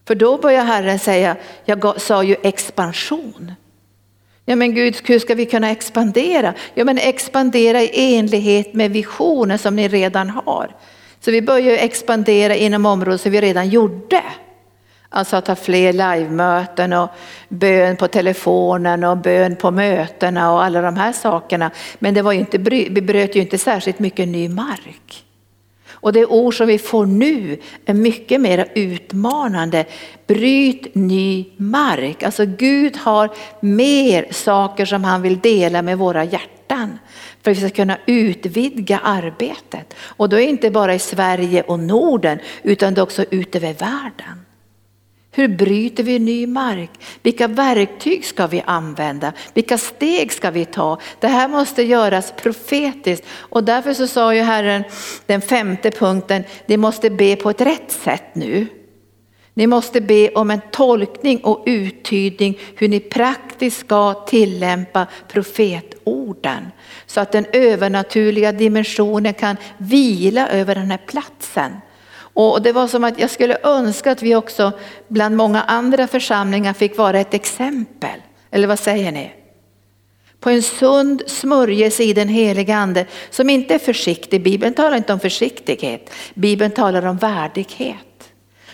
För 0.07 0.15
då 0.15 0.37
började 0.37 0.67
Herren 0.67 0.99
säga, 0.99 1.35
jag 1.65 2.01
sa 2.01 2.23
ju 2.23 2.35
expansion. 2.43 3.51
Ja 4.45 4.55
men 4.55 4.75
Gud, 4.75 4.95
hur 5.03 5.19
ska 5.19 5.35
vi 5.35 5.45
kunna 5.45 5.71
expandera? 5.71 6.53
Ja 6.73 6.85
men 6.85 6.97
expandera 6.97 7.81
i 7.81 8.15
enlighet 8.15 8.73
med 8.73 8.91
visionen 8.91 9.59
som 9.59 9.75
ni 9.75 9.87
redan 9.87 10.29
har. 10.29 10.75
Så 11.19 11.31
vi 11.31 11.41
börjar 11.41 11.77
expandera 11.77 12.55
inom 12.55 12.85
områden 12.85 13.19
som 13.19 13.31
vi 13.31 13.41
redan 13.41 13.69
gjorde. 13.69 14.23
Alltså 15.09 15.35
att 15.35 15.47
ha 15.47 15.55
fler 15.55 15.93
livemöten 15.93 16.93
och 16.93 17.09
bön 17.49 17.97
på 17.97 18.07
telefonen 18.07 19.03
och 19.03 19.17
bön 19.17 19.55
på 19.55 19.71
mötena 19.71 20.53
och 20.53 20.63
alla 20.63 20.81
de 20.81 20.95
här 20.95 21.11
sakerna. 21.11 21.71
Men 21.99 22.13
det 22.13 22.21
var 22.21 22.31
ju 22.31 22.39
inte, 22.39 22.57
vi 22.57 23.01
bröt 23.01 23.35
ju 23.35 23.41
inte 23.41 23.57
särskilt 23.57 23.99
mycket 23.99 24.27
ny 24.27 24.49
mark. 24.49 25.25
Och 26.03 26.13
det 26.13 26.25
ord 26.25 26.57
som 26.57 26.67
vi 26.67 26.79
får 26.79 27.05
nu 27.05 27.57
är 27.85 27.93
mycket 27.93 28.41
mer 28.41 28.71
utmanande. 28.75 29.85
Bryt 30.27 30.95
ny 30.95 31.45
mark. 31.57 32.23
Alltså 32.23 32.45
Gud 32.45 32.97
har 32.97 33.29
mer 33.59 34.27
saker 34.31 34.85
som 34.85 35.03
han 35.03 35.21
vill 35.21 35.39
dela 35.39 35.81
med 35.81 35.97
våra 35.97 36.23
hjärtan. 36.23 36.99
För 37.41 37.51
att 37.51 37.57
vi 37.57 37.61
ska 37.61 37.69
kunna 37.69 37.97
utvidga 38.05 38.99
arbetet. 39.03 39.93
Och 39.99 40.29
då 40.29 40.35
är 40.35 40.41
det 40.41 40.49
inte 40.49 40.71
bara 40.71 40.93
i 40.93 40.99
Sverige 40.99 41.61
och 41.61 41.79
Norden 41.79 42.39
utan 42.63 42.93
det 42.93 43.01
är 43.01 43.03
också 43.03 43.25
ute 43.29 43.57
över 43.57 43.73
världen. 43.73 44.45
Hur 45.35 45.47
bryter 45.47 46.03
vi 46.03 46.19
ny 46.19 46.47
mark? 46.47 46.89
Vilka 47.23 47.47
verktyg 47.47 48.25
ska 48.25 48.47
vi 48.47 48.63
använda? 48.65 49.33
Vilka 49.53 49.77
steg 49.77 50.31
ska 50.31 50.51
vi 50.51 50.65
ta? 50.65 50.99
Det 51.19 51.27
här 51.27 51.47
måste 51.47 51.83
göras 51.83 52.33
profetiskt 52.41 53.25
och 53.29 53.63
därför 53.63 53.93
så 53.93 54.07
sa 54.07 54.35
ju 54.35 54.41
Herren 54.41 54.83
den 55.25 55.41
femte 55.41 55.91
punkten, 55.91 56.43
ni 56.65 56.77
måste 56.77 57.09
be 57.09 57.35
på 57.35 57.49
ett 57.49 57.61
rätt 57.61 57.91
sätt 57.91 58.35
nu. 58.35 58.67
Ni 59.53 59.67
måste 59.67 60.01
be 60.01 60.29
om 60.29 60.51
en 60.51 60.61
tolkning 60.71 61.39
och 61.43 61.63
uttydning 61.65 62.59
hur 62.75 62.87
ni 62.87 62.99
praktiskt 62.99 63.79
ska 63.79 64.13
tillämpa 64.13 65.07
profetorden 65.27 66.71
så 67.05 67.21
att 67.21 67.31
den 67.31 67.45
övernaturliga 67.53 68.51
dimensionen 68.51 69.33
kan 69.33 69.57
vila 69.77 70.47
över 70.47 70.75
den 70.75 70.91
här 70.91 71.01
platsen. 71.07 71.71
Och 72.33 72.61
det 72.61 72.71
var 72.71 72.87
som 72.87 73.03
att 73.03 73.19
jag 73.19 73.29
skulle 73.29 73.57
önska 73.63 74.11
att 74.11 74.21
vi 74.21 74.35
också 74.35 74.71
bland 75.07 75.35
många 75.35 75.61
andra 75.61 76.07
församlingar 76.07 76.73
fick 76.73 76.97
vara 76.97 77.19
ett 77.19 77.33
exempel. 77.33 78.19
Eller 78.51 78.67
vad 78.67 78.79
säger 78.79 79.11
ni? 79.11 79.31
På 80.39 80.49
en 80.49 80.63
sund 80.63 81.23
smörjelse 81.27 82.03
i 82.03 82.13
den 82.13 82.27
heliga 82.27 82.75
ande 82.75 83.05
som 83.29 83.49
inte 83.49 83.73
är 83.73 83.79
försiktig. 83.79 84.43
Bibeln 84.43 84.73
talar 84.73 84.97
inte 84.97 85.13
om 85.13 85.19
försiktighet. 85.19 86.09
Bibeln 86.33 86.71
talar 86.71 87.05
om 87.05 87.17
värdighet. 87.17 87.97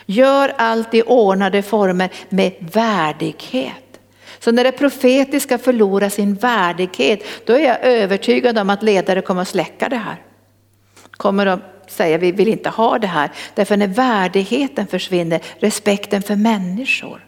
Gör 0.05 0.53
allt 0.57 0.93
i 0.93 1.01
ordnade 1.01 1.61
former 1.61 2.09
med 2.29 2.53
värdighet. 2.59 3.99
Så 4.39 4.51
när 4.51 4.63
det 4.63 4.71
profetiska 4.71 5.57
förlorar 5.57 6.09
sin 6.09 6.35
värdighet, 6.35 7.23
då 7.45 7.53
är 7.53 7.59
jag 7.59 7.83
övertygad 7.83 8.57
om 8.57 8.69
att 8.69 8.83
ledare 8.83 9.21
kommer 9.21 9.41
att 9.41 9.47
släcka 9.47 9.89
det 9.89 9.95
här. 9.95 10.28
Kommer 11.19 11.45
att 11.45 11.91
säga 11.91 12.17
vi 12.17 12.31
vill 12.31 12.47
inte 12.47 12.69
ha 12.69 12.99
det 12.99 13.07
här. 13.07 13.31
Därför 13.55 13.77
när 13.77 13.87
värdigheten 13.87 14.87
försvinner, 14.87 15.41
respekten 15.59 16.21
för 16.21 16.35
människor. 16.35 17.25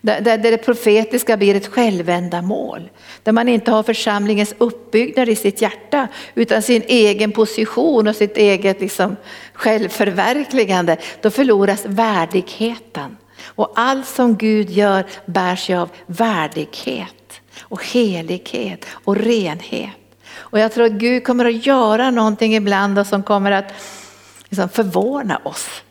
Där, 0.00 0.20
där 0.20 0.38
det 0.38 0.58
profetiska 0.58 1.36
blir 1.36 1.54
ett 1.54 1.66
självändamål. 1.66 2.90
Där 3.22 3.32
man 3.32 3.48
inte 3.48 3.70
har 3.70 3.82
församlingens 3.82 4.54
uppbyggnad 4.58 5.28
i 5.28 5.36
sitt 5.36 5.62
hjärta 5.62 6.08
utan 6.34 6.62
sin 6.62 6.82
egen 6.86 7.32
position 7.32 8.08
och 8.08 8.16
sitt 8.16 8.36
eget 8.36 8.80
liksom 8.80 9.16
självförverkligande. 9.52 10.96
Då 11.20 11.30
förloras 11.30 11.84
värdigheten. 11.86 13.16
Och 13.44 13.72
allt 13.74 14.06
som 14.06 14.36
Gud 14.36 14.70
gör 14.70 15.04
bärs 15.26 15.70
ju 15.70 15.76
av 15.76 15.88
värdighet 16.06 17.40
och 17.60 17.84
helighet 17.84 18.86
och 19.04 19.16
renhet. 19.16 20.01
Och 20.52 20.58
jag 20.58 20.72
tror 20.72 20.86
att 20.86 20.92
Gud 20.92 21.24
kommer 21.24 21.44
att 21.44 21.66
göra 21.66 22.10
någonting 22.10 22.54
ibland 22.54 23.06
som 23.06 23.22
kommer 23.22 23.50
att 23.50 23.72
liksom 24.48 24.68
förvåna 24.68 25.40
oss. 25.44 25.82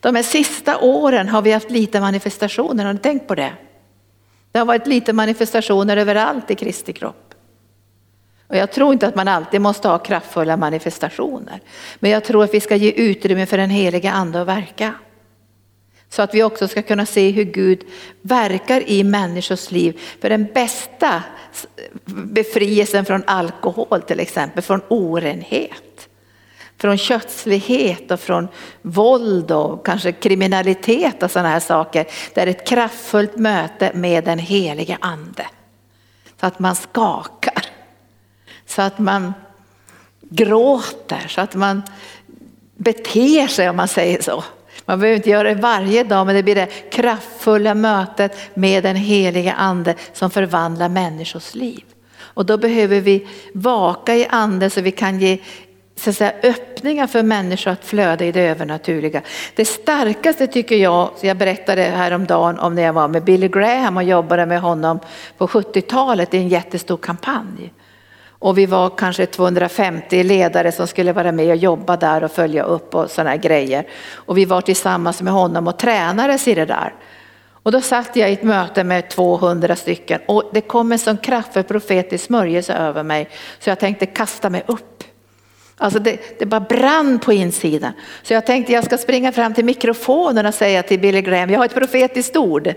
De 0.00 0.14
här 0.14 0.22
sista 0.22 0.78
åren 0.78 1.28
har 1.28 1.42
vi 1.42 1.52
haft 1.52 1.70
lite 1.70 2.00
manifestationer, 2.00 2.84
har 2.84 2.92
ni 2.92 2.98
tänkt 2.98 3.28
på 3.28 3.34
det? 3.34 3.52
Det 4.52 4.58
har 4.58 4.66
varit 4.66 4.86
lite 4.86 5.12
manifestationer 5.12 5.96
överallt 5.96 6.50
i 6.50 6.54
Kristi 6.54 6.92
kropp. 6.92 7.34
Och 8.46 8.56
jag 8.56 8.72
tror 8.72 8.92
inte 8.92 9.06
att 9.06 9.14
man 9.14 9.28
alltid 9.28 9.60
måste 9.60 9.88
ha 9.88 9.98
kraftfulla 9.98 10.56
manifestationer. 10.56 11.60
Men 11.98 12.10
jag 12.10 12.24
tror 12.24 12.44
att 12.44 12.54
vi 12.54 12.60
ska 12.60 12.76
ge 12.76 12.90
utrymme 12.90 13.46
för 13.46 13.56
den 13.56 13.70
heliga 13.70 14.12
ande 14.12 14.40
att 14.40 14.48
verka. 14.48 14.94
Så 16.10 16.22
att 16.22 16.34
vi 16.34 16.42
också 16.42 16.68
ska 16.68 16.82
kunna 16.82 17.06
se 17.06 17.30
hur 17.30 17.44
Gud 17.44 17.84
verkar 18.22 18.88
i 18.88 19.04
människors 19.04 19.70
liv. 19.70 20.00
För 20.20 20.28
den 20.30 20.48
bästa 20.54 21.22
befrielsen 22.04 23.04
från 23.04 23.24
alkohol 23.26 24.02
till 24.02 24.20
exempel, 24.20 24.62
från 24.62 24.80
orenhet, 24.88 26.08
från 26.78 26.98
kötslighet 26.98 28.10
och 28.10 28.20
från 28.20 28.48
våld 28.82 29.50
och 29.50 29.86
kanske 29.86 30.12
kriminalitet 30.12 31.22
och 31.22 31.30
sådana 31.30 31.48
här 31.48 31.60
saker. 31.60 32.06
Det 32.34 32.40
är 32.40 32.46
ett 32.46 32.66
kraftfullt 32.66 33.36
möte 33.36 33.90
med 33.94 34.24
den 34.24 34.38
helige 34.38 34.98
ande. 35.00 35.46
Så 36.40 36.46
att 36.46 36.58
man 36.58 36.76
skakar, 36.76 37.66
så 38.66 38.82
att 38.82 38.98
man 38.98 39.32
gråter, 40.20 41.26
så 41.28 41.40
att 41.40 41.54
man 41.54 41.82
beter 42.76 43.46
sig 43.46 43.70
om 43.70 43.76
man 43.76 43.88
säger 43.88 44.22
så. 44.22 44.44
Man 44.90 45.00
behöver 45.00 45.16
inte 45.16 45.30
göra 45.30 45.54
det 45.54 45.60
varje 45.60 46.04
dag 46.04 46.26
men 46.26 46.34
det 46.34 46.42
blir 46.42 46.54
det 46.54 46.66
kraftfulla 46.90 47.74
mötet 47.74 48.36
med 48.54 48.82
den 48.82 48.96
heliga 48.96 49.52
ande 49.52 49.94
som 50.12 50.30
förvandlar 50.30 50.88
människors 50.88 51.54
liv. 51.54 51.84
Och 52.18 52.46
då 52.46 52.56
behöver 52.56 53.00
vi 53.00 53.28
vaka 53.54 54.16
i 54.16 54.26
ande 54.30 54.70
så 54.70 54.80
vi 54.80 54.90
kan 54.90 55.20
ge 55.20 55.38
så 55.96 56.10
att 56.10 56.16
säga, 56.16 56.32
öppningar 56.42 57.06
för 57.06 57.22
människor 57.22 57.70
att 57.70 57.84
flöda 57.84 58.24
i 58.24 58.32
det 58.32 58.40
övernaturliga. 58.40 59.22
Det 59.56 59.64
starkaste 59.64 60.46
tycker 60.46 60.76
jag, 60.76 61.10
jag 61.20 61.36
berättade 61.36 61.82
häromdagen 61.82 62.58
om 62.58 62.74
när 62.74 62.82
jag 62.82 62.92
var 62.92 63.08
med 63.08 63.24
Billy 63.24 63.48
Graham 63.48 63.96
och 63.96 64.02
jobbade 64.02 64.46
med 64.46 64.60
honom 64.60 65.00
på 65.38 65.46
70-talet 65.46 66.34
i 66.34 66.38
en 66.38 66.48
jättestor 66.48 66.96
kampanj. 66.96 67.72
Och 68.40 68.58
vi 68.58 68.66
var 68.66 68.90
kanske 68.90 69.26
250 69.26 70.22
ledare 70.22 70.72
som 70.72 70.86
skulle 70.86 71.12
vara 71.12 71.32
med 71.32 71.50
och 71.50 71.56
jobba 71.56 71.96
där 71.96 72.24
och 72.24 72.32
följa 72.32 72.62
upp 72.62 72.94
och 72.94 73.10
sådana 73.10 73.36
grejer. 73.36 73.86
Och 74.12 74.38
vi 74.38 74.44
var 74.44 74.60
tillsammans 74.60 75.22
med 75.22 75.32
honom 75.32 75.66
och 75.66 75.78
tränades 75.78 76.48
i 76.48 76.54
det 76.54 76.64
där. 76.64 76.94
Och 77.62 77.72
då 77.72 77.80
satt 77.80 78.16
jag 78.16 78.30
i 78.30 78.32
ett 78.32 78.42
möte 78.42 78.84
med 78.84 79.10
200 79.10 79.76
stycken 79.76 80.20
och 80.26 80.50
det 80.52 80.60
kom 80.60 80.92
en 80.92 80.98
sån 80.98 81.16
kraftfull 81.16 81.62
profetisk 81.62 82.24
smörjelse 82.24 82.74
över 82.74 83.02
mig 83.02 83.28
så 83.58 83.70
jag 83.70 83.78
tänkte 83.78 84.06
kasta 84.06 84.50
mig 84.50 84.62
upp. 84.66 85.04
Alltså 85.76 85.98
det, 85.98 86.38
det 86.38 86.46
bara 86.46 86.60
brann 86.60 87.18
på 87.18 87.32
insidan. 87.32 87.92
Så 88.22 88.32
jag 88.32 88.46
tänkte 88.46 88.72
jag 88.72 88.84
ska 88.84 88.98
springa 88.98 89.32
fram 89.32 89.54
till 89.54 89.64
mikrofonen 89.64 90.46
och 90.46 90.54
säga 90.54 90.82
till 90.82 91.00
Billy 91.00 91.22
Graham, 91.22 91.50
jag 91.50 91.58
har 91.58 91.64
ett 91.64 91.74
profetiskt 91.74 92.36
ord. 92.36 92.74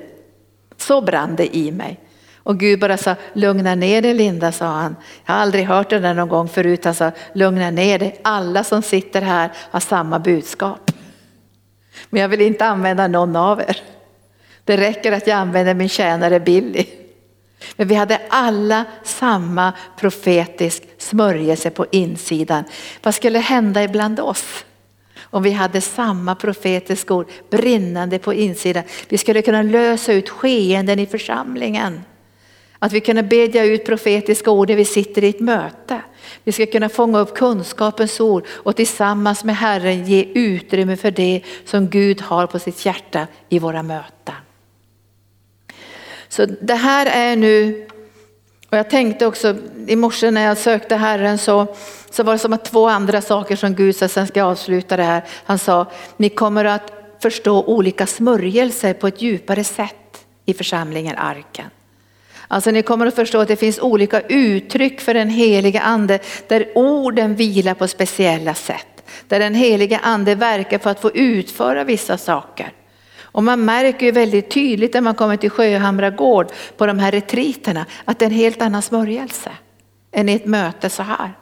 Så 0.77 1.01
brann 1.01 1.35
det 1.35 1.55
i 1.55 1.71
mig. 1.71 1.99
Och 2.43 2.59
Gud 2.59 2.79
bara 2.79 2.97
sa, 2.97 3.15
lugna 3.33 3.75
ner 3.75 4.01
dig 4.01 4.13
Linda, 4.13 4.51
sa 4.51 4.65
han. 4.65 4.95
Jag 5.25 5.33
har 5.33 5.41
aldrig 5.41 5.65
hört 5.65 5.89
det 5.89 5.99
där 5.99 6.13
någon 6.13 6.29
gång 6.29 6.49
förut. 6.49 6.85
Han 6.85 6.95
sa, 6.95 7.11
lugna 7.33 7.71
ner 7.71 7.99
dig. 7.99 8.19
Alla 8.21 8.63
som 8.63 8.81
sitter 8.81 9.21
här 9.21 9.51
har 9.71 9.79
samma 9.79 10.19
budskap. 10.19 10.91
Men 12.09 12.21
jag 12.21 12.29
vill 12.29 12.41
inte 12.41 12.65
använda 12.65 13.07
någon 13.07 13.35
av 13.35 13.61
er. 13.61 13.81
Det 14.63 14.77
räcker 14.77 15.11
att 15.11 15.27
jag 15.27 15.37
använder 15.37 15.73
min 15.73 15.89
tjänare 15.89 16.39
Billy. 16.39 16.85
Men 17.75 17.87
vi 17.87 17.95
hade 17.95 18.21
alla 18.29 18.85
samma 19.03 19.73
profetisk 19.99 20.83
smörjelse 20.97 21.69
på 21.69 21.85
insidan. 21.91 22.63
Vad 23.03 23.15
skulle 23.15 23.39
hända 23.39 23.83
ibland 23.83 24.19
oss? 24.19 24.65
Om 25.19 25.43
vi 25.43 25.51
hade 25.51 25.81
samma 25.81 26.35
profetiska 26.35 27.13
ord 27.13 27.29
brinnande 27.49 28.19
på 28.19 28.33
insidan. 28.33 28.83
Vi 29.09 29.17
skulle 29.17 29.41
kunna 29.41 29.61
lösa 29.61 30.13
ut 30.13 30.29
skeenden 30.29 30.99
i 30.99 31.05
församlingen. 31.05 32.01
Att 32.83 32.93
vi 32.93 32.99
kunna 32.99 33.23
bedja 33.23 33.63
ut 33.63 33.85
profetiska 33.85 34.51
ord 34.51 34.69
när 34.69 34.75
vi 34.75 34.85
sitter 34.85 35.23
i 35.23 35.29
ett 35.29 35.39
möte. 35.39 36.01
Vi 36.43 36.51
ska 36.51 36.65
kunna 36.65 36.89
fånga 36.89 37.19
upp 37.19 37.35
kunskapens 37.35 38.19
ord 38.19 38.45
och 38.49 38.75
tillsammans 38.75 39.43
med 39.43 39.57
Herren 39.57 40.05
ge 40.05 40.23
utrymme 40.33 40.97
för 40.97 41.11
det 41.11 41.41
som 41.65 41.89
Gud 41.89 42.21
har 42.21 42.47
på 42.47 42.59
sitt 42.59 42.85
hjärta 42.85 43.27
i 43.49 43.59
våra 43.59 43.83
möten. 43.83 44.35
Så 46.27 46.45
det 46.45 46.75
här 46.75 47.05
är 47.05 47.35
nu 47.35 47.87
Och 48.69 48.77
jag 48.77 48.89
tänkte 48.89 49.25
också 49.25 49.55
i 49.87 49.95
morse 49.95 50.31
när 50.31 50.45
jag 50.45 50.57
sökte 50.57 50.95
Herren 50.95 51.37
så, 51.37 51.75
så 52.09 52.23
var 52.23 52.33
det 52.33 52.39
som 52.39 52.53
att 52.53 52.65
två 52.65 52.87
andra 52.87 53.21
saker 53.21 53.55
som 53.55 53.75
Gud 53.75 53.95
sa, 53.95 54.07
sen 54.07 54.27
ska 54.27 54.39
jag 54.39 54.49
avsluta 54.49 54.97
det 54.97 55.03
här. 55.03 55.23
Han 55.43 55.59
sa, 55.59 55.91
ni 56.17 56.29
kommer 56.29 56.65
att 56.65 56.91
förstå 57.19 57.63
olika 57.63 58.07
smörjelser 58.07 58.93
på 58.93 59.07
ett 59.07 59.21
djupare 59.21 59.63
sätt 59.63 60.25
i 60.45 60.53
församlingen 60.53 61.17
Arken. 61.17 61.69
Alltså 62.53 62.71
ni 62.71 62.81
kommer 62.81 63.05
att 63.05 63.15
förstå 63.15 63.39
att 63.39 63.47
det 63.47 63.55
finns 63.55 63.79
olika 63.79 64.21
uttryck 64.21 65.01
för 65.01 65.13
den 65.13 65.29
heliga 65.29 65.81
ande 65.81 66.19
där 66.47 66.71
orden 66.75 67.35
vilar 67.35 67.73
på 67.73 67.87
speciella 67.87 68.53
sätt. 68.53 69.03
Där 69.27 69.39
den 69.39 69.55
heliga 69.55 69.99
ande 70.03 70.35
verkar 70.35 70.79
för 70.79 70.89
att 70.89 70.99
få 70.99 71.11
utföra 71.11 71.83
vissa 71.83 72.17
saker. 72.17 72.73
Och 73.21 73.43
man 73.43 73.65
märker 73.65 74.05
ju 74.05 74.11
väldigt 74.11 74.51
tydligt 74.51 74.93
när 74.93 75.01
man 75.01 75.15
kommer 75.15 75.37
till 75.37 75.49
Sjöhamra 75.49 76.09
gård 76.09 76.47
på 76.77 76.85
de 76.85 76.99
här 76.99 77.11
retriterna 77.11 77.85
att 78.05 78.19
det 78.19 78.25
är 78.25 78.29
en 78.29 78.35
helt 78.35 78.61
annan 78.61 78.81
smörjelse 78.81 79.51
än 80.11 80.29
i 80.29 80.33
ett 80.33 80.45
möte 80.45 80.89
så 80.89 81.03
här. 81.03 81.33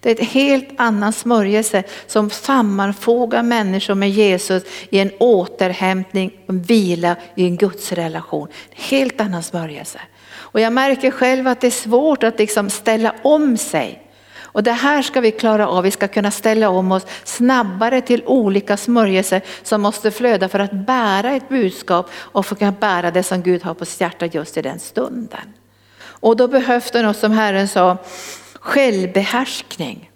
Det 0.00 0.10
är 0.10 0.20
en 0.20 0.26
helt 0.26 0.68
annan 0.76 1.12
smörjelse 1.12 1.82
som 2.06 2.30
sammanfogar 2.30 3.42
människor 3.42 3.94
med 3.94 4.10
Jesus 4.10 4.62
i 4.90 4.98
en 4.98 5.10
återhämtning, 5.18 6.32
en 6.46 6.62
vila 6.62 7.16
i 7.34 7.44
en 7.44 7.56
gudsrelation. 7.56 8.48
En 8.70 8.82
helt 8.82 9.20
annan 9.20 9.42
smörjelse. 9.42 10.00
Och 10.56 10.60
jag 10.60 10.72
märker 10.72 11.10
själv 11.10 11.48
att 11.48 11.60
det 11.60 11.66
är 11.66 11.70
svårt 11.70 12.22
att 12.22 12.38
liksom 12.38 12.70
ställa 12.70 13.14
om 13.22 13.56
sig. 13.56 14.02
Och 14.38 14.62
det 14.62 14.72
här 14.72 15.02
ska 15.02 15.20
vi 15.20 15.30
klara 15.30 15.68
av, 15.68 15.84
vi 15.84 15.90
ska 15.90 16.08
kunna 16.08 16.30
ställa 16.30 16.68
om 16.68 16.92
oss 16.92 17.06
snabbare 17.24 18.00
till 18.00 18.22
olika 18.26 18.76
smörjelser 18.76 19.42
som 19.62 19.82
måste 19.82 20.10
flöda 20.10 20.48
för 20.48 20.58
att 20.58 20.72
bära 20.72 21.32
ett 21.32 21.48
budskap 21.48 22.10
och 22.14 22.46
för 22.46 22.54
att 22.54 22.58
kunna 22.58 22.72
bära 22.72 23.10
det 23.10 23.22
som 23.22 23.42
Gud 23.42 23.62
har 23.62 23.74
på 23.74 23.84
sitt 23.84 24.00
hjärta 24.00 24.26
just 24.26 24.56
i 24.56 24.62
den 24.62 24.78
stunden. 24.78 25.52
Och 25.98 26.36
då 26.36 26.48
behövs 26.48 26.90
det 26.90 27.02
något 27.02 27.16
som 27.16 27.32
Herren 27.32 27.68
sa, 27.68 27.96
självbehärskning. 28.54 30.10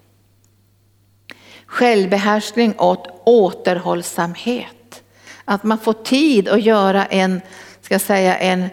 Självbehärskning 1.66 2.72
och 2.72 3.28
återhållsamhet. 3.28 5.02
Att 5.44 5.62
man 5.62 5.78
får 5.78 5.92
tid 5.92 6.48
att 6.48 6.62
göra 6.62 7.06
en, 7.06 7.40
ska 7.82 7.98
säga, 7.98 8.38
en, 8.38 8.68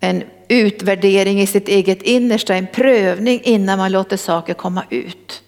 en 0.00 0.22
utvärdering 0.48 1.40
i 1.40 1.46
sitt 1.46 1.68
eget 1.68 2.02
innersta, 2.02 2.54
en 2.54 2.66
prövning 2.66 3.40
innan 3.42 3.78
man 3.78 3.92
låter 3.92 4.16
saker 4.16 4.54
komma 4.54 4.84
ut. 4.90 5.42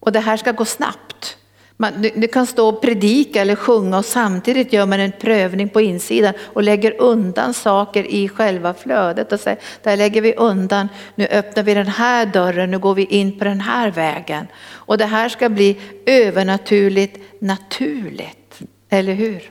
Och 0.00 0.12
det 0.12 0.20
här 0.20 0.36
ska 0.36 0.52
gå 0.52 0.64
snabbt. 0.64 1.36
Man, 1.76 2.02
du, 2.02 2.10
du, 2.16 2.28
kan 2.28 2.46
stå 2.46 2.68
och 2.68 2.82
predika 2.82 3.40
eller 3.40 3.56
sjunga 3.56 3.98
och 3.98 4.04
samtidigt 4.04 4.72
gör 4.72 4.86
man 4.86 5.00
en 5.00 5.12
prövning 5.20 5.68
på 5.68 5.80
insidan 5.80 6.34
och 6.40 6.62
lägger 6.62 7.00
undan 7.00 7.54
saker 7.54 8.04
i 8.04 8.28
själva 8.28 8.74
flödet 8.74 9.32
och 9.32 9.40
säger, 9.40 9.60
där 9.82 9.96
lägger 9.96 10.20
vi 10.20 10.34
undan, 10.34 10.88
nu 11.14 11.26
öppnar 11.26 11.62
vi 11.62 11.74
den 11.74 11.86
här 11.86 12.26
dörren, 12.26 12.70
nu 12.70 12.78
går 12.78 12.94
vi 12.94 13.04
in 13.04 13.38
på 13.38 13.44
den 13.44 13.60
här 13.60 13.90
vägen. 13.90 14.46
Och 14.66 14.98
det 14.98 15.04
här 15.04 15.28
ska 15.28 15.48
bli 15.48 15.80
övernaturligt 16.06 17.18
naturligt, 17.38 18.58
eller 18.88 19.12
hur? 19.12 19.50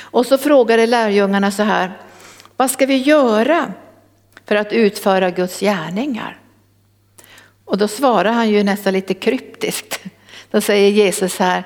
Och 0.00 0.26
så 0.26 0.38
frågade 0.38 0.86
lärjungarna 0.86 1.50
så 1.50 1.62
här, 1.62 1.92
vad 2.62 2.70
ska 2.70 2.86
vi 2.86 2.96
göra 2.96 3.72
för 4.46 4.56
att 4.56 4.72
utföra 4.72 5.30
Guds 5.30 5.60
gärningar? 5.60 6.38
Och 7.64 7.78
då 7.78 7.88
svarar 7.88 8.32
han 8.32 8.50
ju 8.50 8.62
nästan 8.62 8.92
lite 8.92 9.14
kryptiskt. 9.14 10.00
Då 10.50 10.60
säger 10.60 10.90
Jesus 10.90 11.38
här, 11.38 11.64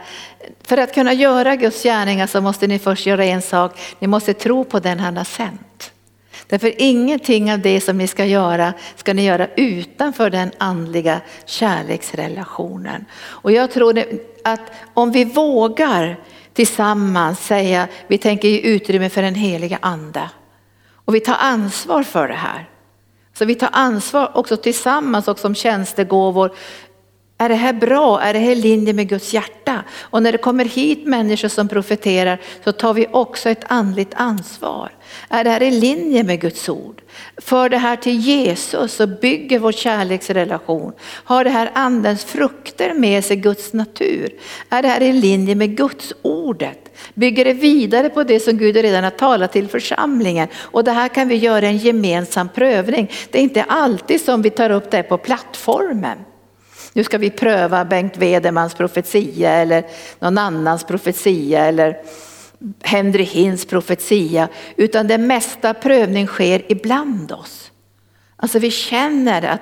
för 0.62 0.78
att 0.78 0.94
kunna 0.94 1.12
göra 1.12 1.56
Guds 1.56 1.82
gärningar 1.82 2.26
så 2.26 2.40
måste 2.40 2.66
ni 2.66 2.78
först 2.78 3.06
göra 3.06 3.24
en 3.24 3.42
sak, 3.42 3.78
ni 3.98 4.06
måste 4.06 4.34
tro 4.34 4.64
på 4.64 4.78
den 4.78 5.00
han 5.00 5.16
har 5.16 5.24
sänt. 5.24 5.92
Därför 6.46 6.72
ingenting 6.78 7.52
av 7.52 7.58
det 7.58 7.80
som 7.80 7.98
ni 7.98 8.06
ska 8.06 8.24
göra 8.24 8.72
ska 8.96 9.14
ni 9.14 9.24
göra 9.24 9.48
utanför 9.56 10.30
den 10.30 10.50
andliga 10.58 11.20
kärleksrelationen. 11.46 13.04
Och 13.22 13.52
jag 13.52 13.70
tror 13.70 14.04
att 14.44 14.72
om 14.94 15.12
vi 15.12 15.24
vågar 15.24 16.16
tillsammans 16.52 17.46
säga, 17.46 17.88
vi 18.06 18.18
tänker 18.18 18.48
ge 18.48 18.58
utrymme 18.58 19.08
för 19.08 19.22
den 19.22 19.34
heliga 19.34 19.78
ande. 19.82 20.30
Och 21.06 21.14
vi 21.14 21.20
tar 21.20 21.36
ansvar 21.38 22.02
för 22.02 22.28
det 22.28 22.34
här. 22.34 22.70
Så 23.38 23.44
vi 23.44 23.54
tar 23.54 23.68
ansvar 23.72 24.30
också 24.34 24.56
tillsammans 24.56 25.28
och 25.28 25.38
som 25.38 25.54
tjänstegåvor. 25.54 26.54
Är 27.38 27.48
det 27.48 27.54
här 27.54 27.72
bra? 27.72 28.20
Är 28.20 28.32
det 28.32 28.38
här 28.38 28.50
i 28.50 28.54
linje 28.54 28.92
med 28.92 29.08
Guds 29.08 29.34
hjärta? 29.34 29.84
Och 30.00 30.22
när 30.22 30.32
det 30.32 30.38
kommer 30.38 30.64
hit 30.64 31.06
människor 31.06 31.48
som 31.48 31.68
profeterar 31.68 32.40
så 32.64 32.72
tar 32.72 32.94
vi 32.94 33.06
också 33.12 33.48
ett 33.48 33.64
andligt 33.66 34.14
ansvar. 34.14 34.90
Är 35.28 35.44
det 35.44 35.50
här 35.50 35.62
i 35.62 35.70
linje 35.70 36.24
med 36.24 36.40
Guds 36.40 36.68
ord? 36.68 37.02
För 37.36 37.68
det 37.68 37.78
här 37.78 37.96
till 37.96 38.20
Jesus 38.20 39.00
och 39.00 39.08
bygger 39.08 39.58
vår 39.58 39.72
kärleksrelation. 39.72 40.92
Har 41.00 41.44
det 41.44 41.50
här 41.50 41.70
andens 41.74 42.24
frukter 42.24 42.94
med 42.94 43.24
sig 43.24 43.36
Guds 43.36 43.72
natur? 43.72 44.34
Är 44.68 44.82
det 44.82 44.88
här 44.88 45.02
i 45.02 45.12
linje 45.12 45.54
med 45.54 45.76
Guds 45.76 46.12
ordet? 46.22 46.98
Bygger 47.14 47.44
det 47.44 47.52
vidare 47.52 48.08
på 48.08 48.22
det 48.22 48.40
som 48.40 48.58
Gud 48.58 48.76
redan 48.76 49.04
har 49.04 49.10
talat 49.10 49.52
till 49.52 49.68
församlingen? 49.68 50.48
Och 50.56 50.84
det 50.84 50.92
här 50.92 51.08
kan 51.08 51.28
vi 51.28 51.36
göra 51.36 51.66
en 51.66 51.78
gemensam 51.78 52.48
prövning. 52.48 53.10
Det 53.30 53.38
är 53.38 53.42
inte 53.42 53.62
alltid 53.62 54.20
som 54.20 54.42
vi 54.42 54.50
tar 54.50 54.70
upp 54.70 54.90
det 54.90 55.02
på 55.02 55.18
plattformen. 55.18 56.18
Nu 56.96 57.04
ska 57.04 57.18
vi 57.18 57.30
pröva 57.30 57.84
Bengt 57.84 58.16
Wedemans 58.16 58.74
profetia 58.74 59.50
eller 59.50 59.86
någon 60.18 60.38
annans 60.38 60.84
profetia 60.84 61.64
eller 61.64 61.96
Henry 62.82 63.22
Hins 63.22 63.64
profetia, 63.64 64.48
utan 64.76 65.06
det 65.06 65.18
mesta 65.18 65.74
prövning 65.74 66.26
sker 66.26 66.62
ibland 66.72 67.32
oss. 67.32 67.72
Alltså 68.36 68.58
vi 68.58 68.70
känner 68.70 69.42
att 69.42 69.60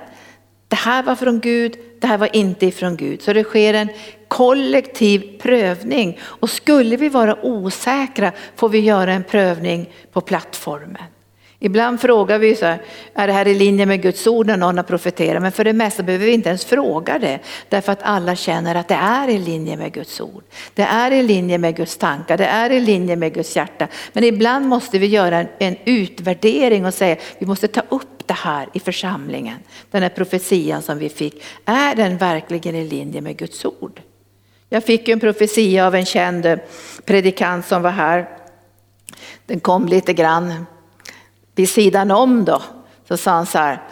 det 0.69 0.77
här 0.77 1.03
var 1.03 1.15
från 1.15 1.41
Gud, 1.41 1.77
det 2.01 2.07
här 2.07 2.19
var 2.19 2.37
inte 2.37 2.67
ifrån 2.67 2.97
Gud. 2.97 3.23
Så 3.23 3.33
det 3.33 3.45
sker 3.45 3.75
en 3.75 3.89
kollektiv 4.29 5.39
prövning 5.41 6.19
och 6.23 6.51
skulle 6.51 6.97
vi 6.97 7.09
vara 7.09 7.45
osäkra 7.45 8.33
får 8.57 8.69
vi 8.69 8.79
göra 8.79 9.13
en 9.13 9.25
prövning 9.25 9.91
på 10.13 10.21
plattformen. 10.21 11.14
Ibland 11.65 12.01
frågar 12.01 12.39
vi 12.39 12.57
så 12.57 12.67
här, 12.67 12.83
är 13.15 13.27
det 13.27 13.33
här 13.33 13.49
i 13.49 13.55
linje 13.55 13.87
med 13.87 14.03
Guds 14.03 14.27
ord 14.27 14.47
när 14.47 14.57
någon 14.57 14.77
har 14.77 14.85
profeterat? 14.85 15.43
Men 15.43 15.53
för 15.53 15.65
det 15.65 15.73
mesta 15.73 16.03
behöver 16.03 16.27
vi 16.27 16.33
inte 16.33 16.49
ens 16.49 16.65
fråga 16.65 17.19
det. 17.19 17.39
Därför 17.69 17.93
att 17.93 18.03
alla 18.03 18.37
känner 18.37 18.75
att 18.75 18.89
det 18.89 18.95
är 18.95 19.29
i 19.29 19.39
linje 19.39 19.77
med 19.77 19.93
Guds 19.93 20.21
ord. 20.21 20.43
Det 20.75 20.83
är 20.83 21.11
i 21.11 21.23
linje 21.23 21.59
med 21.59 21.77
Guds 21.77 21.97
tankar, 21.97 22.37
det 22.37 22.47
är 22.47 22.71
i 22.71 22.81
linje 22.81 23.17
med 23.17 23.35
Guds 23.35 23.57
hjärta. 23.57 23.89
Men 24.13 24.25
ibland 24.25 24.67
måste 24.67 24.99
vi 24.99 25.07
göra 25.07 25.39
en, 25.39 25.49
en 25.59 25.77
utvärdering 25.85 26.87
och 26.87 26.95
säga, 26.95 27.17
vi 27.39 27.47
måste 27.47 27.69
ta 27.69 27.83
upp 27.89 28.27
det 28.27 28.35
här 28.35 28.69
i 28.73 28.81
församlingen. 28.81 29.59
Den 29.91 30.03
här 30.03 30.11
profetian 30.11 30.83
som 30.83 30.99
vi 30.99 31.09
fick, 31.09 31.45
är 31.65 31.95
den 31.95 32.17
verkligen 32.17 32.75
i 32.75 32.85
linje 32.85 33.21
med 33.21 33.37
Guds 33.37 33.65
ord? 33.65 34.01
Jag 34.69 34.85
fick 34.85 35.09
en 35.09 35.21
profetia 35.21 35.87
av 35.87 35.95
en 35.95 36.07
känd 36.07 36.47
eh, 36.47 36.59
predikant 37.05 37.67
som 37.67 37.83
var 37.83 37.91
här. 37.91 38.29
Den 39.47 39.61
kom 39.61 39.89
lite 39.89 40.13
grann 40.13 40.67
vid 41.55 41.69
sidan 41.69 42.11
om 42.11 42.45
då, 42.45 42.63
så 43.09 43.17
sa 43.17 43.31
han 43.31 43.47
så 43.47 43.59
här, 43.59 43.83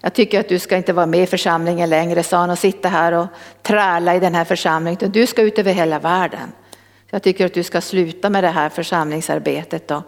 jag 0.00 0.14
tycker 0.14 0.40
att 0.40 0.48
du 0.48 0.58
ska 0.58 0.76
inte 0.76 0.92
vara 0.92 1.06
med 1.06 1.22
i 1.22 1.26
församlingen 1.26 1.90
längre, 1.90 2.22
sa 2.22 2.36
han 2.36 2.50
och 2.50 2.58
sitta 2.58 2.88
här 2.88 3.12
och 3.12 3.26
träla 3.62 4.16
i 4.16 4.20
den 4.20 4.34
här 4.34 4.44
församlingen, 4.44 5.10
du 5.10 5.26
ska 5.26 5.42
ut 5.42 5.58
över 5.58 5.72
hela 5.72 5.98
världen. 5.98 6.52
Jag 7.10 7.22
tycker 7.22 7.46
att 7.46 7.54
du 7.54 7.62
ska 7.62 7.80
sluta 7.80 8.30
med 8.30 8.44
det 8.44 8.48
här 8.48 8.68
församlingsarbetet. 8.68 9.90
Och, 9.90 10.02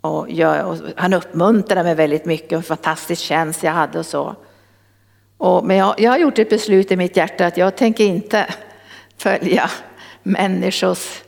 och, 0.00 0.30
jag, 0.30 0.68
och 0.68 0.76
han 0.96 1.12
uppmuntrade 1.12 1.82
mig 1.82 1.94
väldigt 1.94 2.24
mycket, 2.24 2.52
en 2.52 2.62
fantastisk 2.62 3.22
tjänst 3.22 3.62
jag 3.62 3.72
hade 3.72 3.98
och 3.98 4.06
så. 4.06 4.36
Och, 5.38 5.64
men 5.64 5.76
jag, 5.76 6.00
jag 6.00 6.10
har 6.10 6.18
gjort 6.18 6.38
ett 6.38 6.50
beslut 6.50 6.90
i 6.90 6.96
mitt 6.96 7.16
hjärta 7.16 7.46
att 7.46 7.56
jag 7.56 7.76
tänker 7.76 8.04
inte 8.04 8.46
följa 9.16 9.70
människors 10.22 11.22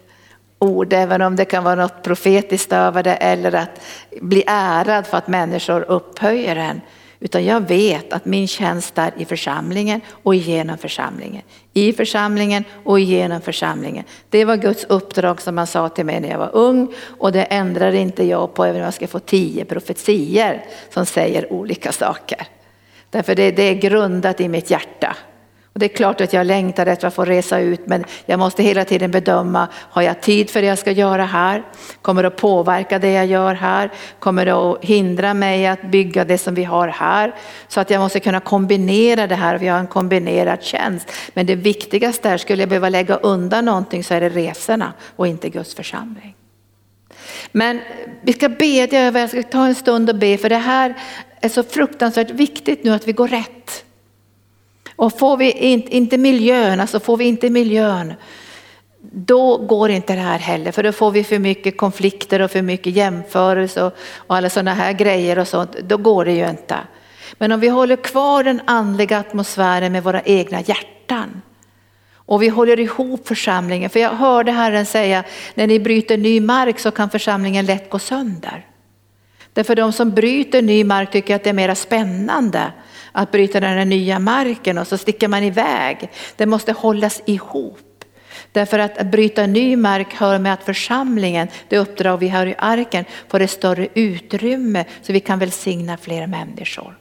ord, 0.61 0.93
även 0.93 1.23
om 1.23 1.37
det 1.37 1.45
kan 1.45 1.65
vara 1.65 1.75
något 1.75 2.03
profetiskt 2.03 2.73
över 2.73 3.03
det 3.03 3.15
eller 3.15 3.55
att 3.55 3.81
bli 4.21 4.45
ärad 4.47 5.07
för 5.07 5.19
att 5.19 5.29
människor 5.29 5.81
upphöjer 5.89 6.57
en. 6.57 6.81
Utan 7.23 7.45
jag 7.45 7.69
vet 7.69 8.13
att 8.13 8.25
min 8.25 8.49
tjänst 8.49 8.99
är 8.99 9.13
i 9.17 9.25
församlingen 9.25 10.01
och 10.23 10.35
genom 10.35 10.79
församlingen. 10.79 11.43
I 11.73 11.93
församlingen 11.93 12.65
och 12.85 13.01
genom 13.01 13.41
församlingen. 13.41 14.05
Det 14.29 14.45
var 14.45 14.57
Guds 14.57 14.85
uppdrag 14.85 15.41
som 15.41 15.59
han 15.59 15.67
sa 15.67 15.89
till 15.89 16.07
mig 16.07 16.21
när 16.21 16.31
jag 16.31 16.39
var 16.39 16.51
ung 16.57 16.95
och 17.19 17.33
det 17.33 17.43
ändrar 17.43 17.93
inte 17.93 18.25
jag 18.25 18.55
på 18.55 18.65
även 18.65 18.81
om 18.81 18.85
jag 18.85 18.95
ska 18.95 19.07
få 19.07 19.19
tio 19.19 19.65
profetier 19.65 20.65
som 20.91 21.07
säger 21.07 21.53
olika 21.53 21.93
saker. 21.93 22.47
Därför 23.11 23.35
det, 23.35 23.51
det 23.51 23.63
är 23.63 23.75
grundat 23.75 24.41
i 24.41 24.49
mitt 24.49 24.71
hjärta. 24.71 25.17
Och 25.73 25.81
det 25.81 25.87
är 25.87 25.97
klart 25.97 26.21
att 26.21 26.33
jag 26.33 26.47
längtar 26.47 26.87
efter 26.87 27.09
att 27.09 27.15
få 27.15 27.25
resa 27.25 27.59
ut 27.59 27.87
men 27.87 28.05
jag 28.27 28.39
måste 28.39 28.63
hela 28.63 28.85
tiden 28.85 29.11
bedöma, 29.11 29.69
har 29.75 30.03
jag 30.03 30.21
tid 30.21 30.51
för 30.51 30.63
det 30.63 30.69
jag 30.69 30.79
ska 30.79 30.91
göra 30.91 31.25
här? 31.25 31.63
Kommer 32.03 32.23
det 32.23 32.29
att 32.29 32.37
påverka 32.37 32.99
det 32.99 33.13
jag 33.13 33.27
gör 33.27 33.55
här? 33.55 33.91
Kommer 34.19 34.47
det 34.47 34.53
att 34.53 34.85
hindra 34.85 35.35
mig 35.35 35.67
att 35.67 35.83
bygga 35.83 36.25
det 36.25 36.39
som 36.39 36.55
vi 36.55 36.65
har 36.65 36.89
här? 36.89 37.35
Så 37.69 37.81
att 37.81 37.91
jag 37.91 38.01
måste 38.01 38.21
kunna 38.21 38.41
kombinera 38.41 39.27
det 39.27 39.35
här, 39.35 39.59
vi 39.59 39.69
har 39.69 39.79
en 39.79 39.87
kombinerad 39.87 40.63
tjänst. 40.63 41.13
Men 41.35 41.47
det 41.47 41.55
viktigaste 41.55 42.29
är, 42.29 42.39
skulle 42.39 42.63
jag 42.63 42.69
behöva 42.69 42.89
lägga 42.89 43.17
undan 43.17 43.65
någonting 43.65 44.05
så 44.05 44.15
är 44.15 44.21
det 44.21 44.29
resorna 44.29 44.93
och 45.17 45.27
inte 45.27 45.49
Guds 45.49 45.75
församling. 45.75 46.35
Men 47.53 47.81
vi 48.23 48.33
ska 48.33 48.49
bedja 48.49 49.01
över, 49.01 49.21
jag 49.21 49.31
ska 49.31 49.43
ta 49.43 49.67
en 49.67 49.75
stund 49.75 50.11
och 50.11 50.17
be 50.17 50.37
för 50.37 50.49
det 50.49 50.57
här 50.57 50.95
är 51.41 51.49
så 51.49 51.63
fruktansvärt 51.63 52.31
viktigt 52.31 52.85
nu 52.85 52.91
att 52.91 53.09
vi 53.09 53.13
går 53.13 53.29
rätt. 53.29 53.85
Och 55.01 55.19
får 55.19 55.37
vi 55.37 55.53
inte 55.91 56.19
miljön, 56.19 56.81
alltså 56.81 57.01
får 57.01 57.17
vi 57.17 57.25
inte 57.25 57.51
miljön, 57.51 58.15
då 59.01 59.57
går 59.57 59.91
inte 59.91 60.15
det 60.15 60.21
här 60.21 60.39
heller 60.39 60.73
för 60.73 60.83
då 60.83 60.93
får 60.93 61.11
vi 61.11 61.25
för 61.25 61.39
mycket 61.39 61.77
konflikter 61.77 62.43
och 62.43 62.51
för 62.51 62.63
mycket 62.63 62.97
jämförelse 62.97 63.83
och, 63.83 63.93
och 64.17 64.37
alla 64.37 64.51
sådana 64.51 64.75
här 64.75 64.93
grejer 64.93 65.39
och 65.39 65.49
sånt. 65.49 65.73
Då 65.73 65.97
går 65.97 66.25
det 66.25 66.33
ju 66.33 66.51
inte. 66.51 66.77
Men 67.33 67.53
om 67.53 67.61
vi 67.61 67.69
håller 67.69 67.97
kvar 67.97 68.45
den 68.45 68.61
andliga 68.65 69.19
atmosfären 69.19 69.93
med 69.93 70.03
våra 70.03 70.23
egna 70.23 70.61
hjärtan 70.61 71.43
och 72.15 72.43
vi 72.43 72.49
håller 72.49 72.81
ihop 72.81 73.29
församlingen. 73.29 73.91
För 73.91 74.01
jag 74.01 74.11
hörde 74.11 74.53
Herren 74.53 74.87
säga, 74.87 75.25
när 75.55 75.67
ni 75.67 75.81
bryter 75.81 76.17
ny 76.17 76.41
mark 76.41 76.79
så 76.79 76.91
kan 76.91 77.11
församlingen 77.11 77.67
lätt 77.67 77.91
gå 77.91 77.99
sönder. 77.99 78.67
Därför 79.53 79.77
de 79.77 79.93
som 79.93 80.11
bryter 80.11 80.63
ny 80.63 80.85
mark 80.85 81.11
tycker 81.11 81.37
att 81.37 81.45
det 81.45 81.51
är 81.51 81.55
mer 81.55 81.75
spännande 81.75 82.73
att 83.13 83.33
bryta 83.33 83.61
den 83.61 83.79
här 83.79 83.85
nya 83.85 84.19
marken 84.19 84.79
och 84.79 84.87
så 84.87 84.99
sticker 84.99 85.29
man 85.29 85.45
iväg. 85.45 86.11
Det 86.37 86.47
måste 86.47 86.73
hållas 86.73 87.23
ihop. 87.25 88.05
Därför 88.53 88.79
att, 88.79 89.07
bryta 89.07 89.47
ny 89.47 89.77
mark 89.77 90.15
hör 90.15 90.39
med 90.39 90.53
att 90.53 90.65
församlingen, 90.65 91.49
det 91.69 91.79
uppdrag 91.79 92.17
vi 92.17 92.29
har 92.29 92.47
i 92.47 92.55
arken, 92.59 93.05
får 93.29 93.41
ett 93.41 93.51
större 93.51 93.89
utrymme 93.95 94.85
så 95.03 95.13
vi 95.13 95.21
kan 95.21 95.39
välsigna 95.39 95.97
fler 95.97 96.27
människor. 96.27 96.99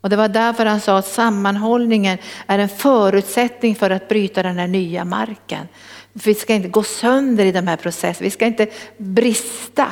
Och 0.00 0.10
det 0.10 0.16
var 0.16 0.28
därför 0.28 0.66
han 0.66 0.80
sa 0.80 0.98
att 0.98 1.06
sammanhållningen 1.06 2.18
är 2.46 2.58
en 2.58 2.68
förutsättning 2.68 3.74
för 3.74 3.90
att 3.90 4.08
bryta 4.08 4.42
den 4.42 4.58
här 4.58 4.66
nya 4.66 5.04
marken. 5.04 5.68
Vi 6.12 6.34
ska 6.34 6.54
inte 6.54 6.68
gå 6.68 6.82
sönder 6.82 7.44
i 7.44 7.52
de 7.52 7.66
här 7.66 7.76
processerna, 7.76 8.24
vi 8.24 8.30
ska 8.30 8.46
inte 8.46 8.66
brista 8.96 9.86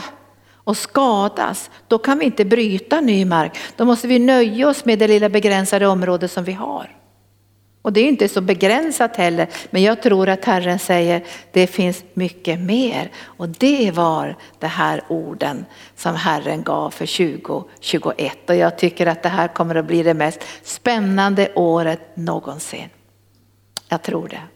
och 0.66 0.76
skadas. 0.76 1.70
Då 1.88 1.98
kan 1.98 2.18
vi 2.18 2.24
inte 2.24 2.44
bryta 2.44 3.00
ny 3.00 3.24
mark. 3.24 3.58
Då 3.76 3.84
måste 3.84 4.08
vi 4.08 4.18
nöja 4.18 4.68
oss 4.68 4.84
med 4.84 4.98
det 4.98 5.08
lilla 5.08 5.28
begränsade 5.28 5.86
område 5.86 6.28
som 6.28 6.44
vi 6.44 6.52
har. 6.52 6.96
Och 7.82 7.92
det 7.92 8.00
är 8.00 8.08
inte 8.08 8.28
så 8.28 8.40
begränsat 8.40 9.16
heller, 9.16 9.48
men 9.70 9.82
jag 9.82 10.02
tror 10.02 10.28
att 10.28 10.44
Herren 10.44 10.78
säger 10.78 11.24
det 11.52 11.66
finns 11.66 12.04
mycket 12.14 12.60
mer. 12.60 13.10
Och 13.24 13.48
det 13.48 13.90
var 13.90 14.36
de 14.58 14.66
här 14.66 15.02
orden 15.08 15.64
som 15.96 16.14
Herren 16.14 16.62
gav 16.62 16.90
för 16.90 17.36
2021. 17.36 18.50
Och 18.50 18.56
jag 18.56 18.78
tycker 18.78 19.06
att 19.06 19.22
det 19.22 19.28
här 19.28 19.48
kommer 19.48 19.74
att 19.74 19.86
bli 19.86 20.02
det 20.02 20.14
mest 20.14 20.40
spännande 20.62 21.52
året 21.54 22.00
någonsin. 22.16 22.88
Jag 23.88 24.02
tror 24.02 24.28
det. 24.28 24.55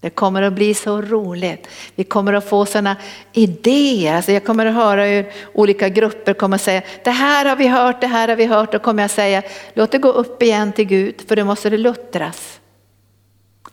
Det 0.00 0.10
kommer 0.10 0.42
att 0.42 0.52
bli 0.52 0.74
så 0.74 1.02
roligt. 1.02 1.68
Vi 1.94 2.04
kommer 2.04 2.32
att 2.32 2.48
få 2.48 2.66
sådana 2.66 2.96
idéer. 3.32 4.14
Alltså 4.14 4.32
jag 4.32 4.44
kommer 4.44 4.66
att 4.66 4.74
höra 4.74 5.04
hur 5.04 5.32
olika 5.52 5.88
grupper 5.88 6.34
kommer 6.34 6.54
att 6.54 6.62
säga, 6.62 6.82
det 7.04 7.10
här 7.10 7.44
har 7.44 7.56
vi 7.56 7.68
hört, 7.68 8.00
det 8.00 8.06
här 8.06 8.28
har 8.28 8.36
vi 8.36 8.46
hört. 8.46 8.72
Då 8.72 8.78
kommer 8.78 9.02
jag 9.02 9.10
säga, 9.10 9.42
låt 9.74 9.90
det 9.90 9.98
gå 9.98 10.08
upp 10.08 10.42
igen 10.42 10.72
till 10.72 10.84
Gud, 10.84 11.14
för 11.28 11.36
då 11.36 11.44
måste 11.44 11.70
det 11.70 11.76
luttras. 11.76 12.60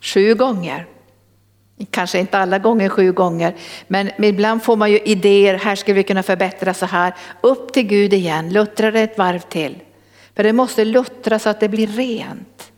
Sju 0.00 0.34
gånger. 0.34 0.86
Kanske 1.90 2.18
inte 2.18 2.38
alla 2.38 2.58
gånger 2.58 2.88
sju 2.88 3.12
gånger, 3.12 3.54
men 3.86 4.24
ibland 4.24 4.62
får 4.62 4.76
man 4.76 4.90
ju 4.90 4.98
idéer, 4.98 5.54
här 5.54 5.76
ska 5.76 5.92
vi 5.92 6.02
kunna 6.02 6.22
förbättra 6.22 6.74
så 6.74 6.86
här. 6.86 7.14
Upp 7.40 7.72
till 7.72 7.86
Gud 7.86 8.12
igen, 8.12 8.52
luttra 8.52 8.90
det 8.90 9.00
ett 9.00 9.18
varv 9.18 9.38
till. 9.38 9.78
För 10.36 10.42
det 10.42 10.52
måste 10.52 10.84
luttras 10.84 11.42
så 11.42 11.48
att 11.48 11.60
det 11.60 11.68
blir 11.68 11.86
rent. 11.86 12.72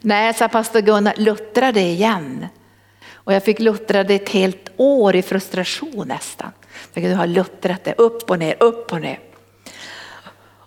Nej, 0.00 0.34
sa 0.34 0.48
pastor 0.48 0.80
Gunnar, 0.80 1.14
luttra 1.16 1.72
det 1.72 1.80
igen. 1.80 2.46
Och 3.12 3.32
jag 3.32 3.44
fick 3.44 3.60
luttra 3.60 4.04
det 4.04 4.14
ett 4.14 4.28
helt 4.28 4.70
år 4.76 5.16
i 5.16 5.22
frustration 5.22 6.08
nästan. 6.08 6.50
För 6.92 7.00
du 7.00 7.14
har 7.14 7.26
luttrat 7.26 7.84
det 7.84 7.94
upp 7.98 8.30
och 8.30 8.38
ner, 8.38 8.56
upp 8.60 8.92
och 8.92 9.00
ner. 9.00 9.18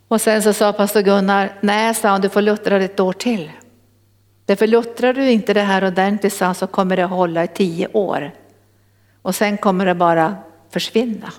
Och 0.08 0.22
sen 0.22 0.44
så 0.44 0.54
sa 0.54 0.74
pastor 0.74 1.02
Gunnar, 1.02 1.54
nej 1.62 1.94
sa 1.94 2.10
han, 2.10 2.22
du 2.22 2.30
får 2.30 2.42
luttra 2.42 2.80
det 2.80 2.86
ett 2.86 3.00
år 3.00 3.14
till. 3.14 3.52
Därför 4.48 4.68
luttrar 4.68 5.14
du 5.14 5.32
inte 5.32 5.54
det 5.54 5.62
här 5.62 5.88
ordentligt 5.88 6.42
så 6.56 6.68
kommer 6.68 6.98
det 6.98 7.04
hålla 7.04 7.44
i 7.44 7.48
tio 7.48 7.88
år. 7.88 8.32
Och 9.22 9.36
sen 9.36 9.58
kommer 9.58 9.86
det 9.86 9.96
bara 9.96 10.36
försvinna. 10.70 11.34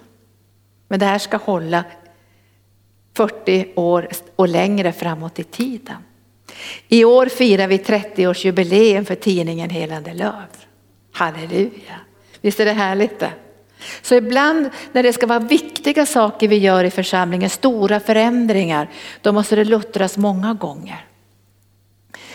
Men 0.89 1.01
det 1.01 1.07
här 1.07 1.19
ska 1.19 1.37
hålla 1.37 1.85
40 3.17 3.73
år 3.75 4.09
och 4.37 4.49
längre 4.49 4.93
framåt 4.93 5.39
i 5.39 5.45
tiden. 5.45 5.97
I 6.89 7.05
år 7.05 7.27
firar 7.27 7.67
vi 7.67 7.77
30-årsjubileum 7.77 9.05
för 9.05 9.15
tidningen 9.15 9.71
Helande 9.71 10.15
Löv. 10.15 10.49
Halleluja! 11.13 12.01
Visst 12.41 12.61
är 12.61 12.65
det 12.65 12.73
härligt 12.73 13.19
det? 13.19 13.33
Så 14.03 14.15
ibland 14.15 14.71
när 14.93 15.03
det 15.03 15.13
ska 15.13 15.27
vara 15.27 15.39
viktiga 15.39 16.07
saker 16.07 16.49
vi 16.49 16.57
gör 16.57 16.85
i 16.85 16.91
församlingen, 16.91 17.51
stora 17.51 18.01
förändringar, 18.01 18.89
då 19.23 19.33
måste 19.33 19.57
det 19.57 19.65
luttras 19.65 20.17
många 20.17 20.55
gånger. 20.55 21.08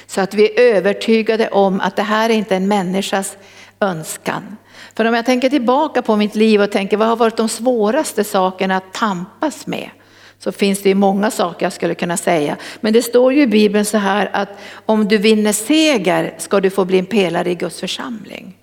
Så 0.08 0.22
att 0.22 0.34
vi 0.34 0.60
är 0.60 0.76
övertygade 0.76 1.47
om 1.47 1.80
att 1.80 1.95
det 1.95 2.04
här 2.04 2.30
är 2.30 2.34
inte 2.34 2.56
en 2.56 2.68
människas 2.68 3.38
önskan. 3.80 4.58
För 4.95 5.06
om 5.06 5.14
jag 5.14 5.26
tänker 5.26 5.49
tillbaka 5.49 6.01
på 6.01 6.16
mitt 6.16 6.36
liv 6.36 6.62
och 6.62 6.72
tänker 6.72 6.97
vad 6.97 7.08
har 7.08 7.16
varit 7.16 7.38
de 7.38 7.49
svåraste 7.49 8.24
sakerna 8.24 8.78
att 8.78 8.93
tampas 8.93 9.68
med? 9.68 9.89
Så 10.39 10.51
finns 10.51 10.82
det 10.82 10.89
ju 10.89 10.95
många 10.95 11.32
saker 11.32 11.66
jag 11.66 11.74
skulle 11.74 11.95
kunna 11.95 12.18
säga. 12.18 12.58
Men 12.82 12.93
det 12.93 13.01
står 13.01 13.34
ju 13.34 13.41
i 13.41 13.47
Bibeln 13.47 13.86
så 13.86 13.97
här 13.97 14.30
att 14.34 14.49
om 14.86 15.08
du 15.08 15.18
vinner 15.18 15.54
seger 15.54 16.36
ska 16.38 16.60
du 16.60 16.70
få 16.70 16.86
bli 16.86 16.99
en 16.99 17.06
pelare 17.06 17.51
i 17.51 17.56
Guds 17.56 17.80
församling. 17.80 18.58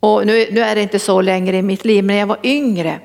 Och 0.00 0.26
nu, 0.26 0.48
nu 0.50 0.60
är 0.60 0.74
det 0.74 0.82
inte 0.82 0.98
så 0.98 1.20
längre 1.20 1.56
i 1.56 1.62
mitt 1.62 1.84
liv, 1.84 2.04
men 2.04 2.14
när 2.14 2.20
jag 2.20 2.26
var 2.26 2.38
yngre 2.42 3.00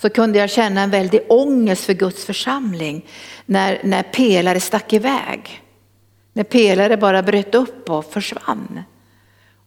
så 0.00 0.10
kunde 0.10 0.38
jag 0.38 0.50
känna 0.50 0.80
en 0.80 0.90
väldig 0.90 1.20
ångest 1.28 1.84
för 1.84 1.92
Guds 1.92 2.24
församling 2.24 3.06
när, 3.46 3.80
när 3.82 4.02
pelare 4.02 4.60
stack 4.60 4.92
iväg. 4.92 5.63
När 6.36 6.44
pelare 6.44 6.96
bara 6.96 7.22
bröt 7.22 7.54
upp 7.54 7.90
och 7.90 8.12
försvann. 8.12 8.82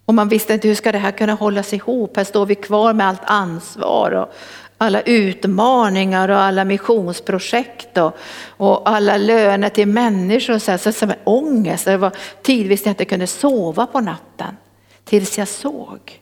Och 0.06 0.14
man 0.14 0.30
visste 0.30 0.54
inte 0.54 0.68
hur 0.68 0.76
ska 0.76 0.92
det 0.92 0.98
här 0.98 1.12
kunna 1.12 1.34
hållas 1.34 1.74
ihop. 1.74 2.18
Här 2.18 2.24
står 2.24 2.46
vi 2.46 2.56
kvar 2.56 2.94
med 2.94 3.08
allt 3.08 3.22
ansvar 3.24 4.12
och 4.12 4.34
alla 4.78 5.02
utmaningar 5.02 6.30
och 6.30 6.40
alla 6.40 6.66
missionsprojekt 6.66 7.98
och, 7.98 8.18
och 8.58 8.90
alla 8.90 9.18
löner 9.18 9.70
till 9.70 9.88
människor. 9.88 10.54
Och 10.54 10.62
så 10.62 10.72
här, 10.72 10.78
så 10.78 10.92
som 10.92 11.10
en 11.10 11.16
ångest. 11.24 11.86
Det 11.86 11.98
var 11.98 12.12
tidvis 12.42 12.86
jag 12.86 12.92
inte 12.92 13.06
kunde 13.06 13.28
sova 13.28 13.86
på 13.86 14.00
natten. 14.00 14.58
Tills 15.04 15.38
jag 15.38 15.48
såg 15.48 16.22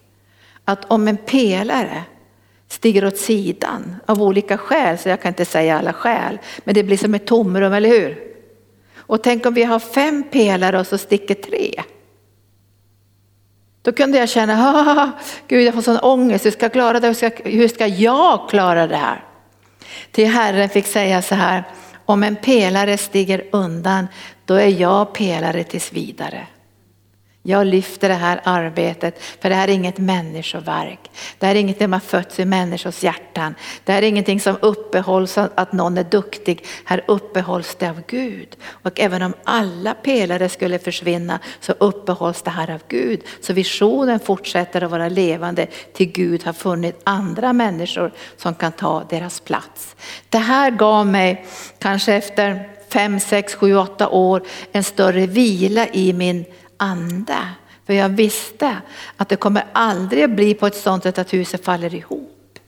att 0.66 0.86
om 0.92 1.08
en 1.08 1.18
pelare 1.18 2.04
stiger 2.68 3.06
åt 3.06 3.18
sidan 3.18 3.96
av 4.06 4.22
olika 4.22 4.58
skäl, 4.58 4.98
så 4.98 5.10
jag 5.10 5.22
kan 5.22 5.30
inte 5.30 5.46
säga 5.46 5.78
alla 5.78 5.94
skäl, 5.94 6.40
men 6.64 6.76
det 6.76 6.84
blir 6.84 6.98
som 6.98 7.16
ett 7.16 7.28
tomrum, 7.28 7.74
eller 7.74 7.90
hur? 7.90 8.35
Och 9.08 9.24
tänk 9.24 9.46
om 9.46 9.54
vi 9.54 9.64
har 9.64 9.80
fem 9.80 10.24
pelare 10.32 10.80
och 10.80 10.88
så 10.88 10.98
sticker 10.98 11.36
tre. 11.36 11.84
Då 13.82 13.92
kunde 13.92 14.18
jag 14.18 14.30
känna, 14.30 15.12
gud 15.48 15.64
jag 15.64 15.74
får 15.74 15.82
sån 15.82 16.00
ångest, 16.00 16.46
hur 16.46 16.52
ska 16.52 16.66
jag 16.66 16.74
klara 16.74 17.00
det? 17.00 17.08
Hur 17.08 17.14
ska, 17.14 17.30
hur 17.44 17.68
ska 17.68 17.88
jag 17.88 18.50
klara 18.50 18.88
det 18.88 18.96
här? 18.96 19.24
Till 20.12 20.28
Herren 20.28 20.70
fick 20.70 20.86
säga 20.86 21.22
så 21.22 21.36
här, 21.36 21.64
om 22.06 22.24
en 22.24 22.36
pelare 22.36 22.98
stiger 22.98 23.46
undan, 23.52 24.08
då 24.46 24.54
är 24.54 24.82
jag 24.82 25.14
pelare 25.14 25.64
tills 25.64 25.94
vidare. 25.94 26.48
Jag 27.48 27.68
lyfter 27.68 28.10
det 28.10 28.16
här 28.16 28.42
arbetet 28.44 29.24
för 29.40 29.50
det 29.50 29.56
här 29.56 29.68
är 29.68 29.72
inget 29.72 29.98
människoverk. 29.98 31.00
Det 31.40 31.46
här 31.46 31.56
är 31.56 31.60
inget 31.60 31.90
man 31.90 32.02
fötts 32.02 32.40
i 32.40 32.46
människors 32.46 33.04
hjärtan. 33.04 33.56
Det 33.84 33.92
här 33.92 34.02
är 34.02 34.08
ingenting 34.08 34.40
som 34.40 34.58
uppehålls 34.62 35.38
av 35.38 35.50
att 35.56 35.74
någon 35.74 35.98
är 35.98 36.04
duktig. 36.04 36.66
Här 36.84 37.04
uppehålls 37.08 37.76
det 37.76 37.90
av 37.90 38.02
Gud. 38.08 38.56
Och 38.68 39.00
även 39.00 39.22
om 39.22 39.34
alla 39.44 39.94
pelare 39.94 40.50
skulle 40.50 40.80
försvinna 40.80 41.40
så 41.60 41.72
uppehålls 41.72 42.42
det 42.42 42.50
här 42.50 42.72
av 42.72 42.82
Gud. 42.88 43.22
Så 43.42 43.54
visionen 43.54 44.20
fortsätter 44.20 44.84
att 44.84 44.92
vara 44.92 45.10
levande 45.10 45.68
till 45.94 46.12
Gud 46.12 46.44
har 46.46 46.54
funnit 46.54 47.02
andra 47.04 47.54
människor 47.54 48.12
som 48.38 48.56
kan 48.56 48.72
ta 48.72 49.04
deras 49.10 49.40
plats. 49.40 49.96
Det 50.30 50.38
här 50.38 50.72
gav 50.72 51.08
mig 51.08 51.46
kanske 51.80 52.14
efter 52.14 52.70
fem, 52.90 53.20
sex, 53.20 53.56
sju, 53.56 53.76
åtta 53.76 54.10
år 54.10 54.44
en 54.72 54.84
större 54.84 55.26
vila 55.26 55.88
i 55.88 56.14
min 56.14 56.46
ande. 56.78 57.38
För 57.86 57.94
jag 57.94 58.10
visste 58.10 58.78
att 59.18 59.30
det 59.30 59.36
kommer 59.36 59.66
aldrig 59.74 60.36
bli 60.36 60.54
på 60.54 60.68
ett 60.68 60.76
sånt 60.76 61.04
sätt 61.04 61.18
att 61.18 61.34
huset 61.34 61.66
faller 61.66 61.96
ihop. 61.96 62.60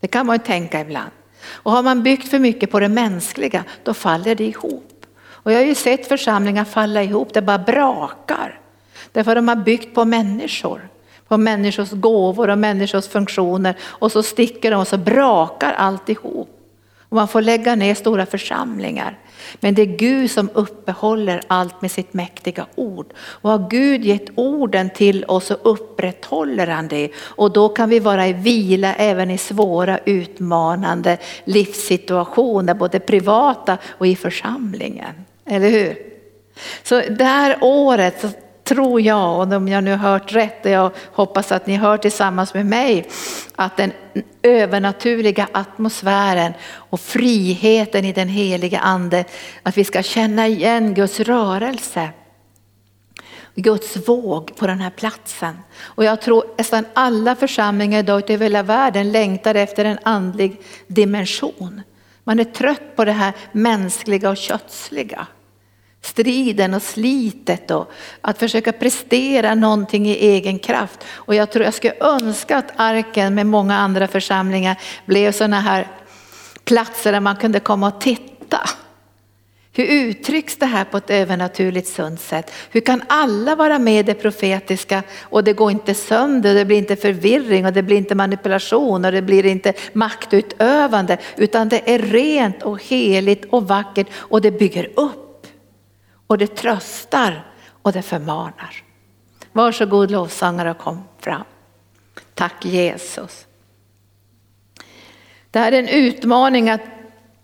Det 0.00 0.06
kan 0.06 0.26
man 0.26 0.36
ju 0.36 0.42
tänka 0.42 0.80
ibland. 0.80 1.10
Och 1.50 1.72
har 1.72 1.82
man 1.82 2.02
byggt 2.02 2.28
för 2.28 2.38
mycket 2.38 2.70
på 2.70 2.80
det 2.80 2.88
mänskliga, 2.88 3.64
då 3.82 3.94
faller 3.94 4.34
det 4.34 4.44
ihop. 4.44 5.06
Och 5.28 5.52
jag 5.52 5.58
har 5.58 5.64
ju 5.64 5.74
sett 5.74 6.08
församlingar 6.08 6.64
falla 6.64 7.02
ihop, 7.02 7.34
det 7.34 7.42
bara 7.42 7.58
brakar. 7.58 8.60
Därför 9.12 9.30
att 9.30 9.36
de 9.36 9.48
har 9.48 9.56
byggt 9.56 9.94
på 9.94 10.04
människor, 10.04 10.88
på 11.28 11.36
människors 11.36 11.90
gåvor 11.90 12.50
och 12.50 12.58
människors 12.58 13.08
funktioner 13.08 13.76
och 13.82 14.12
så 14.12 14.22
sticker 14.22 14.70
de 14.70 14.80
och 14.80 14.88
så 14.88 14.98
brakar 14.98 15.72
alltihop. 15.72 16.55
Och 17.16 17.20
man 17.20 17.28
får 17.28 17.42
lägga 17.42 17.74
ner 17.74 17.94
stora 17.94 18.26
församlingar. 18.26 19.18
Men 19.60 19.74
det 19.74 19.82
är 19.82 19.96
Gud 19.96 20.30
som 20.30 20.50
uppehåller 20.54 21.40
allt 21.46 21.82
med 21.82 21.90
sitt 21.90 22.14
mäktiga 22.14 22.66
ord. 22.74 23.12
Och 23.18 23.50
har 23.50 23.70
Gud 23.70 24.04
gett 24.04 24.30
orden 24.34 24.90
till 24.90 25.24
oss 25.24 25.46
så 25.46 25.54
upprätthåller 25.54 26.66
han 26.66 26.88
det. 26.88 27.10
Och 27.18 27.52
då 27.52 27.68
kan 27.68 27.88
vi 27.88 27.98
vara 27.98 28.26
i 28.26 28.32
vila 28.32 28.94
även 28.94 29.30
i 29.30 29.38
svåra 29.38 29.98
utmanande 30.04 31.18
livssituationer, 31.44 32.74
både 32.74 32.98
privata 32.98 33.78
och 33.86 34.06
i 34.06 34.16
församlingen. 34.16 35.14
Eller 35.44 35.70
hur? 35.70 35.98
Så 36.82 37.00
det 37.00 37.24
här 37.24 37.58
året 37.60 38.45
tror 38.66 39.00
jag, 39.00 39.40
och 39.40 39.52
om 39.52 39.68
jag 39.68 39.84
nu 39.84 39.90
har 39.90 40.10
hört 40.10 40.32
rätt, 40.32 40.64
och 40.64 40.70
jag 40.70 40.90
hoppas 41.12 41.52
att 41.52 41.66
ni 41.66 41.76
hör 41.76 41.98
tillsammans 41.98 42.54
med 42.54 42.66
mig, 42.66 43.08
att 43.56 43.76
den 43.76 43.92
övernaturliga 44.42 45.48
atmosfären 45.52 46.52
och 46.74 47.00
friheten 47.00 48.04
i 48.04 48.12
den 48.12 48.28
heliga 48.28 48.78
ande, 48.78 49.24
att 49.62 49.78
vi 49.78 49.84
ska 49.84 50.02
känna 50.02 50.48
igen 50.48 50.94
Guds 50.94 51.20
rörelse. 51.20 52.10
Guds 53.54 54.08
våg 54.08 54.56
på 54.56 54.66
den 54.66 54.80
här 54.80 54.90
platsen. 54.90 55.58
Och 55.80 56.04
jag 56.04 56.20
tror 56.20 56.44
nästan 56.58 56.84
alla 56.94 57.36
församlingar 57.36 57.98
idag 57.98 58.30
över 58.30 58.44
hela 58.44 58.62
världen 58.62 59.12
längtar 59.12 59.54
efter 59.54 59.84
en 59.84 59.98
andlig 60.02 60.60
dimension. 60.86 61.82
Man 62.24 62.40
är 62.40 62.44
trött 62.44 62.96
på 62.96 63.04
det 63.04 63.12
här 63.12 63.32
mänskliga 63.52 64.30
och 64.30 64.36
kötsliga 64.36 65.26
striden 66.06 66.74
och 66.74 66.82
slitet 66.82 67.70
och 67.70 67.92
att 68.20 68.38
försöka 68.38 68.72
prestera 68.72 69.54
någonting 69.54 70.06
i 70.06 70.14
egen 70.14 70.58
kraft. 70.58 71.04
Och 71.08 71.34
jag 71.34 71.50
tror 71.50 71.64
jag 71.64 71.74
skulle 71.74 71.94
önska 72.00 72.56
att 72.56 72.72
arken 72.76 73.34
med 73.34 73.46
många 73.46 73.76
andra 73.76 74.08
församlingar 74.08 74.76
blev 75.06 75.32
sådana 75.32 75.60
här 75.60 75.88
platser 76.64 77.12
där 77.12 77.20
man 77.20 77.36
kunde 77.36 77.60
komma 77.60 77.88
och 77.88 78.00
titta. 78.00 78.60
Hur 79.72 79.84
uttrycks 79.84 80.56
det 80.56 80.66
här 80.66 80.84
på 80.84 80.96
ett 80.96 81.10
övernaturligt 81.10 81.88
sunt 81.88 82.20
sätt? 82.20 82.52
Hur 82.70 82.80
kan 82.80 83.02
alla 83.06 83.54
vara 83.54 83.78
med 83.78 84.00
i 84.00 84.02
det 84.02 84.14
profetiska 84.14 85.02
och 85.22 85.44
det 85.44 85.52
går 85.52 85.70
inte 85.70 85.94
sönder, 85.94 86.54
det 86.54 86.64
blir 86.64 86.78
inte 86.78 86.96
förvirring 86.96 87.66
och 87.66 87.72
det 87.72 87.82
blir 87.82 87.96
inte 87.96 88.14
manipulation 88.14 89.04
och 89.04 89.12
det 89.12 89.22
blir 89.22 89.46
inte 89.46 89.72
maktutövande 89.92 91.18
utan 91.36 91.68
det 91.68 91.94
är 91.94 91.98
rent 91.98 92.62
och 92.62 92.82
heligt 92.82 93.44
och 93.50 93.68
vackert 93.68 94.06
och 94.14 94.40
det 94.40 94.50
bygger 94.50 94.90
upp 94.96 95.25
och 96.26 96.38
det 96.38 96.56
tröstar 96.56 97.46
och 97.82 97.92
det 97.92 98.02
förmanar. 98.02 98.82
Varsågod 99.52 100.10
lovsångare 100.10 100.70
och 100.70 100.78
kom 100.78 101.04
fram. 101.18 101.44
Tack 102.34 102.64
Jesus. 102.64 103.46
Det 105.50 105.58
här 105.58 105.72
är 105.72 105.78
en 105.78 105.88
utmaning 105.88 106.70
att 106.70 106.80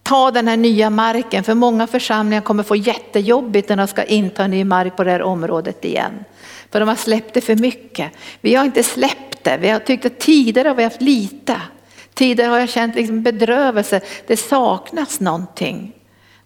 ta 0.03 0.30
den 0.30 0.49
här 0.49 0.57
nya 0.57 0.91
marken 0.91 1.45
för 1.45 1.55
många 1.55 1.87
församlingar 1.87 2.43
kommer 2.43 2.62
få 2.62 2.76
jättejobbigt 2.76 3.68
när 3.68 3.76
de 3.76 3.87
ska 3.87 4.05
inta 4.05 4.47
ny 4.47 4.64
mark 4.64 4.97
på 4.97 5.05
det 5.05 5.11
här 5.11 5.22
området 5.22 5.85
igen. 5.85 6.24
För 6.70 6.80
de 6.80 6.89
har 6.89 6.97
släppt 6.97 7.35
det 7.35 7.41
för 7.41 7.57
mycket. 7.57 8.12
Vi 8.41 8.55
har 8.55 8.64
inte 8.64 8.83
släppt 8.83 9.45
det, 9.45 9.57
vi 9.57 9.68
har 9.68 9.80
tyckt 9.80 10.05
att 10.05 10.18
tidigare 10.18 10.68
har 10.68 10.74
vi 10.74 10.85
haft 10.85 11.03
lite. 11.03 11.57
Tidigare 12.14 12.51
har 12.51 12.59
jag 12.59 12.68
känt 12.68 12.95
liksom 12.95 13.22
bedrövelse, 13.22 14.01
det 14.26 14.37
saknas 14.37 15.20
någonting. 15.20 15.93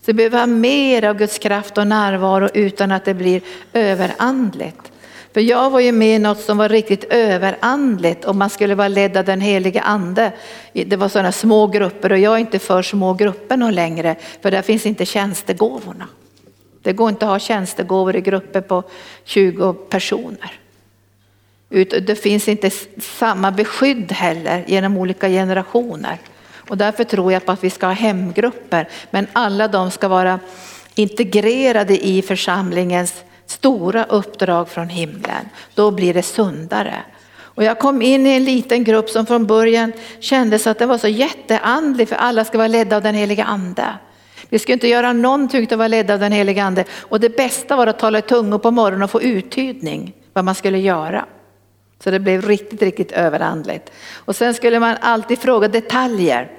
Så 0.06 0.12
vi 0.12 0.14
behöver 0.14 0.38
ha 0.38 0.46
mer 0.46 1.04
av 1.04 1.16
Guds 1.16 1.38
kraft 1.38 1.78
och 1.78 1.86
närvaro 1.86 2.48
utan 2.54 2.92
att 2.92 3.04
det 3.04 3.14
blir 3.14 3.40
överandligt. 3.72 4.92
För 5.34 5.40
jag 5.40 5.70
var 5.70 5.80
ju 5.80 5.92
med 5.92 6.16
i 6.16 6.18
något 6.18 6.40
som 6.40 6.58
var 6.58 6.68
riktigt 6.68 7.04
överandligt 7.04 8.24
och 8.24 8.36
man 8.36 8.50
skulle 8.50 8.74
vara 8.74 8.88
ledd 8.88 9.16
av 9.16 9.24
den 9.24 9.40
helige 9.40 9.80
ande. 9.80 10.32
Det 10.72 10.96
var 10.96 11.08
sådana 11.08 11.32
små 11.32 11.66
grupper 11.66 12.12
och 12.12 12.18
jag 12.18 12.34
är 12.34 12.38
inte 12.38 12.58
för 12.58 12.82
små 12.82 13.14
grupper 13.14 13.56
någon 13.56 13.74
längre 13.74 14.16
för 14.42 14.50
där 14.50 14.62
finns 14.62 14.86
inte 14.86 15.06
tjänstegåvorna. 15.06 16.08
Det 16.82 16.92
går 16.92 17.08
inte 17.08 17.24
att 17.24 17.30
ha 17.30 17.38
tjänstegåvor 17.38 18.16
i 18.16 18.20
grupper 18.20 18.60
på 18.60 18.82
20 19.24 19.72
personer. 19.72 20.52
Det 22.00 22.22
finns 22.22 22.48
inte 22.48 22.70
samma 22.98 23.50
beskydd 23.50 24.12
heller 24.12 24.64
genom 24.66 24.96
olika 24.96 25.28
generationer. 25.28 26.18
Och 26.68 26.76
därför 26.76 27.04
tror 27.04 27.32
jag 27.32 27.46
på 27.46 27.52
att 27.52 27.64
vi 27.64 27.70
ska 27.70 27.86
ha 27.86 27.92
hemgrupper, 27.92 28.88
men 29.10 29.26
alla 29.32 29.68
de 29.68 29.90
ska 29.90 30.08
vara 30.08 30.40
integrerade 30.94 32.06
i 32.06 32.22
församlingens 32.22 33.24
stora 33.46 34.04
uppdrag 34.04 34.68
från 34.68 34.88
himlen. 34.88 35.48
Då 35.74 35.90
blir 35.90 36.14
det 36.14 36.22
sundare. 36.22 36.94
Och 37.38 37.64
jag 37.64 37.78
kom 37.78 38.02
in 38.02 38.26
i 38.26 38.30
en 38.30 38.44
liten 38.44 38.84
grupp 38.84 39.10
som 39.10 39.26
från 39.26 39.46
början 39.46 39.92
kändes 40.20 40.66
att 40.66 40.78
det 40.78 40.86
var 40.86 40.98
så 40.98 41.08
jätteandlig 41.08 42.08
för 42.08 42.16
alla 42.16 42.44
ska 42.44 42.58
vara 42.58 42.68
ledda 42.68 42.96
av 42.96 43.02
den 43.02 43.14
heliga 43.14 43.44
ande. 43.44 43.84
Vi 44.48 44.58
skulle 44.58 44.72
inte 44.72 44.88
göra 44.88 45.12
någonting 45.12 45.62
utan 45.62 45.78
vara 45.78 45.88
ledda 45.88 46.14
av 46.14 46.20
den 46.20 46.32
heliga 46.32 46.64
ande. 46.64 46.84
Och 47.00 47.20
det 47.20 47.36
bästa 47.36 47.76
var 47.76 47.86
att 47.86 47.98
tala 47.98 48.18
i 48.18 48.22
tungor 48.22 48.58
på 48.58 48.70
morgonen 48.70 49.02
och 49.02 49.10
få 49.10 49.22
uttydning 49.22 50.12
vad 50.32 50.44
man 50.44 50.54
skulle 50.54 50.78
göra. 50.78 51.26
Så 52.04 52.10
det 52.10 52.20
blev 52.20 52.42
riktigt, 52.42 52.82
riktigt 52.82 53.12
överandligt. 53.12 53.90
Och 54.14 54.36
sen 54.36 54.54
skulle 54.54 54.80
man 54.80 54.96
alltid 55.00 55.38
fråga 55.38 55.68
detaljer. 55.68 56.50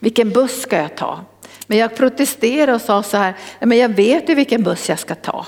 Vilken 0.00 0.30
buss 0.30 0.62
ska 0.62 0.76
jag 0.76 0.96
ta? 0.96 1.20
Men 1.66 1.78
jag 1.78 1.96
protesterade 1.96 2.74
och 2.74 2.80
sa 2.80 3.02
så 3.02 3.16
här, 3.16 3.34
men 3.60 3.78
jag 3.78 3.88
vet 3.88 4.28
ju 4.28 4.34
vilken 4.34 4.62
buss 4.62 4.88
jag 4.88 4.98
ska 4.98 5.14
ta. 5.14 5.46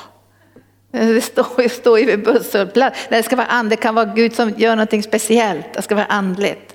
Det 0.90 1.20
står, 1.20 1.68
står 1.68 1.98
ju 1.98 2.04
vid 2.06 2.24
busshållplats. 2.24 3.06
Det 3.08 3.22
ska 3.22 3.36
vara 3.36 3.46
and, 3.46 3.70
det 3.70 3.76
kan 3.76 3.94
vara 3.94 4.04
Gud 4.04 4.34
som 4.34 4.50
gör 4.56 4.76
någonting 4.76 5.02
speciellt, 5.02 5.74
det 5.74 5.82
ska 5.82 5.94
vara 5.94 6.06
andligt. 6.06 6.74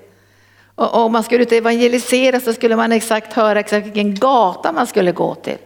Och 0.76 0.96
om 0.96 1.12
man 1.12 1.24
skulle 1.24 1.44
ut 1.44 1.52
evangelisera 1.52 2.40
så 2.40 2.54
skulle 2.54 2.76
man 2.76 2.92
exakt 2.92 3.34
höra 3.34 3.60
exakt 3.60 3.86
vilken 3.86 4.16
gata 4.16 4.72
man 4.72 4.88
skulle 4.88 5.12
gå 5.12 5.36
till. 5.36 5.58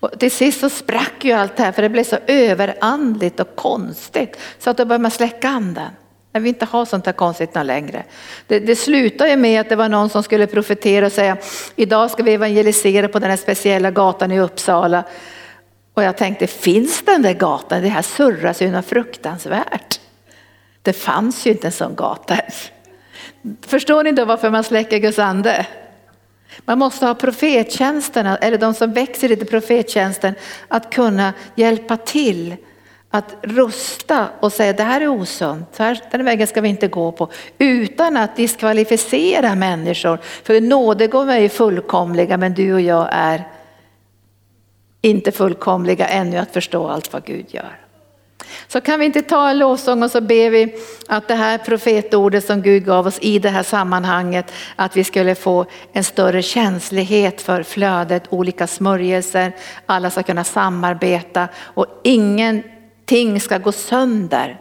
Och 0.00 0.18
till 0.18 0.30
sist 0.30 0.60
så 0.60 0.70
sprack 0.70 1.24
ju 1.24 1.32
allt 1.32 1.56
det 1.56 1.62
här 1.62 1.72
för 1.72 1.82
det 1.82 1.88
blev 1.88 2.04
så 2.04 2.16
överandligt 2.26 3.40
och 3.40 3.56
konstigt 3.56 4.36
så 4.58 4.70
att 4.70 4.76
då 4.76 4.84
började 4.84 5.02
man 5.02 5.10
släcka 5.10 5.48
anden. 5.48 5.90
Jag 6.38 6.42
vill 6.42 6.48
inte 6.48 6.64
ha 6.64 6.86
sånt 6.86 7.06
här 7.06 7.12
konstigt 7.12 7.54
längre. 7.54 8.04
Det, 8.46 8.58
det 8.58 8.76
slutade 8.76 9.36
med 9.36 9.60
att 9.60 9.68
det 9.68 9.76
var 9.76 9.88
någon 9.88 10.10
som 10.10 10.22
skulle 10.22 10.46
profetera 10.46 11.06
och 11.06 11.12
säga 11.12 11.36
idag 11.76 12.10
ska 12.10 12.22
vi 12.22 12.34
evangelisera 12.34 13.08
på 13.08 13.18
den 13.18 13.30
här 13.30 13.36
speciella 13.36 13.90
gatan 13.90 14.32
i 14.32 14.40
Uppsala. 14.40 15.04
Och 15.94 16.02
jag 16.02 16.16
tänkte, 16.16 16.46
finns 16.46 17.02
den 17.02 17.22
där 17.22 17.34
gatan? 17.34 17.82
Det 17.82 17.88
här 17.88 18.02
surras 18.02 18.62
ju 18.62 18.70
något 18.70 18.86
fruktansvärt. 18.86 20.00
Det 20.82 20.92
fanns 20.92 21.46
ju 21.46 21.50
inte 21.50 21.66
en 21.66 21.72
sån 21.72 21.96
gata. 21.96 22.36
Förstår 23.66 24.04
ni 24.04 24.12
då 24.12 24.24
varför 24.24 24.50
man 24.50 24.64
släcker 24.64 24.98
Guds 24.98 25.18
ande? 25.18 25.66
Man 26.64 26.78
måste 26.78 27.06
ha 27.06 27.14
profettjänsterna, 27.14 28.36
eller 28.36 28.58
de 28.58 28.74
som 28.74 28.92
växer 28.92 29.32
i 29.32 29.36
profettjänsten, 29.36 30.34
att 30.68 30.94
kunna 30.94 31.32
hjälpa 31.54 31.96
till 31.96 32.56
att 33.10 33.36
rusta 33.42 34.28
och 34.40 34.52
säga 34.52 34.72
det 34.72 34.82
här 34.82 35.00
är 35.00 35.08
osunt, 35.08 35.78
den 36.10 36.24
vägen 36.24 36.46
ska 36.46 36.60
vi 36.60 36.68
inte 36.68 36.88
gå 36.88 37.12
på. 37.12 37.28
Utan 37.58 38.16
att 38.16 38.36
diskvalificera 38.36 39.54
människor. 39.54 40.18
För 40.42 40.60
nådegåvor 40.60 41.34
är 41.34 41.48
fullkomliga 41.48 42.36
men 42.36 42.54
du 42.54 42.74
och 42.74 42.80
jag 42.80 43.08
är 43.12 43.48
inte 45.00 45.32
fullkomliga 45.32 46.06
ännu 46.08 46.36
att 46.36 46.52
förstå 46.52 46.88
allt 46.88 47.12
vad 47.12 47.24
Gud 47.24 47.46
gör. 47.48 47.80
Så 48.68 48.80
kan 48.80 49.00
vi 49.00 49.06
inte 49.06 49.22
ta 49.22 49.50
en 49.50 49.58
lovsång 49.58 50.02
och 50.02 50.10
så 50.10 50.20
ber 50.20 50.50
vi 50.50 50.74
att 51.08 51.28
det 51.28 51.34
här 51.34 51.58
profetordet 51.58 52.44
som 52.44 52.62
Gud 52.62 52.84
gav 52.84 53.06
oss 53.06 53.18
i 53.20 53.38
det 53.38 53.48
här 53.48 53.62
sammanhanget, 53.62 54.52
att 54.76 54.96
vi 54.96 55.04
skulle 55.04 55.34
få 55.34 55.66
en 55.92 56.04
större 56.04 56.42
känslighet 56.42 57.42
för 57.42 57.62
flödet, 57.62 58.22
olika 58.28 58.66
smörjelser, 58.66 59.52
alla 59.86 60.10
ska 60.10 60.22
kunna 60.22 60.44
samarbeta 60.44 61.48
och 61.58 61.86
ingen 62.04 62.62
ting 63.08 63.40
ska 63.40 63.58
gå 63.58 63.72
sönder 63.72 64.60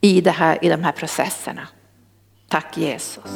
i, 0.00 0.20
det 0.20 0.30
här, 0.30 0.64
i 0.64 0.68
de 0.68 0.84
här 0.84 0.92
processerna. 0.92 1.68
Tack 2.48 2.78
Jesus. 2.78 3.30